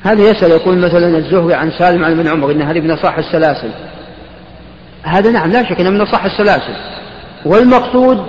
هذا 0.06 0.30
يسأل 0.30 0.50
يقول 0.50 0.78
مثلا 0.78 1.18
الزهري 1.18 1.54
عن 1.54 1.70
سالم 1.78 2.04
عن 2.04 2.12
ابن 2.12 2.28
عمر 2.28 2.50
إن 2.50 2.62
هذه 2.62 2.80
من 2.80 2.90
أصح 2.90 3.18
السلاسل. 3.18 3.70
هذا 5.02 5.30
نعم 5.30 5.50
لا 5.50 5.68
شك 5.68 5.80
أنه 5.80 5.90
من 5.90 6.00
أصح 6.00 6.24
السلاسل. 6.24 6.74
والمقصود 7.44 8.26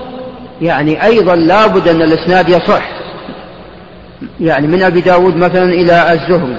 يعني 0.61 1.03
أيضا 1.03 1.35
لابد 1.35 1.87
أن 1.87 2.01
الإسناد 2.01 2.49
يصح. 2.49 2.89
يعني 4.39 4.67
من 4.67 4.83
أبي 4.83 5.01
داود 5.01 5.35
مثلا 5.35 5.63
إلى 5.63 6.13
الزهري 6.13 6.57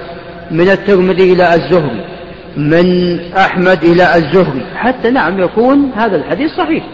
من 0.51 0.71
الترمذي 0.71 1.33
إلى 1.33 1.55
الزهري 1.55 2.05
من 2.57 3.19
أحمد 3.33 3.85
إلى 3.85 4.17
الزهري. 4.17 4.67
حتى 4.77 5.11
نعم 5.11 5.41
يكون 5.41 5.91
هذا 5.97 6.17
الحديث 6.17 6.51
صحيح. 6.51 6.85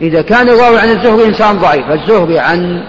إذا 0.00 0.22
كان 0.22 0.48
الراوي 0.48 0.78
عن 0.78 0.88
الزهري 0.88 1.24
إنسان 1.24 1.58
ضعيف 1.58 1.90
الزهري 1.90 2.38
عن 2.38 2.82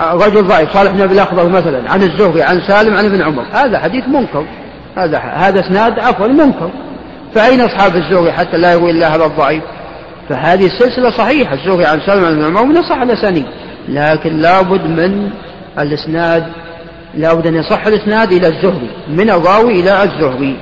رجل 0.00 0.48
ضعيف 0.48 0.72
صالح 0.72 0.90
بن 0.90 1.00
أبي 1.00 1.14
الأخضر 1.14 1.48
مثلا 1.48 1.92
عن 1.92 2.02
الزهري 2.02 2.42
عن 2.42 2.60
سالم 2.68 2.94
عن 2.94 3.04
ابن 3.04 3.22
عمر. 3.22 3.44
هذا 3.52 3.78
حديث 3.78 4.04
منكر. 4.08 4.44
هذا 4.96 5.18
هذا 5.18 5.60
إسناد 5.60 5.98
عفوا 5.98 6.26
منكر. 6.26 6.70
فأين 7.34 7.60
أصحاب 7.60 7.96
الزهري 7.96 8.32
حتى 8.32 8.56
لا 8.56 8.72
يروي 8.72 8.90
إلا 8.90 9.14
هذا 9.14 9.24
الضعيف؟ 9.24 9.62
فهذه 10.28 10.66
السلسلة 10.66 11.10
صحيحة 11.10 11.54
الزهري 11.54 11.84
عن 11.84 12.00
سلمة 12.06 12.30
بن 12.30 12.44
عمر 12.44 12.64
من 12.64 12.76
أصح 12.76 13.02
الأسانيد. 13.02 13.46
لكن 13.88 14.36
لابد 14.36 14.86
من 14.86 15.30
الإسناد 15.78 16.44
لابد 17.14 17.46
أن 17.46 17.54
يصح 17.54 17.86
الإسناد 17.86 18.32
إلى 18.32 18.46
الزهري 18.46 18.90
من 19.08 19.30
الراوي 19.30 19.80
إلى 19.80 20.02
الزهري. 20.02 20.56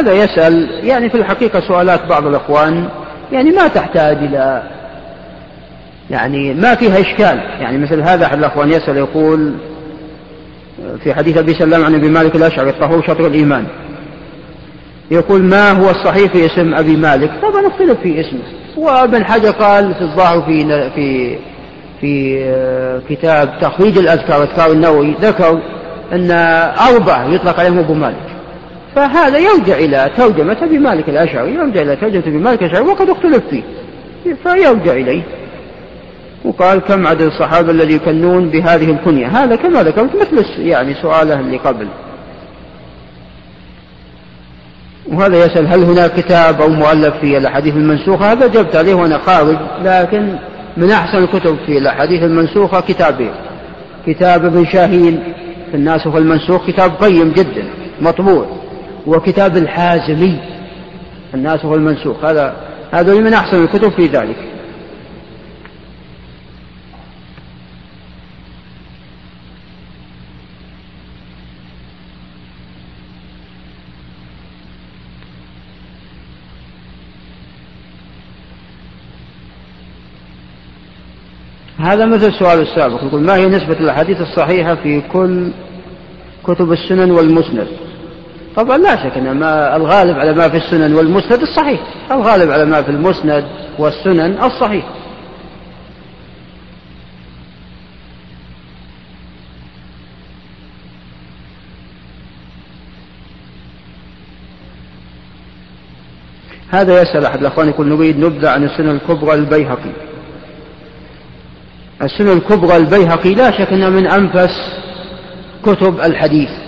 هذا 0.00 0.12
يسأل 0.12 0.84
يعني 0.84 1.10
في 1.10 1.16
الحقيقة 1.16 1.60
سؤالات 1.68 2.06
بعض 2.06 2.26
الأخوان 2.26 2.88
يعني 3.32 3.50
ما 3.50 3.68
تحتاج 3.68 4.16
إلى 4.16 4.62
يعني 6.10 6.54
ما 6.54 6.74
فيها 6.74 7.00
إشكال. 7.00 7.38
يعني 7.60 7.78
مثل 7.78 8.00
هذا 8.00 8.26
أحد 8.26 8.38
الأخوان 8.38 8.70
يسأل 8.70 8.96
يقول 8.96 9.54
في 11.04 11.14
حديث 11.14 11.36
أبي 11.36 11.54
سلام 11.54 11.84
عن 11.84 11.94
أبي 11.94 12.08
مالك 12.08 12.36
الأشعري 12.36 12.70
الطهور 12.70 13.02
شطر 13.02 13.26
الإيمان. 13.26 13.66
يقول 15.10 15.42
ما 15.42 15.70
هو 15.72 15.90
الصحيح 15.90 16.32
في 16.32 16.46
اسم 16.46 16.74
أبي 16.74 16.96
مالك؟ 16.96 17.30
طبعا 17.42 17.66
اختلف 17.66 18.00
في 18.00 18.20
اسمه 18.20 18.40
وابن 18.76 19.24
حجر 19.24 19.50
قال 19.50 19.94
في 19.94 20.00
الظاهر 20.00 20.42
في 20.42 20.90
في 20.94 21.38
في 22.00 22.50
كتاب 23.08 23.58
تخريج 23.60 23.98
الأذكار 23.98 24.42
أذكار 24.42 24.72
النووي 24.72 25.14
ذكر 25.20 25.60
أن 26.12 26.30
أربعة 26.94 27.34
يطلق 27.34 27.60
عليهم 27.60 27.78
أبو 27.78 27.94
مالك. 27.94 28.29
فهذا 28.96 29.38
يرجع 29.38 29.74
إلى 29.74 30.10
ترجمة 30.16 30.56
أبي 30.62 30.78
مالك 30.78 31.08
الأشعري 31.08 31.54
يرجع 31.54 31.82
إلى 31.82 31.96
ترجمة 31.96 32.22
أبي 32.26 32.38
مالك 32.38 32.62
الأشعري 32.62 32.84
وقد 32.86 33.10
اختلف 33.10 33.42
فيه. 33.50 33.62
فيرجع 34.42 34.92
إليه. 34.92 35.22
وقال 36.44 36.78
كم 36.78 37.06
عدد 37.06 37.22
الصحابة 37.22 37.70
الذي 37.70 37.94
يكنون 37.94 38.48
بهذه 38.48 38.90
الكنية؟ 38.90 39.26
هذا 39.26 39.56
كما 39.56 39.82
ذكرت 39.82 40.10
مثل 40.16 40.60
يعني 40.60 40.94
سؤاله 40.94 41.40
اللي 41.40 41.56
قبل. 41.56 41.86
وهذا 45.12 45.44
يسأل 45.44 45.66
هل 45.66 45.84
هناك 45.84 46.14
كتاب 46.14 46.60
أو 46.62 46.68
مؤلف 46.68 47.14
في 47.20 47.38
الأحاديث 47.38 47.74
المنسوخة؟ 47.74 48.32
هذا 48.32 48.46
جبت 48.46 48.76
عليه 48.76 48.94
وأنا 48.94 49.18
خارج 49.18 49.56
لكن 49.84 50.34
من 50.76 50.90
أحسن 50.90 51.18
الكتب 51.18 51.56
في 51.66 51.78
الأحاديث 51.78 52.22
المنسوخة 52.22 52.80
كتابين. 52.80 53.32
كتاب 54.06 54.44
ابن 54.44 54.66
شاهين 54.66 55.22
في 55.70 55.76
الناسخ 55.76 56.14
المنسوخ 56.14 56.66
كتاب 56.66 56.92
قيم 57.00 57.32
جدا 57.32 57.64
مطبوع. 58.00 58.46
وكتاب 59.06 59.56
الحازمي. 59.56 60.40
الناسخ 61.34 61.66
المنسوخ. 61.66 62.24
هذا 62.24 62.56
هذا 62.90 63.14
من 63.14 63.34
أحسن 63.34 63.64
الكتب 63.64 63.88
في 63.88 64.06
ذلك. 64.06 64.36
هذا 81.78 82.06
مثل 82.06 82.26
السؤال 82.26 82.60
السابق. 82.60 83.04
يقول 83.04 83.22
ما 83.22 83.36
هي 83.36 83.46
نسبة 83.46 83.80
الأحاديث 83.80 84.20
الصحيحة 84.20 84.74
في 84.74 85.00
كل 85.00 85.52
كتب 86.44 86.72
السنن 86.72 87.10
والمسند؟ 87.10 87.68
طبعا 88.60 88.78
لا 88.78 88.96
شك 88.96 89.16
أن 89.16 89.30
ما 89.30 89.76
الغالب 89.76 90.18
على 90.18 90.32
ما 90.32 90.48
في 90.48 90.56
السنن 90.56 90.94
والمسند 90.94 91.40
الصحيح 91.42 91.80
الغالب 92.10 92.50
على 92.50 92.64
ما 92.64 92.82
في 92.82 92.90
المسند 92.90 93.44
والسنن 93.78 94.44
الصحيح. 94.44 94.84
هذا 106.70 107.02
يسأل 107.02 107.24
أحد 107.24 107.40
الأخوان 107.40 107.68
يقول 107.68 107.88
نريد 107.88 108.18
نبذة 108.18 108.50
عن 108.50 108.64
السنن 108.64 108.90
الكبرى 108.90 109.34
البيهقي. 109.34 109.92
السنن 112.02 112.32
الكبرى 112.32 112.76
البيهقي 112.76 113.34
لا 113.34 113.50
شك 113.50 113.72
أنها 113.72 113.90
من 113.90 114.06
أنفس 114.06 114.80
كتب 115.62 116.00
الحديث. 116.00 116.59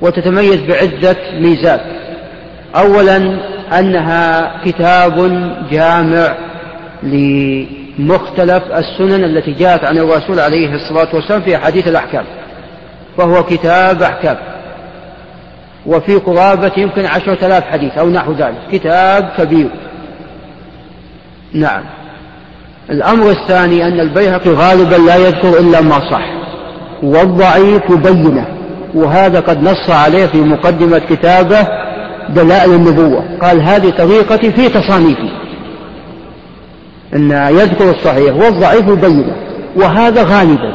وتتميز 0.00 0.56
بعدة 0.56 1.16
ميزات. 1.40 1.80
أولا 2.76 3.38
أنها 3.78 4.52
كتاب 4.64 5.14
جامع 5.70 6.34
لمختلف 7.02 8.62
السنن 8.72 9.24
التي 9.24 9.52
جاءت 9.52 9.84
عن 9.84 9.98
الرسول 9.98 10.40
عليه 10.40 10.74
الصلاة 10.74 11.08
والسلام 11.14 11.40
في 11.42 11.56
أحاديث 11.56 11.88
الأحكام 11.88 12.24
فهو 13.18 13.42
كتاب 13.42 14.02
أحكام. 14.02 14.36
وفي 15.86 16.16
قرابة 16.16 16.72
يمكن 16.76 17.06
عشرة 17.06 17.46
آلاف 17.46 17.64
حديث 17.64 17.98
أو 17.98 18.10
نحو 18.10 18.32
ذلك 18.32 18.58
كتاب 18.72 19.32
كبير. 19.38 19.68
نعم. 21.52 21.82
الأمر 22.90 23.30
الثاني 23.30 23.86
أن 23.86 24.00
البيهقي 24.00 24.50
غالبا 24.50 24.96
لا 24.96 25.16
يذكر 25.16 25.58
إلا 25.58 25.80
ما 25.80 26.10
صح 26.10 26.32
والضعيف 27.02 27.92
بينة. 27.92 28.55
وهذا 28.96 29.40
قد 29.40 29.62
نص 29.62 29.90
عليه 29.90 30.26
في 30.26 30.40
مقدمة 30.40 30.98
كتابه 30.98 31.68
دلائل 32.28 32.74
النبوة. 32.74 33.24
قال 33.42 33.62
هذه 33.62 33.90
طريقتي 33.90 34.52
في 34.52 34.68
تصانيفي. 34.68 35.30
أن 37.14 37.30
يذكر 37.30 37.90
الصحيح 37.90 38.36
والضعيف 38.36 38.90
بينه 38.90 39.36
وهذا 39.76 40.22
غالبا. 40.22 40.72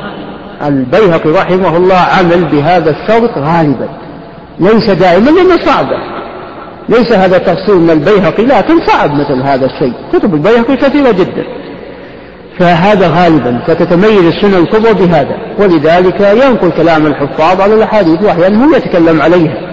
البيهقي 0.67 1.29
رحمه 1.29 1.77
الله 1.77 1.95
عمل 1.95 2.45
بهذا 2.45 2.89
الشرط 2.89 3.37
غالبا. 3.37 3.89
ليس 4.59 4.89
دائما 4.89 5.29
لأنه 5.29 5.65
صعبة 5.65 5.97
ليس 6.89 7.11
هذا 7.11 7.37
تفصيل 7.37 7.75
من 7.75 7.89
البيهقي 7.89 8.45
لكن 8.45 8.85
صعب 8.85 9.09
مثل 9.09 9.41
هذا 9.43 9.65
الشيء. 9.65 9.93
كتب 10.13 10.33
البيهقي 10.33 10.75
كثيرة 10.75 11.11
جدا. 11.11 11.60
فهذا 12.59 13.07
غالبا 13.07 13.61
فتتميز 13.67 14.25
السنة 14.25 14.57
الكبرى 14.57 14.93
بهذا 14.93 15.37
ولذلك 15.59 16.21
ينقل 16.21 16.71
كلام 16.71 17.07
الحفاظ 17.07 17.61
على 17.61 17.73
الأحاديث 17.73 18.21
وأحيانا 18.23 18.65
هو 18.65 18.75
يتكلم 18.75 19.21
عليها. 19.21 19.71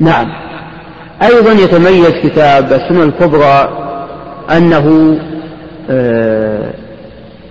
نعم. 0.00 0.26
أيضا 1.22 1.52
يتميز 1.52 2.12
كتاب 2.22 2.72
السنة 2.72 3.02
الكبرى 3.02 3.68
أنه 4.56 5.18
آه، 5.90 6.70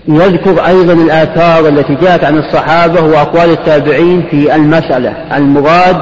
يذكر 0.07 0.67
أيضا 0.67 0.93
الآثار 0.93 1.67
التي 1.67 1.95
جاءت 1.95 2.23
عن 2.23 2.37
الصحابة 2.37 3.01
وأقوال 3.01 3.49
التابعين 3.49 4.27
في 4.31 4.55
المسألة 4.55 5.37
المراد 5.37 5.97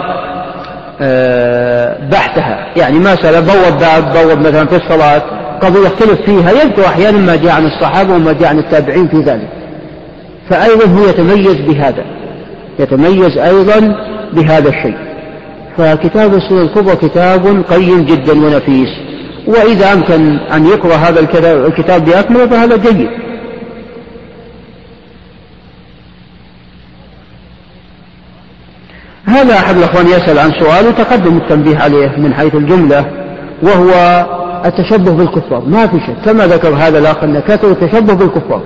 آه، 1.02 1.98
بحثها. 2.12 2.68
يعني 2.78 3.00
مسألة 3.00 3.40
بوب 3.40 3.80
باب 3.80 4.14
بوب 4.14 4.40
مثلا 4.40 4.66
في 4.66 4.76
الصلاة. 4.76 5.43
قضية 5.62 5.80
يختلف 5.80 6.22
فيها 6.22 6.52
يذكر 6.52 6.86
أحيانا 6.86 7.18
ما 7.18 7.36
جاء 7.36 7.52
عن 7.52 7.66
الصحابة 7.66 8.14
وما 8.14 8.34
جاء 8.34 8.50
عن 8.50 8.60
التابعين 8.60 9.08
في 9.08 9.18
ذلك. 9.18 9.50
فأيضا 10.50 10.86
هو 10.86 11.10
يتميز 11.10 11.56
بهذا 11.56 12.06
يتميز 12.80 13.38
أيضا 13.38 13.96
بهذا 14.34 14.70
الشيء. 14.70 14.98
فكتاب 15.78 16.34
السنة 16.34 16.62
الكبرى 16.62 16.96
كتاب 16.96 17.64
قيم 17.70 18.06
جدا 18.06 18.34
ونفيس. 18.34 18.90
وإذا 19.48 19.94
أمكن 19.94 20.38
أن 20.38 20.66
يقرأ 20.66 20.96
هذا 20.96 21.20
الكتاب 21.68 22.06
بأكمله 22.06 22.48
فهذا 22.48 22.78
جيد. 22.78 23.10
هذا 29.26 29.54
أحد 29.54 29.78
الأخوان 29.78 30.08
يسأل 30.08 30.40
عن 30.40 30.52
سؤال 30.52 30.88
وتقدم 30.88 31.38
التنبيه 31.38 31.78
عليه 31.78 32.08
من 32.18 32.34
حيث 32.34 32.56
الجملة 32.56 33.06
وهو 33.64 33.94
التشبه 34.66 35.12
بالكفار. 35.12 35.64
ما 35.68 35.88
في 35.88 36.00
شك. 36.00 36.16
كما 36.26 36.48
ذكر 36.48 36.70
هذا 36.70 37.00
الأخ 37.00 37.24
أن 37.24 37.40
كثر 37.40 37.72
التشبه 37.72 38.14
بالكفار. 38.14 38.62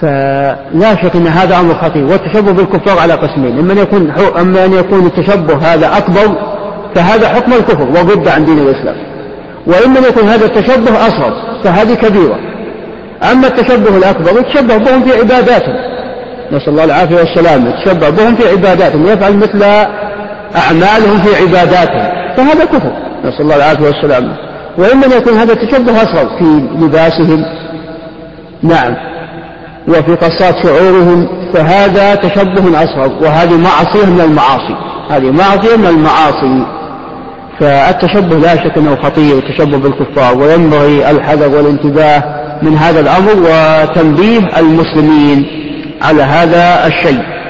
فلا 0.00 0.94
شك 1.02 1.16
أن 1.16 1.26
هذا 1.26 1.60
أمر 1.60 1.74
خطير. 1.74 2.04
والتشبه 2.04 2.52
بالكفار 2.52 2.98
على 2.98 3.14
قسمين. 3.14 3.58
إما 3.58 3.72
أن 3.72 3.78
يكون 3.78 4.12
أما 4.40 4.64
أن 4.64 4.72
يكون 4.72 5.06
التشبه 5.06 5.56
هذا 5.56 5.98
أكبر 5.98 6.52
فهذا 6.94 7.28
حكم 7.28 7.52
الكفر 7.52 7.82
وضد 7.82 8.28
عن 8.28 8.44
دين 8.44 8.58
الإسلام. 8.58 8.96
وإما 9.66 9.98
أن 9.98 10.04
يكون 10.04 10.28
هذا 10.28 10.44
التشبه 10.44 11.06
أصغر 11.06 11.32
فهذه 11.64 11.94
كبيرة. 11.94 12.38
أما 13.32 13.46
التشبه 13.46 13.96
الأكبر 13.96 14.40
يتشبه 14.40 14.76
بهم 14.76 15.02
في 15.02 15.18
عباداتهم. 15.18 15.92
نسأل 16.52 16.68
الله 16.68 16.84
العافية 16.84 17.16
والسلامة. 17.16 17.70
يتشبه 17.70 18.10
بهم 18.10 18.36
في 18.36 18.48
عباداتهم. 18.48 19.06
يفعل 19.06 19.36
مثل 19.36 19.62
أعمالهم 20.56 21.18
في 21.18 21.36
عباداتهم. 21.36 22.21
فهذا 22.36 22.64
كفر. 22.64 22.92
نسأل 23.24 23.40
الله 23.40 23.56
العافية 23.56 23.84
والسلامة 23.84 24.36
وإما 24.78 25.06
أن 25.06 25.12
يكون 25.12 25.34
هذا 25.34 25.52
التشبه 25.52 26.02
أصغر 26.02 26.38
في 26.38 26.44
لباسهم. 26.80 27.44
نعم. 28.62 28.96
وفي 29.88 30.14
قصات 30.14 30.54
شعورهم 30.62 31.28
فهذا 31.52 32.14
تشبه 32.14 32.84
أصغر. 32.84 33.12
وهذه 33.22 33.56
معصية 33.56 34.06
من 34.06 34.20
المعاصي. 34.20 34.76
هذه 35.10 35.30
معصية 35.30 35.76
من 35.76 35.86
المعاصي. 35.86 36.66
فالتشبه 37.60 38.36
لا 38.38 38.56
شك 38.56 38.78
أنه 38.78 38.96
خطير 39.02 39.38
التشبه 39.38 39.78
بالكفار. 39.78 40.38
وينبغي 40.38 41.10
الحذر 41.10 41.56
والانتباه 41.56 42.22
من 42.62 42.76
هذا 42.76 43.00
الأمر 43.00 43.32
وتنبيه 43.36 44.58
المسلمين 44.58 45.46
على 46.02 46.22
هذا 46.22 46.86
الشيء. 46.86 47.41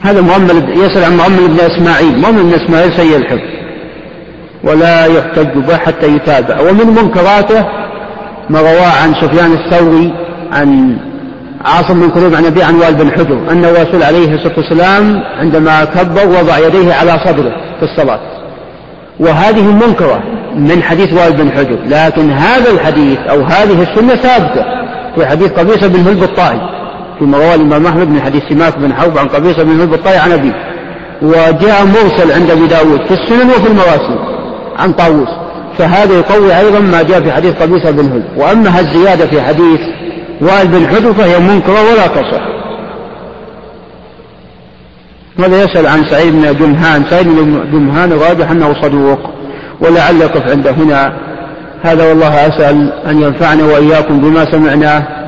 هذا 0.00 0.20
مؤمل 0.20 0.78
يسأل 0.78 1.04
عن 1.04 1.16
مؤمل 1.16 1.48
بن 1.48 1.60
إسماعيل. 1.60 2.18
مؤمل 2.18 2.42
بن 2.42 2.54
إسماعيل 2.54 2.92
سيء 2.92 3.16
الحفظ. 3.16 3.50
ولا 4.64 5.06
يحتج 5.06 5.58
به 5.58 5.76
حتى 5.76 6.06
يتابع. 6.06 6.60
ومن 6.60 6.86
منكراته 6.86 7.66
ما 8.50 8.60
رواه 8.60 9.02
عن 9.02 9.14
سفيان 9.14 9.52
الثوري 9.52 10.12
عن 10.52 10.96
عاصم 11.64 12.00
بن 12.00 12.10
كريم 12.10 12.36
عن 12.36 12.44
أبي 12.44 12.62
عن 12.62 12.74
وائل 12.74 12.94
بن 12.94 13.10
حجر 13.12 13.50
أن 13.50 13.64
الرسول 13.64 14.02
عليه 14.02 14.34
الصلاة 14.34 14.56
والسلام 14.56 15.22
عندما 15.38 15.84
كبر 15.84 16.26
وضع 16.26 16.58
يديه 16.58 16.94
على 16.94 17.20
صدره 17.24 17.52
في 17.80 17.82
الصلاة. 17.82 18.20
وهذه 19.20 19.62
منكرة 19.62 20.22
من 20.54 20.82
حديث 20.82 21.12
وائل 21.12 21.32
بن 21.32 21.52
حجر. 21.52 21.78
لكن 21.86 22.30
هذا 22.30 22.70
الحديث 22.70 23.18
أو 23.18 23.42
هذه 23.42 23.82
السنة 23.82 24.14
ثابتة. 24.14 24.64
في 25.14 25.26
حديث 25.26 25.52
قبيصة 25.52 25.86
بن 25.88 26.00
هلب 26.08 26.22
الطائي 26.22 26.60
فيما 27.20 27.38
رواه 27.38 27.54
الإمام 27.54 27.86
أحمد 27.86 28.08
من 28.08 28.22
حديث 28.22 28.42
سماك 28.48 28.78
بن 28.78 28.94
حوب 28.94 29.18
عن 29.18 29.28
قبيصة 29.28 29.62
بن 29.62 29.80
هلب 29.80 29.94
الطائي 29.94 30.18
عن 30.18 30.32
أبيه. 30.32 30.52
وجاء 31.22 31.84
مرسل 31.84 32.32
عند 32.32 32.50
أبي 32.50 32.66
داود 32.66 33.00
في 33.06 33.14
السنن 33.14 33.50
وفي 33.50 33.66
المواسم 33.66 34.18
عن 34.78 34.92
طاووس. 34.92 35.28
فهذا 35.78 36.14
يقوي 36.14 36.58
أيضا 36.58 36.78
ما 36.78 37.02
جاء 37.02 37.20
في 37.20 37.32
حديث 37.32 37.54
قبيصة 37.54 37.90
بن 37.90 38.12
هلب 38.12 38.24
وأما 38.36 38.80
الزيادة 38.80 39.26
في 39.26 39.42
حديث 39.42 39.80
وائل 40.40 40.68
بن 40.68 40.86
حجر 40.86 41.12
فهي 41.12 41.38
منكرة 41.38 41.90
ولا 41.90 42.06
تصح. 42.06 42.42
هذا 45.38 45.64
يسأل 45.64 45.86
عن 45.86 46.04
سعيد 46.04 46.32
بن 46.32 46.56
جمهان؟ 46.58 47.04
سعيد 47.10 47.28
بن 47.28 47.70
جمهان 47.72 48.12
راجح 48.12 48.50
أنه 48.50 48.82
صدوق. 48.82 49.18
ولعل 49.80 50.16
يقف 50.16 50.50
عند 50.50 50.66
هنا. 50.68 51.12
هذا 51.82 52.08
والله 52.08 52.48
أسأل 52.48 52.92
أن 52.92 53.22
ينفعنا 53.22 53.64
وإياكم 53.64 54.20
بما 54.20 54.44
سمعناه 54.52 55.19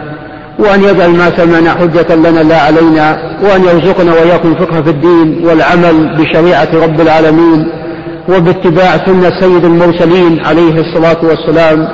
وأن 0.62 0.82
يجعل 0.82 1.10
ما 1.10 1.36
سمعنا 1.36 1.70
حجة 1.70 2.14
لنا 2.14 2.40
لا 2.40 2.60
علينا 2.60 3.18
وأن 3.42 3.64
يرزقنا 3.64 4.12
وإياكم 4.12 4.52
الفقه 4.52 4.82
في 4.82 4.90
الدين 4.90 5.46
والعمل 5.46 6.16
بشريعة 6.16 6.68
رب 6.74 7.00
العالمين 7.00 7.66
وباتباع 8.28 9.06
سنة 9.06 9.40
سيد 9.40 9.64
المرسلين 9.64 10.46
عليه 10.46 10.80
الصلاة 10.80 11.18
والسلام 11.22 11.88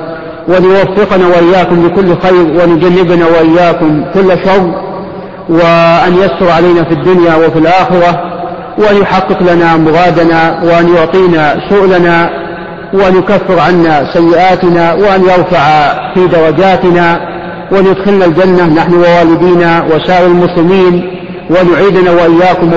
وأن 0.48 0.64
يوفقنا 0.64 1.26
وإياكم 1.26 1.86
لكل 1.86 2.16
خير 2.22 2.46
وأن 2.58 2.80
وإياكم 3.24 4.04
كل 4.14 4.28
شر 4.44 4.88
وأن 5.48 6.14
يستر 6.14 6.50
علينا 6.50 6.84
في 6.84 6.94
الدنيا 6.94 7.34
وفي 7.34 7.58
الآخرة 7.58 8.22
وأن 8.78 8.96
يحقق 9.02 9.42
لنا 9.42 9.76
مرادنا 9.76 10.60
وأن 10.62 10.94
يعطينا 10.94 11.56
سؤلنا 11.70 12.30
وأن 12.92 13.16
يكفر 13.16 13.60
عنا 13.60 14.12
سيئاتنا 14.12 14.92
وأن 14.92 15.22
يرفع 15.22 15.92
في 16.14 16.26
درجاتنا 16.26 17.37
وأن 17.72 17.86
يدخلنا 17.86 18.24
الجنة 18.24 18.66
نحن 18.66 18.94
ووالدينا 18.94 19.84
وسائر 19.84 20.26
المسلمين 20.26 21.18
وأن 21.50 21.66
يعيدنا 21.72 22.10
وإياكم 22.10 22.72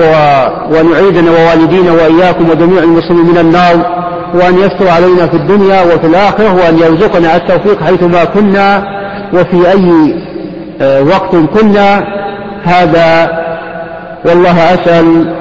وأن 0.70 0.90
يعيدنا 0.92 1.30
ووالدينا 1.30 1.92
وإياكم 1.92 2.50
وجميع 2.50 2.82
المسلمين 2.82 3.26
من 3.26 3.38
النار 3.38 4.02
وأن 4.34 4.58
يستر 4.58 4.88
علينا 4.88 5.26
في 5.26 5.36
الدنيا 5.36 5.82
وفي 5.82 6.06
الآخرة 6.06 6.54
وأن 6.54 6.78
يرزقنا 6.78 7.36
التوفيق 7.36 7.82
حيثما 7.82 8.24
كنا 8.24 8.84
وفي 9.32 9.70
أي 9.70 10.14
آه، 10.80 11.02
وقت 11.02 11.36
كنا. 11.36 12.22
هذا 12.64 13.30
والله 14.24 14.74
أسأل 14.74 15.34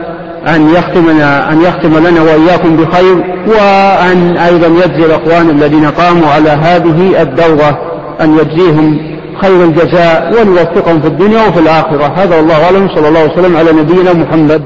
أن 0.47 0.69
يختمنا 0.69 1.51
أن 1.51 1.61
يختم 1.61 2.07
لنا 2.07 2.21
وإياكم 2.21 2.75
بخير 2.77 3.15
وأن 3.47 4.37
أيضا 4.37 4.67
يجزي 4.67 5.05
الأخوان 5.05 5.49
الذين 5.49 5.85
قاموا 5.85 6.27
على 6.27 6.49
هذه 6.49 7.21
الدورة 7.21 7.79
أن 8.21 8.37
يجزيهم 8.37 9.10
خير 9.41 9.65
الجزاء 9.65 10.33
وأن 10.33 10.47
يوفقهم 10.47 11.01
في 11.01 11.07
الدنيا 11.07 11.47
وفي 11.47 11.59
الآخرة. 11.59 12.23
هذا 12.23 12.37
والله 12.37 12.65
أعلم. 12.65 12.87
صلى 12.95 13.07
الله 13.07 13.25
وسلم 13.25 13.57
على 13.57 13.71
نبينا 13.71 14.13
محمد. 14.13 14.63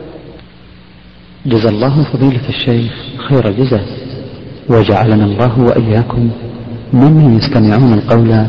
جزا 1.46 1.70
الله 1.70 2.04
فضيلة 2.14 2.50
الشيخ 2.50 2.92
خير 3.30 3.48
الجزاء. 3.48 3.86
وجعلنا 4.70 5.26
الله 5.26 5.60
وإياكم 5.60 6.30
ممن 6.94 7.38
يستمعون 7.38 7.94
القول 7.94 8.46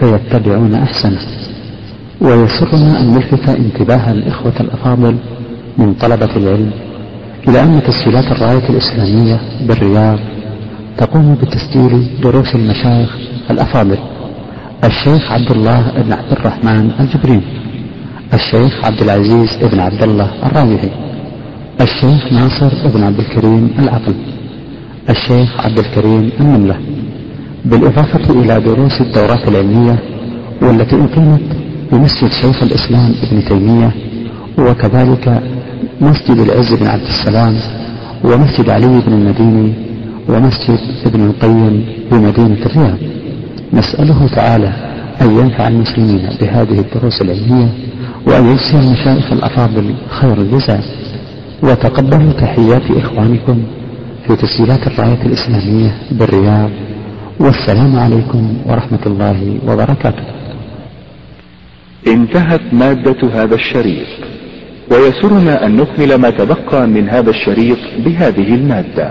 فيتبعون 0.00 0.74
أحسنه. 0.74 1.20
ويسرنا 2.20 3.00
أن 3.00 3.14
نلفت 3.14 3.48
انتباه 3.48 4.10
الإخوة 4.10 4.52
الأفاضل 4.60 5.16
من 5.78 5.94
طلبة 5.94 6.36
العلم 6.36 6.70
إلى 7.48 7.60
أن 7.62 7.82
تسجيلات 7.82 8.24
الراية 8.24 8.68
الإسلامية 8.68 9.40
بالرياض 9.68 10.18
تقوم 10.98 11.34
بتسجيل 11.42 12.20
دروس 12.22 12.54
المشايخ 12.54 13.16
الأفاضل. 13.50 13.98
الشيخ 14.86 15.32
عبد 15.32 15.50
الله 15.50 15.92
بن 16.02 16.12
عبد 16.12 16.32
الرحمن 16.32 16.90
الجبري 17.00 17.40
الشيخ 18.34 18.84
عبد 18.84 19.02
العزيز 19.02 19.50
بن 19.72 19.80
عبد 19.80 20.02
الله 20.02 20.30
الراوحي 20.46 20.90
الشيخ 21.80 22.32
ناصر 22.32 22.88
بن 22.94 23.02
عبد 23.02 23.18
الكريم 23.18 23.70
العقل 23.78 24.14
الشيخ 25.10 25.60
عبد 25.64 25.78
الكريم 25.78 26.30
النملة 26.40 26.76
بالإضافة 27.64 28.40
إلى 28.40 28.60
دروس 28.60 29.00
الدورات 29.00 29.48
العلمية 29.48 29.98
والتي 30.62 30.96
أقيمت 30.96 31.42
بمسجد 31.92 32.30
شيخ 32.42 32.62
الإسلام 32.62 33.14
ابن 33.22 33.44
تيمية 33.44 33.90
وكذلك 34.58 35.42
مسجد 36.00 36.38
العز 36.38 36.74
بن 36.74 36.86
عبد 36.86 37.06
السلام 37.14 37.54
ومسجد 38.24 38.70
علي 38.70 39.00
بن 39.06 39.12
المديني 39.12 39.72
ومسجد 40.28 40.78
ابن 41.06 41.26
القيم 41.26 41.84
بمدينة 42.10 42.58
الرياض. 42.66 42.98
نسأله 43.76 44.28
تعالى 44.28 44.72
أن 45.22 45.38
ينفع 45.38 45.68
المسلمين 45.68 46.28
بهذه 46.40 46.80
الدروس 46.80 47.22
العلمية 47.22 47.68
وأن 48.26 48.44
يجزي 48.50 48.78
المشايخ 48.78 49.32
الأفاضل 49.32 49.94
خير 50.08 50.40
الجزاء. 50.40 50.84
وتقبلوا 51.62 52.32
تحيات 52.32 52.90
إخوانكم 52.90 53.62
في 54.26 54.36
تسجيلات 54.36 54.86
الراية 54.86 55.22
الإسلامية 55.22 55.94
بالرياض. 56.10 56.70
والسلام 57.40 57.96
عليكم 57.96 58.56
ورحمة 58.66 58.98
الله 59.06 59.58
وبركاته. 59.68 60.24
انتهت 62.06 62.60
مادة 62.72 63.16
هذا 63.34 63.54
الشريط 63.54 64.06
ويسرنا 64.90 65.66
أن 65.66 65.76
نكمل 65.76 66.14
ما 66.14 66.30
تبقى 66.30 66.86
من 66.86 67.08
هذا 67.08 67.30
الشريط 67.30 67.78
بهذه 68.04 68.54
المادة. 68.54 69.10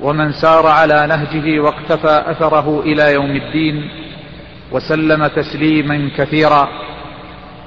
ومن 0.00 0.32
سار 0.32 0.66
على 0.66 1.06
نهجه 1.06 1.60
واقتفى 1.60 2.22
أثره 2.26 2.80
إلى 2.80 3.12
يوم 3.12 3.30
الدين 3.30 3.90
وسلم 4.72 5.26
تسليما 5.26 6.10
كثيرا. 6.16 6.68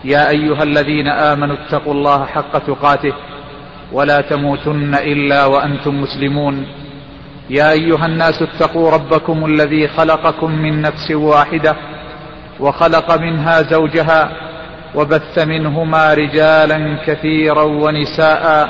يا 0.04 0.30
أيها 0.30 0.64
الذين 0.64 1.08
آمنوا 1.08 1.56
اتقوا 1.56 1.94
الله 1.94 2.26
حق 2.26 2.58
تقاته 2.58 3.14
ولا 3.92 4.22
تموتن 4.22 4.96
إلا 4.96 5.46
وأنتم 5.46 6.02
مسلمون. 6.02 6.66
يا 7.50 7.72
أيها 7.72 8.06
الناس 8.06 8.42
اتقوا 8.42 8.92
ربكم 8.92 9.46
الذي 9.46 9.88
خلقكم 9.88 10.52
من 10.52 10.82
نفس 10.82 11.12
واحدة 11.12 11.76
وخلق 12.60 13.18
منها 13.20 13.62
زوجها 13.62 14.32
وبث 14.96 15.40
منهما 15.40 16.14
رجالا 16.14 16.98
كثيرا 17.06 17.64
ونساء 17.64 18.70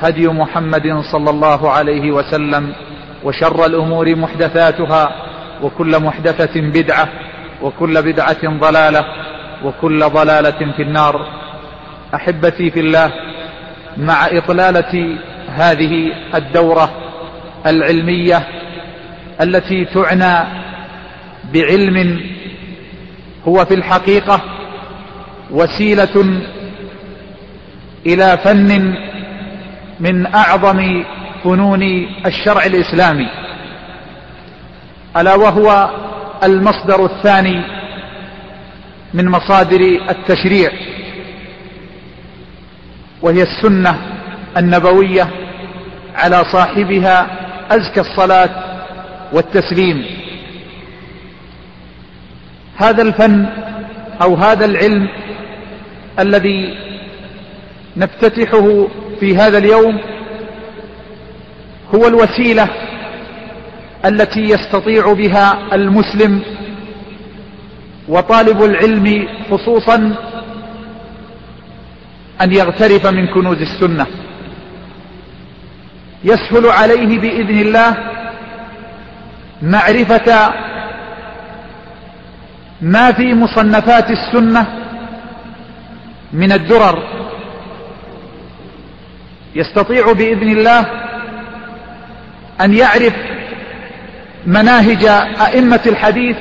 هدي 0.00 0.28
محمد 0.28 1.00
صلى 1.12 1.30
الله 1.30 1.70
عليه 1.70 2.10
وسلم 2.10 2.72
وشر 3.24 3.66
الأمور 3.66 4.16
محدثاتها 4.16 5.10
وكل 5.62 6.02
محدثة 6.02 6.60
بدعة 6.60 7.08
وكل 7.62 8.02
بدعة 8.02 8.58
ضلالة 8.58 9.04
وكل 9.64 10.00
ضلالة 10.00 10.72
في 10.76 10.82
النار. 10.82 11.26
أحبتي 12.14 12.70
في 12.70 12.80
الله 12.80 13.12
مع 13.96 14.26
إطلالة 14.26 15.18
هذه 15.48 16.12
الدورة 16.34 16.90
العلمية 17.66 18.46
التي 19.40 19.84
تعنى 19.84 20.48
بعلم 21.54 22.20
هو 23.48 23.64
في 23.64 23.74
الحقيقة 23.74 24.40
وسيلة 25.50 26.40
إلى 28.06 28.38
فن 28.44 28.94
من 30.00 30.34
أعظم 30.34 31.04
فنون 31.44 31.82
الشرع 32.26 32.64
الإسلامي 32.66 33.28
ألا 35.16 35.34
وهو 35.34 35.90
المصدر 36.44 37.04
الثاني 37.04 37.62
من 39.14 39.28
مصادر 39.28 39.80
التشريع 40.10 40.70
وهي 43.22 43.42
السنة 43.42 43.98
النبوية 44.56 45.30
على 46.14 46.44
صاحبها 46.52 47.26
أزكى 47.70 48.00
الصلاة 48.00 48.50
والتسليم. 49.32 50.06
هذا 52.76 53.02
الفن 53.02 53.46
أو 54.22 54.34
هذا 54.34 54.64
العلم 54.64 55.08
الذي 56.18 56.78
نفتتحه 57.96 58.88
في 59.20 59.36
هذا 59.36 59.58
اليوم 59.58 60.00
هو 61.94 62.06
الوسيلة 62.06 62.68
التي 64.04 64.40
يستطيع 64.40 65.12
بها 65.12 65.74
المسلم 65.74 66.42
وطالب 68.08 68.62
العلم 68.64 69.28
خصوصا 69.50 70.14
أن 72.42 72.52
يغترف 72.52 73.06
من 73.06 73.26
كنوز 73.26 73.60
السنة. 73.60 74.06
يسهل 76.24 76.66
عليه 76.66 77.18
بإذن 77.18 77.58
الله 77.58 77.96
معرفة 79.62 80.54
ما 82.80 83.12
في 83.12 83.34
مصنفات 83.34 84.10
السنة 84.10 84.66
من 86.32 86.52
الدرر. 86.52 87.25
يستطيع 89.56 90.12
بإذن 90.12 90.48
الله 90.48 90.86
أن 92.60 92.74
يعرف 92.74 93.14
مناهج 94.46 95.04
أئمة 95.40 95.80
الحديث 95.86 96.36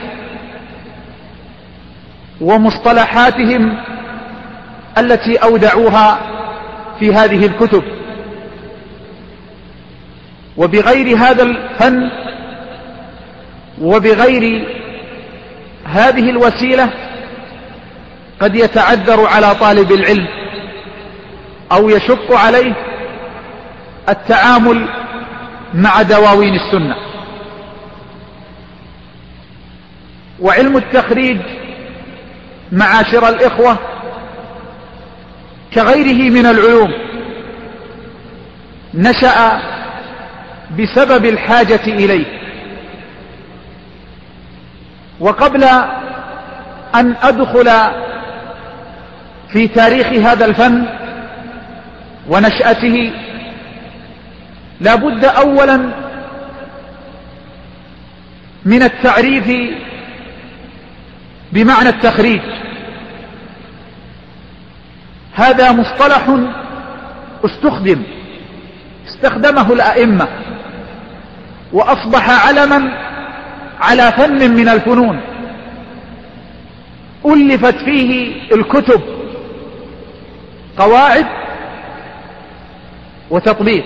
ومصطلحاتهم 2.41 3.77
التي 4.97 5.35
أودعوها 5.35 6.19
في 6.99 7.13
هذه 7.13 7.45
الكتب. 7.45 7.83
وبغير 10.57 11.17
هذا 11.17 11.43
الفن 11.43 12.09
وبغير 13.81 14.67
هذه 15.85 16.29
الوسيلة 16.29 16.89
قد 18.39 18.55
يتعذر 18.55 19.25
على 19.25 19.55
طالب 19.55 19.91
العلم 19.91 20.27
أو 21.71 21.89
يشق 21.89 22.33
عليه 22.33 22.94
التعامل 24.09 24.87
مع 25.73 26.01
دواوين 26.01 26.55
السنة. 26.55 26.95
وعلم 30.39 30.77
التخريج 30.77 31.41
معاشر 32.71 33.29
الإخوة 33.29 33.77
كغيره 35.73 36.31
من 36.31 36.45
العلوم 36.45 36.93
نشأ 38.93 39.61
بسبب 40.79 41.25
الحاجة 41.25 41.83
إليه. 41.87 42.25
وقبل 45.19 45.63
أن 46.95 47.15
أدخل 47.23 47.71
في 49.53 49.67
تاريخ 49.67 50.07
هذا 50.07 50.45
الفن 50.45 50.85
ونشأته 52.29 53.11
لا 54.85 54.95
بد 54.95 55.25
اولا 55.25 55.77
من 58.65 58.83
التعريف 58.83 59.73
بمعنى 61.51 61.89
التخريج. 61.89 62.41
هذا 65.33 65.71
مصطلح 65.71 66.37
استخدم 67.45 68.03
استخدمه 69.07 69.73
الأئمة 69.73 70.27
وأصبح 71.73 72.47
علما 72.47 72.91
على 73.81 74.11
فن 74.11 74.51
من 74.51 74.69
الفنون. 74.69 75.21
ألفت 77.25 77.75
فيه 77.75 78.41
الكتب 78.53 79.01
قواعد 80.77 81.25
وتطبيق. 83.29 83.85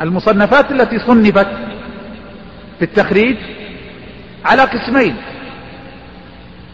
المصنفات 0.00 0.70
التي 0.70 0.98
صنفت 0.98 1.46
في 2.78 2.84
التخريج 2.84 3.36
على 4.44 4.62
قسمين. 4.62 5.16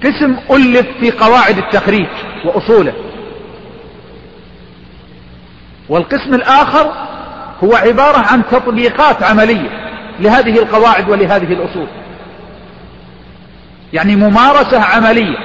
قسم 0.04 0.36
ألف 0.50 0.86
في 1.00 1.10
قواعد 1.10 1.58
التخريج 1.58 2.08
وأصوله. 2.44 2.92
والقسم 5.88 6.34
الآخر 6.34 6.92
هو 7.64 7.74
عبارة 7.74 8.18
عن 8.18 8.42
تطبيقات 8.50 9.22
عملية 9.22 9.70
لهذه 10.20 10.58
القواعد 10.58 11.10
ولهذه 11.10 11.52
الأصول. 11.52 11.86
يعني 13.92 14.16
ممارسة 14.16 14.80
عملية. 14.80 15.36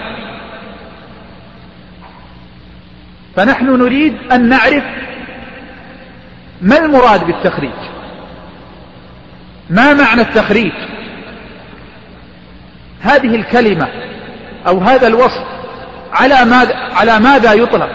فنحن 3.35 3.65
نريد 3.65 4.17
أن 4.31 4.49
نعرف 4.49 4.83
ما 6.61 6.77
المراد 6.77 7.25
بالتخريج؟ 7.25 7.89
ما 9.69 9.93
معنى 9.93 10.21
التخريج؟ 10.21 10.73
هذه 13.01 13.35
الكلمة 13.35 13.87
أو 14.67 14.79
هذا 14.79 15.07
الوصف 15.07 15.45
على 16.11 16.45
ماذا, 16.45 16.75
على 16.75 17.19
ماذا 17.19 17.53
يطلق؟ 17.53 17.89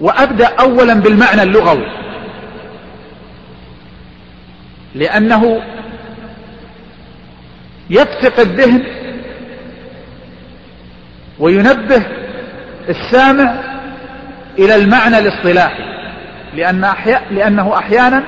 وأبدأ 0.00 0.46
أولا 0.60 0.94
بالمعنى 0.94 1.42
اللغوي. 1.42 1.86
لأنه 4.94 5.62
يفتق 7.90 8.40
الذهن 8.40 8.82
وينبه 11.38 12.02
السامع 12.88 13.77
إلى 14.58 14.74
المعنى 14.74 15.18
الاصطلاحي 15.18 15.82
لأن 16.54 16.84
أحيا 16.84 17.22
لأنه 17.30 17.78
أحيانا 17.78 18.22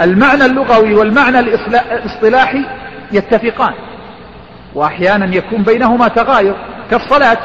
المعنى 0.00 0.44
اللغوي 0.44 0.94
والمعنى 0.94 1.40
الاصطلاحي 1.40 2.64
يتفقان 3.12 3.74
وأحيانا 4.74 5.36
يكون 5.36 5.62
بينهما 5.62 6.08
تغاير 6.08 6.54
كالصلاة. 6.90 7.38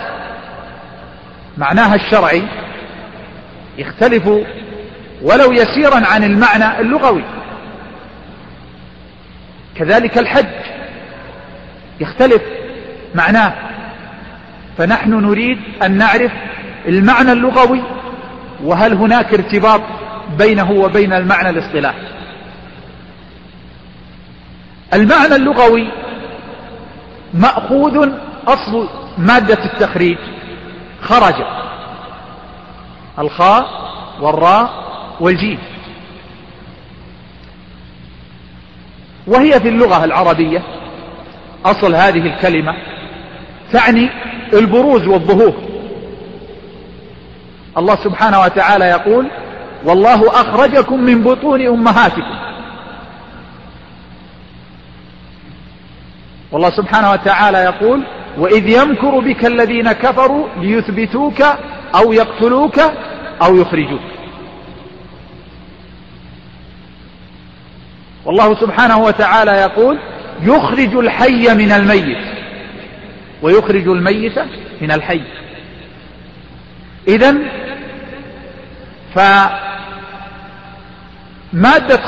معناها 1.57 1.95
الشرعي 1.95 2.43
يختلف 3.77 4.27
ولو 5.21 5.51
يسيرا 5.51 6.07
عن 6.07 6.23
المعنى 6.23 6.79
اللغوي. 6.79 7.23
كذلك 9.75 10.17
الحج 10.17 10.45
يختلف 11.99 12.41
معناه 13.15 13.53
فنحن 14.77 15.09
نريد 15.09 15.57
أن 15.83 15.97
نعرف 15.97 16.31
المعنى 16.87 17.31
اللغوي 17.31 17.83
وهل 18.63 18.93
هناك 18.93 19.33
ارتباط 19.33 19.81
بينه 20.37 20.71
وبين 20.71 21.13
المعنى 21.13 21.49
الاصطلاحي. 21.49 22.07
المعنى 24.93 25.35
اللغوي 25.35 25.87
مأخوذ 27.33 28.09
أصل 28.47 28.89
مادة 29.17 29.65
التخريج 29.65 30.17
خرج 31.01 31.35
الخاء 33.19 33.65
والراء 34.21 34.69
والجيم. 35.19 35.59
وهي 39.27 39.59
في 39.59 39.69
اللغة 39.69 40.03
العربية 40.03 40.63
أصل 41.65 41.95
هذه 41.95 42.35
الكلمة 42.35 42.73
تعني 43.73 44.09
البروز 44.53 45.07
والظهور. 45.07 45.53
الله 47.77 47.95
سبحانه 48.03 48.41
وتعالى 48.41 48.85
يقول 48.85 49.27
والله 49.83 50.29
أخرجكم 50.29 51.03
من 51.03 51.23
بطون 51.23 51.67
أمهاتكم. 51.67 52.35
والله 56.51 56.69
سبحانه 56.69 57.11
وتعالى 57.11 57.57
يقول 57.57 58.03
وإذ 58.37 58.69
يمكر 58.69 59.19
بك 59.19 59.45
الذين 59.45 59.91
كفروا 59.91 60.47
ليثبتوك 60.57 61.41
أو 61.95 62.13
يقتلوك 62.13 62.79
أو 63.41 63.55
يخرجوك. 63.55 64.01
والله 68.25 68.55
سبحانه 68.55 68.97
وتعالى 68.97 69.51
يقول 69.51 69.99
يخرج 70.41 70.95
الحي 70.95 71.53
من 71.55 71.71
الميت. 71.71 72.17
ويخرج 73.41 73.87
الميت 73.87 74.39
من 74.81 74.91
الحي. 74.91 75.21
إذا 77.07 77.37
فمادة 79.15 79.61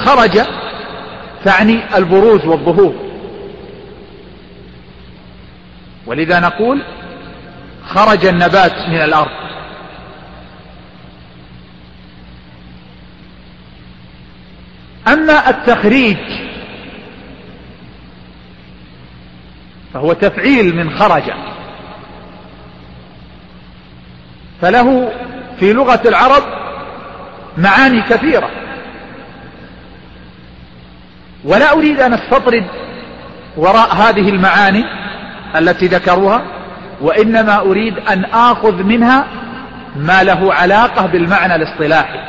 خرج 0.06 0.42
تعني 1.46 1.98
البروز 1.98 2.46
والظهور. 2.46 2.96
ولذا 6.06 6.40
نقول 6.40 6.82
خرج 7.88 8.26
النبات 8.26 8.90
من 8.90 9.02
الأرض. 9.02 9.32
أما 15.08 15.50
التخريج 15.50 16.18
فهو 19.94 20.14
تفعيل 20.14 20.76
من 20.76 20.98
خرج. 20.98 21.24
فله 24.62 25.12
في 25.60 25.74
لغة 25.74 26.02
العرب 26.06 26.63
معاني 27.58 28.02
كثيرة. 28.02 28.50
ولا 31.44 31.72
أريد 31.74 32.02
أن 32.02 32.14
أستطرد 32.14 32.66
وراء 33.58 33.96
هذه 33.96 34.30
المعاني 34.30 34.84
التي 35.56 35.88
ذكروها 35.88 36.44
وإنما 37.02 37.60
أريد 37.60 37.98
أن 37.98 38.26
آخذ 38.26 38.84
منها 38.84 39.28
ما 39.96 40.24
له 40.24 40.54
علاقة 40.54 41.06
بالمعنى 41.06 41.56
الاصطلاحي. 41.56 42.20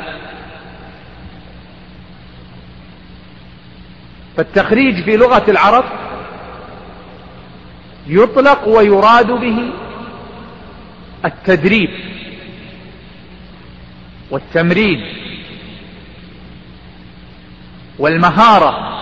فالتخريج 4.37 5.05
في 5.05 5.17
لغة 5.17 5.45
العرب 5.49 5.85
يطلق 8.07 8.69
ويراد 8.69 9.27
به 9.27 9.71
التدريب. 11.25 11.91
والتمرين 14.35 15.07
والمهارة 17.99 18.95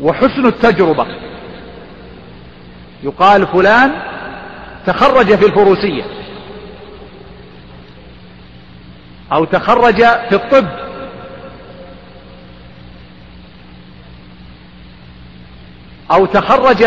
وحسن 0.00 0.46
التجربة. 0.46 1.06
يقال 3.02 3.46
فلان 3.46 4.02
تخرج 4.86 5.34
في 5.34 5.46
الفروسية 5.46 6.04
أو 9.32 9.44
تخرج 9.44 9.96
في 9.96 10.34
الطب. 10.34 10.68
أو 16.10 16.26
تخرج 16.26 16.84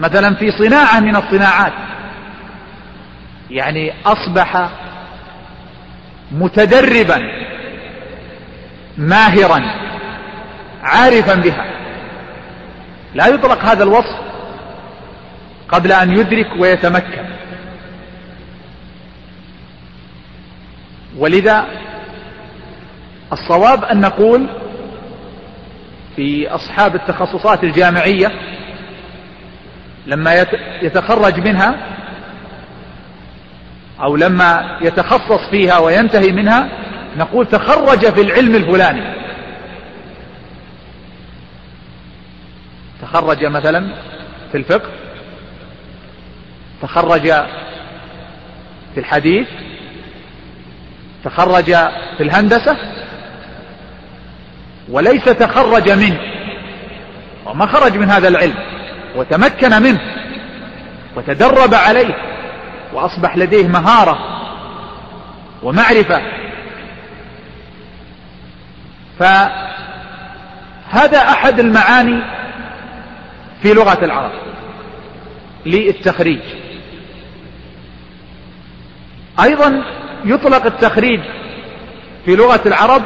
مثلا 0.00 0.34
في 0.34 0.50
صناعة 0.50 1.00
من 1.00 1.16
الصناعات. 1.16 1.72
يعني 3.50 3.92
أصبح 4.06 4.70
متدربا 6.32 7.18
ماهرا 8.98 9.60
عارفا 10.82 11.34
بها. 11.34 11.64
لا 13.14 13.26
يطلق 13.26 13.64
هذا 13.64 13.82
الوصف 13.82 14.20
قبل 15.68 15.92
أن 15.92 16.10
يدرك 16.18 16.48
ويتمكن. 16.58 17.24
ولذا 21.18 21.66
الصواب 23.32 23.84
أن 23.84 24.00
نقول 24.00 24.46
في 26.16 26.48
أصحاب 26.48 26.94
التخصصات 26.94 27.64
الجامعية 27.64 28.32
لما 30.06 30.46
يتخرج 30.82 31.40
منها 31.40 31.74
أو 34.00 34.16
لما 34.16 34.78
يتخصص 34.80 35.50
فيها 35.50 35.78
وينتهي 35.78 36.32
منها 36.32 36.68
نقول 37.16 37.46
تخرج 37.46 38.14
في 38.14 38.20
العلم 38.20 38.54
الفلاني. 38.54 39.20
تخرج 43.02 43.44
مثلا 43.44 43.88
في 44.52 44.58
الفقه 44.58 44.90
تخرج 46.82 47.32
في 48.94 49.00
الحديث 49.00 49.48
تخرج 51.24 51.64
في 52.16 52.20
الهندسة 52.22 52.76
وليس 54.88 55.24
تخرج 55.24 55.90
منه 55.90 56.20
وما 57.46 57.66
خرج 57.66 57.96
من 57.96 58.10
هذا 58.10 58.28
العلم. 58.28 58.69
وتمكن 59.16 59.82
منه 59.82 60.00
وتدرب 61.16 61.74
عليه 61.74 62.14
وأصبح 62.92 63.36
لديه 63.36 63.68
مهارة 63.68 64.18
ومعرفة. 65.62 66.22
فهذا 69.18 69.58
أحد 71.18 71.60
المعاني 71.60 72.22
في 73.62 73.74
لغة 73.74 74.04
العرب 74.04 74.32
للتخريج. 75.66 76.40
أيضا 79.42 79.82
يطلق 80.24 80.66
التخريج 80.66 81.20
في 82.24 82.36
لغة 82.36 82.60
العرب 82.66 83.02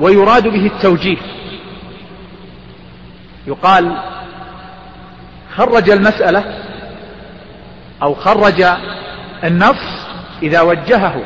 ويراد 0.00 0.48
به 0.48 0.66
التوجيه. 0.66 1.18
يقال 3.46 4.11
خرج 5.56 5.90
المسألة 5.90 6.44
أو 8.02 8.14
خرج 8.14 8.64
النص 9.44 10.06
إذا 10.42 10.60
وجهه 10.60 11.22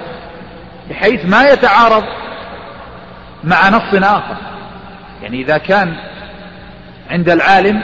بحيث 0.91 1.25
ما 1.25 1.49
يتعارض 1.49 2.05
مع 3.45 3.69
نص 3.69 4.03
آخر. 4.05 4.37
يعني 5.23 5.43
إذا 5.43 5.59
كان 5.59 5.97
عند 7.11 7.29
العالم 7.29 7.83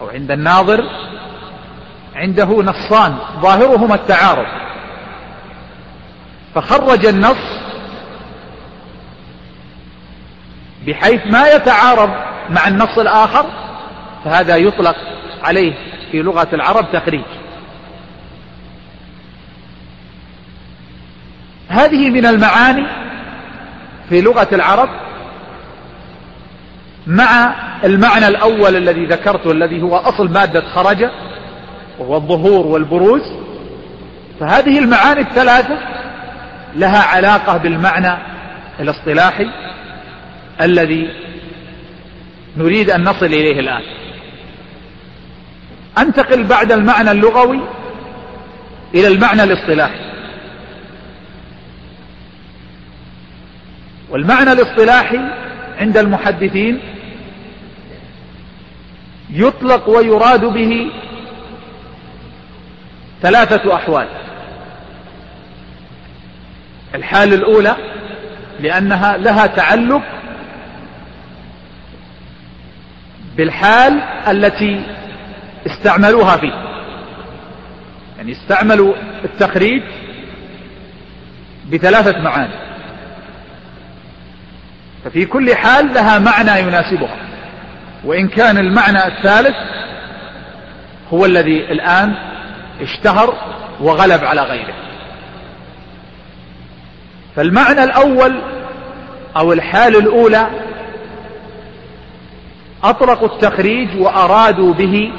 أو 0.00 0.08
عند 0.08 0.30
الناظر 0.30 0.84
عنده 2.14 2.62
نصان 2.62 3.16
ظاهرهما 3.40 3.94
التعارض. 3.94 4.46
فخرج 6.54 7.06
النص 7.06 7.62
بحيث 10.86 11.20
ما 11.26 11.48
يتعارض 11.48 12.10
مع 12.50 12.68
النص 12.68 12.98
الآخر 12.98 13.46
فهذا 14.24 14.56
يطلق 14.56 14.96
عليه 15.42 15.72
في 16.12 16.22
لغة 16.22 16.48
العرب 16.52 16.92
تخريج. 16.92 17.24
هذه 21.68 22.10
من 22.10 22.26
المعاني 22.26 22.86
في 24.08 24.20
لغة 24.20 24.48
العرب 24.52 24.88
مع 27.06 27.54
المعنى 27.84 28.28
الأول 28.28 28.76
الذي 28.76 29.06
ذكرته 29.06 29.50
الذي 29.50 29.82
هو 29.82 29.96
أصل 29.96 30.30
مادة 30.30 30.60
خرج 30.60 31.04
وهو 31.98 32.16
الظهور 32.16 32.66
والبروز 32.66 33.22
فهذه 34.40 34.78
المعاني 34.78 35.20
الثلاثة 35.20 35.78
لها 36.74 37.02
علاقة 37.02 37.56
بالمعنى 37.56 38.18
الاصطلاحي 38.80 39.46
الذي 40.60 41.10
نريد 42.56 42.90
أن 42.90 43.04
نصل 43.04 43.26
إليه 43.26 43.60
الآن. 43.60 43.82
أنتقل 45.98 46.44
بعد 46.44 46.72
المعنى 46.72 47.10
اللغوي 47.10 47.60
إلى 48.94 49.08
المعنى 49.08 49.42
الاصطلاحي. 49.42 50.00
والمعنى 54.10 54.52
الاصطلاحي 54.52 55.20
عند 55.78 55.96
المحدثين 55.96 56.80
يطلق 59.30 59.88
ويراد 59.88 60.44
به 60.44 60.90
ثلاثة 63.22 63.74
أحوال. 63.74 64.08
الحال 66.94 67.34
الأولى 67.34 67.76
لأنها 68.60 69.16
لها 69.16 69.46
تعلق 69.46 70.02
بالحال 73.36 74.00
التي 74.28 74.82
استعملوها 75.66 76.36
فيه. 76.36 76.52
يعني 78.16 78.32
استعملوا 78.32 78.94
التخريج 79.24 79.82
بثلاثة 81.72 82.20
معاني. 82.20 82.54
ففي 85.04 85.24
كل 85.24 85.54
حال 85.54 85.94
لها 85.94 86.18
معنى 86.18 86.60
يناسبها. 86.60 87.16
وإن 88.04 88.28
كان 88.28 88.58
المعنى 88.58 89.06
الثالث 89.06 89.56
هو 91.12 91.24
الذي 91.24 91.72
الآن 91.72 92.14
اشتهر 92.80 93.34
وغلب 93.80 94.24
على 94.24 94.40
غيره. 94.40 94.74
فالمعنى 97.36 97.84
الأول 97.84 98.40
أو 99.36 99.52
الحال 99.52 99.96
الأولى 99.96 100.50
أطلقوا 102.84 103.28
التخريج 103.28 104.00
وأرادوا 104.00 104.74
به 104.74 105.12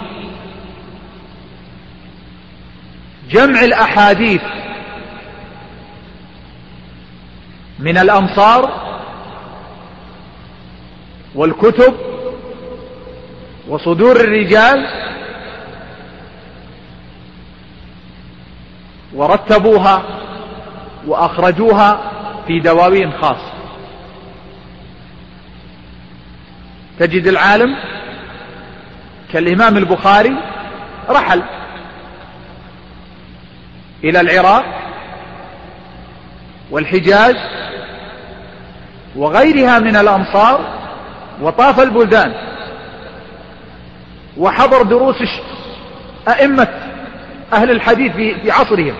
جمع 3.29 3.61
الأحاديث 3.61 4.41
من 7.79 7.97
الأمصار 7.97 8.83
والكتب 11.35 11.93
وصدور 13.67 14.15
الرجال 14.15 14.87
ورتبوها 19.13 20.03
وأخرجوها 21.07 22.11
في 22.47 22.59
دواوين 22.59 23.11
خاصة 23.11 23.53
تجد 26.99 27.27
العالم 27.27 27.75
كالإمام 29.33 29.77
البخاري 29.77 30.37
رحل. 31.09 31.43
إلى 34.03 34.21
العراق 34.21 34.65
والحجاز 36.71 37.35
وغيرها 39.15 39.79
من 39.79 39.95
الأمصار 39.95 40.59
وطاف 41.41 41.79
البلدان 41.79 42.33
وحضر 44.37 44.81
دروس 44.81 45.15
أئمة 46.27 46.67
أهل 47.53 47.71
الحديث 47.71 48.11
في 48.11 48.51
عصرهم 48.51 48.95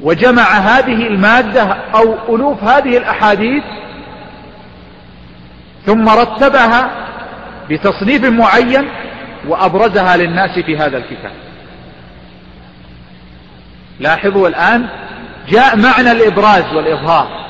وجمع 0.00 0.42
هذه 0.42 1.06
المادة 1.06 1.62
أو 1.94 2.36
ألوف 2.36 2.64
هذه 2.64 2.96
الأحاديث 2.96 3.64
ثم 5.86 6.08
رتبها 6.08 6.90
بتصنيف 7.70 8.24
معين 8.24 8.88
وأبرزها 9.48 10.16
للناس 10.16 10.58
في 10.58 10.76
هذا 10.76 10.96
الكتاب. 10.96 11.49
لاحظوا 14.00 14.48
الآن 14.48 14.86
جاء 15.48 15.76
معنى 15.76 16.12
الإبراز 16.12 16.74
والإظهار. 16.74 17.40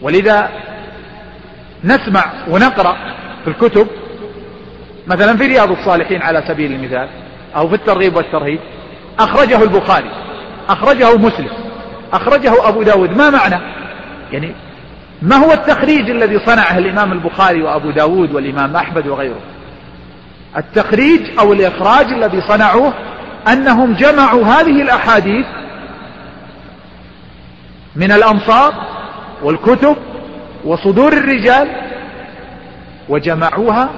ولذا 0.00 0.50
نسمع 1.84 2.24
ونقرأ 2.48 2.96
في 3.44 3.50
الكتب 3.50 3.86
مثلا 5.06 5.36
في 5.36 5.46
رياض 5.46 5.70
الصالحين 5.70 6.22
على 6.22 6.44
سبيل 6.48 6.72
المثال 6.72 7.08
أو 7.56 7.68
في 7.68 7.74
الترغيب 7.74 8.16
والترهيب 8.16 8.60
أخرجه 9.18 9.62
البخاري 9.62 10.10
أخرجه 10.68 11.16
مسلم 11.16 11.50
أخرجه 12.12 12.68
أبو 12.68 12.82
داود. 12.82 13.16
ما 13.16 13.30
معنى؟ 13.30 13.60
يعني 14.32 14.54
ما 15.22 15.36
هو 15.36 15.52
التخريج 15.52 16.10
الذي 16.10 16.38
صنعه 16.38 16.78
الإمام 16.78 17.12
البخاري 17.12 17.62
وأبو 17.62 17.90
داود 17.90 18.34
والإمام 18.34 18.76
أحمد 18.76 19.06
وغيره؟ 19.06 19.40
التخريج 20.56 21.38
أو 21.38 21.52
الإخراج 21.52 22.06
الذي 22.06 22.40
صنعوه 22.40 22.92
أنهم 23.48 23.92
جمعوا 23.92 24.44
هذه 24.44 24.82
الأحاديث 24.82 25.46
من 27.96 28.12
الأمصار 28.12 28.74
والكتب 29.42 29.96
وصدور 30.64 31.12
الرجال 31.12 31.68
وجمعوها 33.08 33.88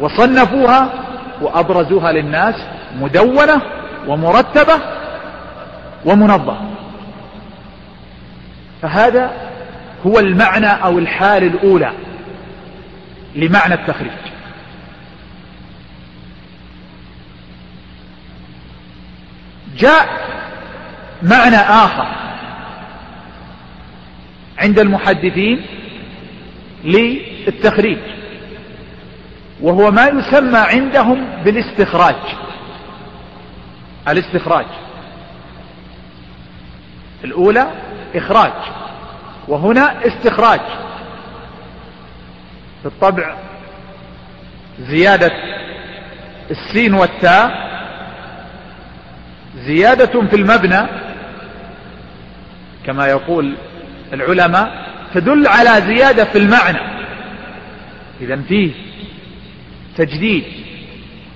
وصنفوها 0.00 0.92
وأبرزوها 1.40 2.12
للناس 2.12 2.54
مدونة 3.00 3.62
ومرتبة 4.08 4.74
ومنظمة. 6.04 6.70
فهذا 8.82 9.30
هو 10.06 10.18
المعنى 10.18 10.84
أو 10.84 10.98
الحال 10.98 11.44
الأولى 11.44 11.92
لمعنى 13.34 13.74
التخريج. 13.74 14.27
جاء 19.78 20.08
معنى 21.22 21.56
آخر 21.56 22.06
عند 24.58 24.78
المحدثين 24.78 25.66
للتخريج 26.84 27.98
وهو 29.60 29.90
ما 29.90 30.06
يسمى 30.06 30.58
عندهم 30.58 31.26
بالاستخراج. 31.44 32.14
الاستخراج. 34.08 34.66
الأولى 37.24 37.70
إخراج 38.14 38.52
وهنا 39.48 40.06
استخراج. 40.06 40.60
في 42.82 42.86
الطبع 42.86 43.36
زيادة 44.80 45.32
السين 46.50 46.94
والتاء 46.94 47.68
زيادة 49.66 50.26
في 50.26 50.36
المبنى 50.36 50.86
كما 52.86 53.06
يقول 53.06 53.54
العلماء 54.12 54.86
تدل 55.14 55.46
على 55.46 55.70
زيادة 55.94 56.24
في 56.24 56.38
المعنى. 56.38 56.78
إذا 58.20 58.36
فيه 58.48 58.72
تجديد 59.96 60.44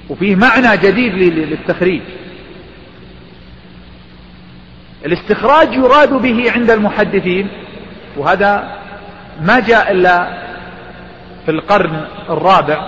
وفيه 0.08 0.36
معنى 0.36 0.76
جديد 0.76 1.14
للتخريج. 1.14 2.02
الاستخراج 5.06 5.74
يراد 5.74 6.12
به 6.12 6.52
عند 6.52 6.70
المحدثين 6.70 7.48
وهذا 8.16 8.78
ما 9.42 9.60
جاء 9.60 9.92
إلا 9.92 10.42
في 11.44 11.50
القرن 11.50 12.04
الرابع 12.30 12.86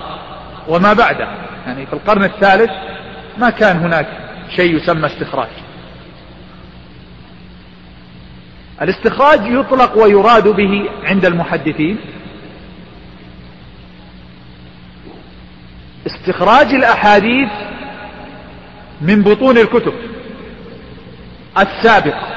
وما 0.67 0.93
بعده. 0.93 1.27
يعني 1.67 1.85
في 1.85 1.93
القرن 1.93 2.23
الثالث 2.23 2.71
ما 3.37 3.49
كان 3.49 3.77
هناك 3.77 4.24
شيء 4.49 4.75
يسمى 4.75 5.05
استخراج. 5.05 5.49
الاستخراج 8.81 9.39
يطلق 9.47 9.97
ويراد 9.97 10.47
به 10.47 10.89
عند 11.03 11.25
المحدثين 11.25 11.97
استخراج 16.07 16.65
الأحاديث 16.73 17.49
من 19.01 19.21
بطون 19.23 19.57
الكتب 19.57 19.93
السابقة 21.57 22.27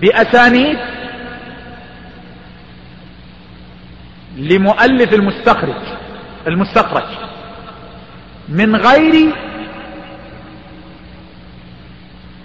بأسانيد 0.00 0.78
لمؤلف 4.36 5.12
المستخرج 5.14 5.82
المستخرج 6.46 7.08
من 8.48 8.76
غير 8.76 9.34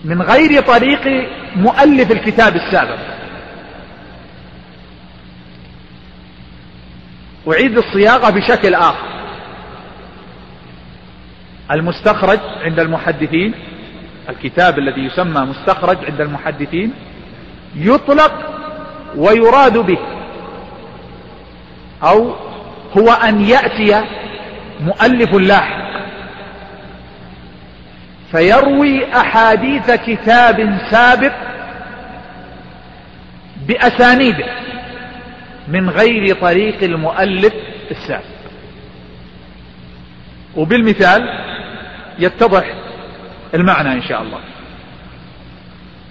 من 0.05 0.21
غير 0.21 0.61
طريق 0.61 1.29
مؤلف 1.55 2.11
الكتاب 2.11 2.55
السابق. 2.55 2.97
أعيد 7.47 7.77
الصياغة 7.77 8.29
بشكل 8.29 8.73
آخر. 8.75 9.07
المستخرج 11.71 12.39
عند 12.61 12.79
المحدثين 12.79 13.53
الكتاب 14.29 14.79
الذي 14.79 15.01
يسمى 15.01 15.41
مستخرج 15.41 15.97
عند 16.05 16.21
المحدثين 16.21 16.93
يطلق 17.75 18.33
ويراد 19.15 19.77
به 19.77 19.99
أو 22.03 22.35
هو 22.97 23.11
أن 23.11 23.41
يأتي 23.41 24.03
مؤلف 24.81 25.33
لاحق. 25.33 25.90
فيروي 28.31 29.13
أحاديث 29.15 29.91
كتاب 29.91 30.79
سابق 30.91 31.33
بأسانيده 33.67 34.45
من 35.67 35.89
غير 35.89 36.35
طريق 36.35 36.83
المؤلف 36.83 37.53
السابق. 37.91 38.23
وبالمثال 40.55 41.29
يتضح 42.19 42.73
المعنى 43.53 43.93
إن 43.93 44.01
شاء 44.01 44.21
الله. 44.21 44.39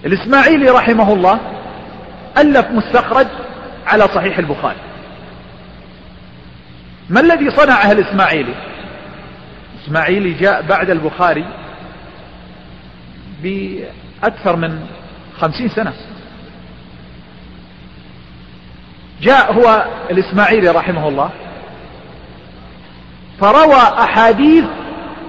الإسماعيلي 0.05 0.69
رحمه 0.69 1.13
الله 1.13 1.39
ألف 2.37 2.65
مستخرج 2.71 3.27
على 3.87 4.07
صحيح 4.07 4.37
البخاري. 4.37 4.79
ما 7.09 7.19
الذي 7.19 7.51
صنعه 7.51 7.91
الإسماعيلي 7.91 8.53
إسماعيلي 9.83 10.33
جاء 10.33 10.61
بعد 10.61 10.89
البخاري 10.89 11.45
بأكثر 13.43 14.55
من 14.55 14.85
خمسين 15.37 15.69
سنة. 15.69 15.93
جاء 19.21 19.53
هو 19.53 19.85
الإسماعيلي 20.11 20.69
رحمه 20.69 21.07
الله 21.07 21.29
فروى 23.39 23.75
أحاديث 23.75 24.65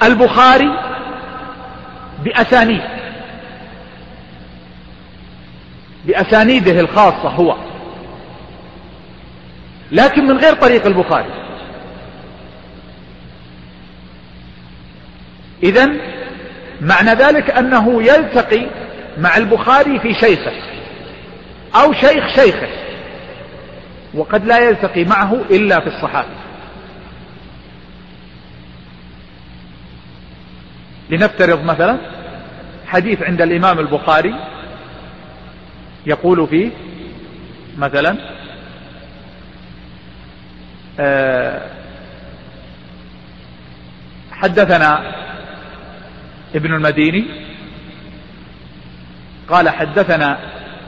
البخاري 0.02 0.78
بأسانيد 2.24 2.82
بأسانيده 6.06 6.80
الخاصة 6.80 7.28
هو 7.28 7.56
لكن 9.92 10.26
من 10.26 10.36
غير 10.38 10.54
طريق 10.54 10.86
البخاري. 10.86 11.30
إذا 15.62 16.11
معنى 16.82 17.10
ذلك 17.10 17.50
أنه 17.50 18.02
يلتقي 18.02 18.66
مع 19.18 19.36
البخاري 19.36 20.00
في 20.00 20.14
شيخه 20.14 20.52
أو 21.74 21.92
شيخ 21.92 22.28
شيخه 22.28 22.68
وقد 24.14 24.44
لا 24.44 24.58
يلتقي 24.58 25.04
معه 25.04 25.40
إلا 25.50 25.80
في 25.80 25.86
الصحابة. 25.86 26.28
لنفترض 31.10 31.64
مثلا 31.64 31.98
حديث 32.86 33.22
عند 33.22 33.42
الإمام 33.42 33.78
البخاري 33.78 34.34
يقول 36.06 36.48
فيه 36.48 36.70
مثلا 37.78 38.16
آه، 41.00 41.62
حدثنا 44.32 45.14
ابن 46.54 46.74
المديني 46.74 47.24
قال 49.48 49.68
حدثنا 49.68 50.38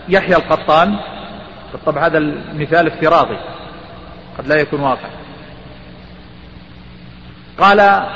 يحيى 0.09 0.37
القطان 0.37 0.97
بالطبع 1.73 2.07
هذا 2.07 2.19
المثال 2.19 2.87
افتراضي 2.87 3.37
قد 4.39 4.47
لا 4.47 4.61
يكون 4.61 4.81
واقع. 4.81 5.09
قال 7.59 8.07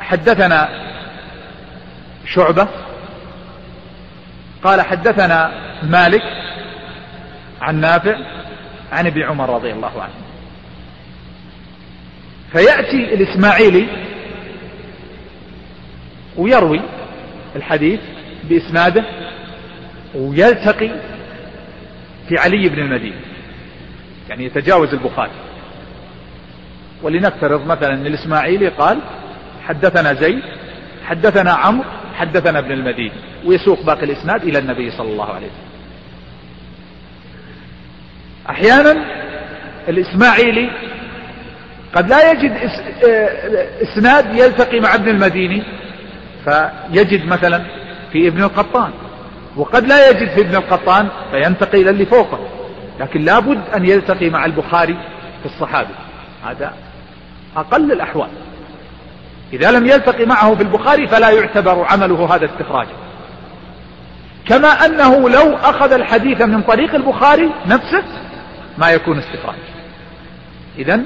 حدثنا 0.00 0.68
شعبة 2.26 2.68
قال 4.64 4.80
حدثنا 4.80 5.52
مالك 5.82 6.22
عن 7.60 7.80
نافع 7.80 8.16
عن 8.92 9.06
ابن 9.06 9.22
عمر 9.22 9.54
رضي 9.54 9.72
الله 9.72 10.02
عنه. 10.02 10.14
فيأتي 12.52 13.14
الإسماعيلي 13.14 13.88
ويروي 16.36 16.80
الحديث 17.56 18.00
بإسناده 18.44 19.04
ويلتقي 20.14 20.90
في 22.28 22.38
علي 22.38 22.68
بن 22.68 22.78
المدينة 22.78 23.16
يعني 24.28 24.44
يتجاوز 24.44 24.94
البخاري. 24.94 25.30
ولنفترض 27.02 27.66
مثلا 27.66 27.94
إن 27.94 28.06
الإسماعيلي 28.06 28.68
قال 28.68 28.98
حدثنا 29.64 30.14
زيد 30.14 30.42
حدثنا 31.04 31.52
عمرو 31.52 31.84
حدثنا 32.14 32.58
ابن 32.58 32.72
المدينة 32.72 33.14
ويسوق 33.44 33.82
باقي 33.82 34.04
الإسناد 34.04 34.42
إلى 34.42 34.58
النبي 34.58 34.90
صلى 34.90 35.08
الله 35.12 35.26
عليه 35.26 35.46
وسلم. 35.46 35.72
أحيانا 38.50 39.04
الإسماعيلي 39.88 40.70
قد 41.94 42.08
لا 42.08 42.32
يجد 42.32 42.52
إسناد 43.82 44.34
يلتقي 44.34 44.80
مع 44.80 44.94
ابن 44.94 45.08
المديني 45.08 45.62
فيجد 46.44 47.26
مثلا 47.26 47.62
في 48.12 48.28
ابن 48.28 48.42
القطان 48.42 48.90
وقد 49.56 49.86
لا 49.86 50.10
يجد 50.10 50.28
في 50.28 50.40
ابن 50.40 50.56
القطان 50.56 51.08
فينتقي 51.30 51.82
إلى 51.82 51.90
اللي 51.90 52.06
فوقه 52.06 52.38
لكن 53.00 53.24
لابد 53.24 53.60
أن 53.76 53.86
يلتقي 53.86 54.30
مع 54.30 54.44
البخاري 54.44 54.96
في 55.40 55.46
الصحابي 55.46 55.94
هذا 56.44 56.72
أقل 57.56 57.92
الأحوال. 57.92 58.28
إذا 59.52 59.70
لم 59.70 59.86
يلتقي 59.86 60.26
معه 60.26 60.54
في 60.54 60.62
البخاري 60.62 61.08
فلا 61.08 61.30
يعتبر 61.30 61.86
عمله 61.90 62.34
هذا 62.34 62.46
استخراجا 62.46 62.96
كما 64.46 64.68
أنه 64.68 65.30
لو 65.30 65.56
أخذ 65.56 65.92
الحديث 65.92 66.42
من 66.42 66.62
طريق 66.62 66.94
البخاري 66.94 67.50
نفسه 67.66 68.02
ما 68.78 68.90
يكون 68.90 69.18
استخراج. 69.18 69.58
إذا 70.78 71.00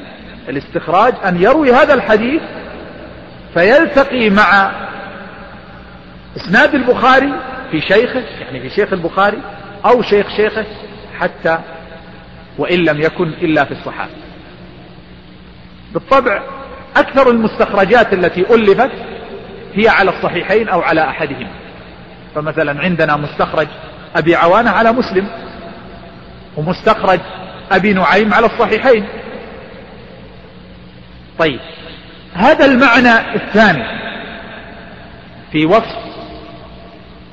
الاستخراج 0.48 1.14
أن 1.24 1.42
يروي 1.42 1.72
هذا 1.72 1.94
الحديث 1.94 2.42
فيلتقي 3.54 4.30
مع 4.30 4.72
إسناد 6.36 6.74
البخاري 6.74 7.32
في 7.70 7.80
شيخه 7.80 8.22
يعني 8.40 8.60
في 8.60 8.70
شيخ 8.70 8.92
البخاري 8.92 9.38
أو 9.84 10.02
شيخ 10.02 10.28
شيخه 10.36 10.66
حتى 11.18 11.58
وإن 12.58 12.84
لم 12.84 13.00
يكن 13.00 13.28
إلا 13.28 13.64
في 13.64 13.72
الصحابة. 13.72 14.12
بالطبع 15.94 16.42
أكثر 16.96 17.30
المستخرجات 17.30 18.12
التي 18.12 18.54
ألفت 18.54 18.90
هي 19.74 19.88
على 19.88 20.10
الصحيحين 20.10 20.68
أو 20.68 20.80
على 20.80 21.04
أحدهما. 21.04 21.50
فمثلا 22.34 22.80
عندنا 22.80 23.16
مستخرج 23.16 23.68
أبي 24.16 24.34
عوانة 24.34 24.70
على 24.70 24.92
مسلم 24.92 25.28
ومستخرج 26.56 27.20
أبي 27.72 27.92
نعيم 27.92 28.34
على 28.34 28.46
الصحيحين. 28.46 29.06
طيب 31.38 31.60
هذا 32.34 32.64
المعنى 32.64 33.34
الثاني 33.34 33.84
في 35.52 35.66
وصف 35.66 36.05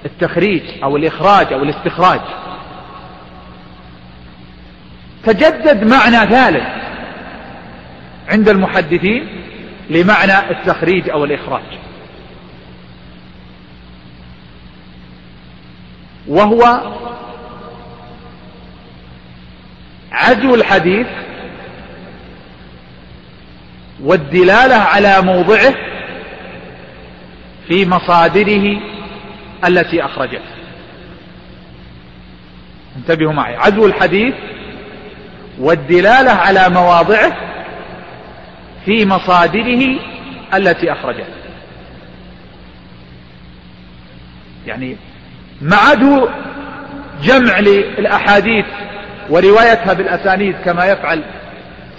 التخريج 0.06 0.62
أو 0.84 0.98
الإخراج 0.98 1.54
أو 1.54 1.64
الاستخراج. 1.64 2.22
تجدد 5.24 5.84
معنى 5.84 6.30
ثالث 6.30 6.68
عند 8.30 8.50
المحدثين 8.50 9.28
لمعنى 9.90 10.52
التخريج 10.52 11.10
أو 11.10 11.24
الإخراج. 11.24 11.64
وهو 16.28 16.82
عزو 20.12 20.56
الحديث 20.56 21.08
والدلالة 24.04 24.76
على 24.76 25.22
موضعه 25.22 25.74
في 27.68 27.86
مصادره 27.86 28.93
التي 29.68 30.06
أخرجته 30.06 30.54
انتبهوا 32.98 33.34
معي. 33.34 33.56
عدو 33.56 33.86
الحديث 33.86 34.34
والدلالة 35.60 36.32
على 36.32 36.70
مواضعه 36.70 37.38
في 38.86 39.06
مصادره 39.06 40.00
التي 40.54 40.92
أخرجته 40.92 41.44
يعني 44.68 44.98
ما 45.62 45.76
عدو 45.76 46.30
جمع 47.24 47.60
للأحاديث 47.60 48.66
وروايتها 49.30 49.94
بالأسانيد 49.94 50.56
كما 50.66 50.86
يفعل 50.86 51.24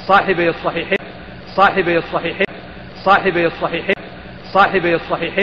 صاحبي 0.08 0.48
الصحيحين 0.48 0.98
صاحبي 1.56 1.98
الصحيحين 1.98 2.46
صاحبي 3.04 3.46
الصحيحين 3.46 3.94
صاحبي 4.52 4.94
الصحيحين. 4.94 5.42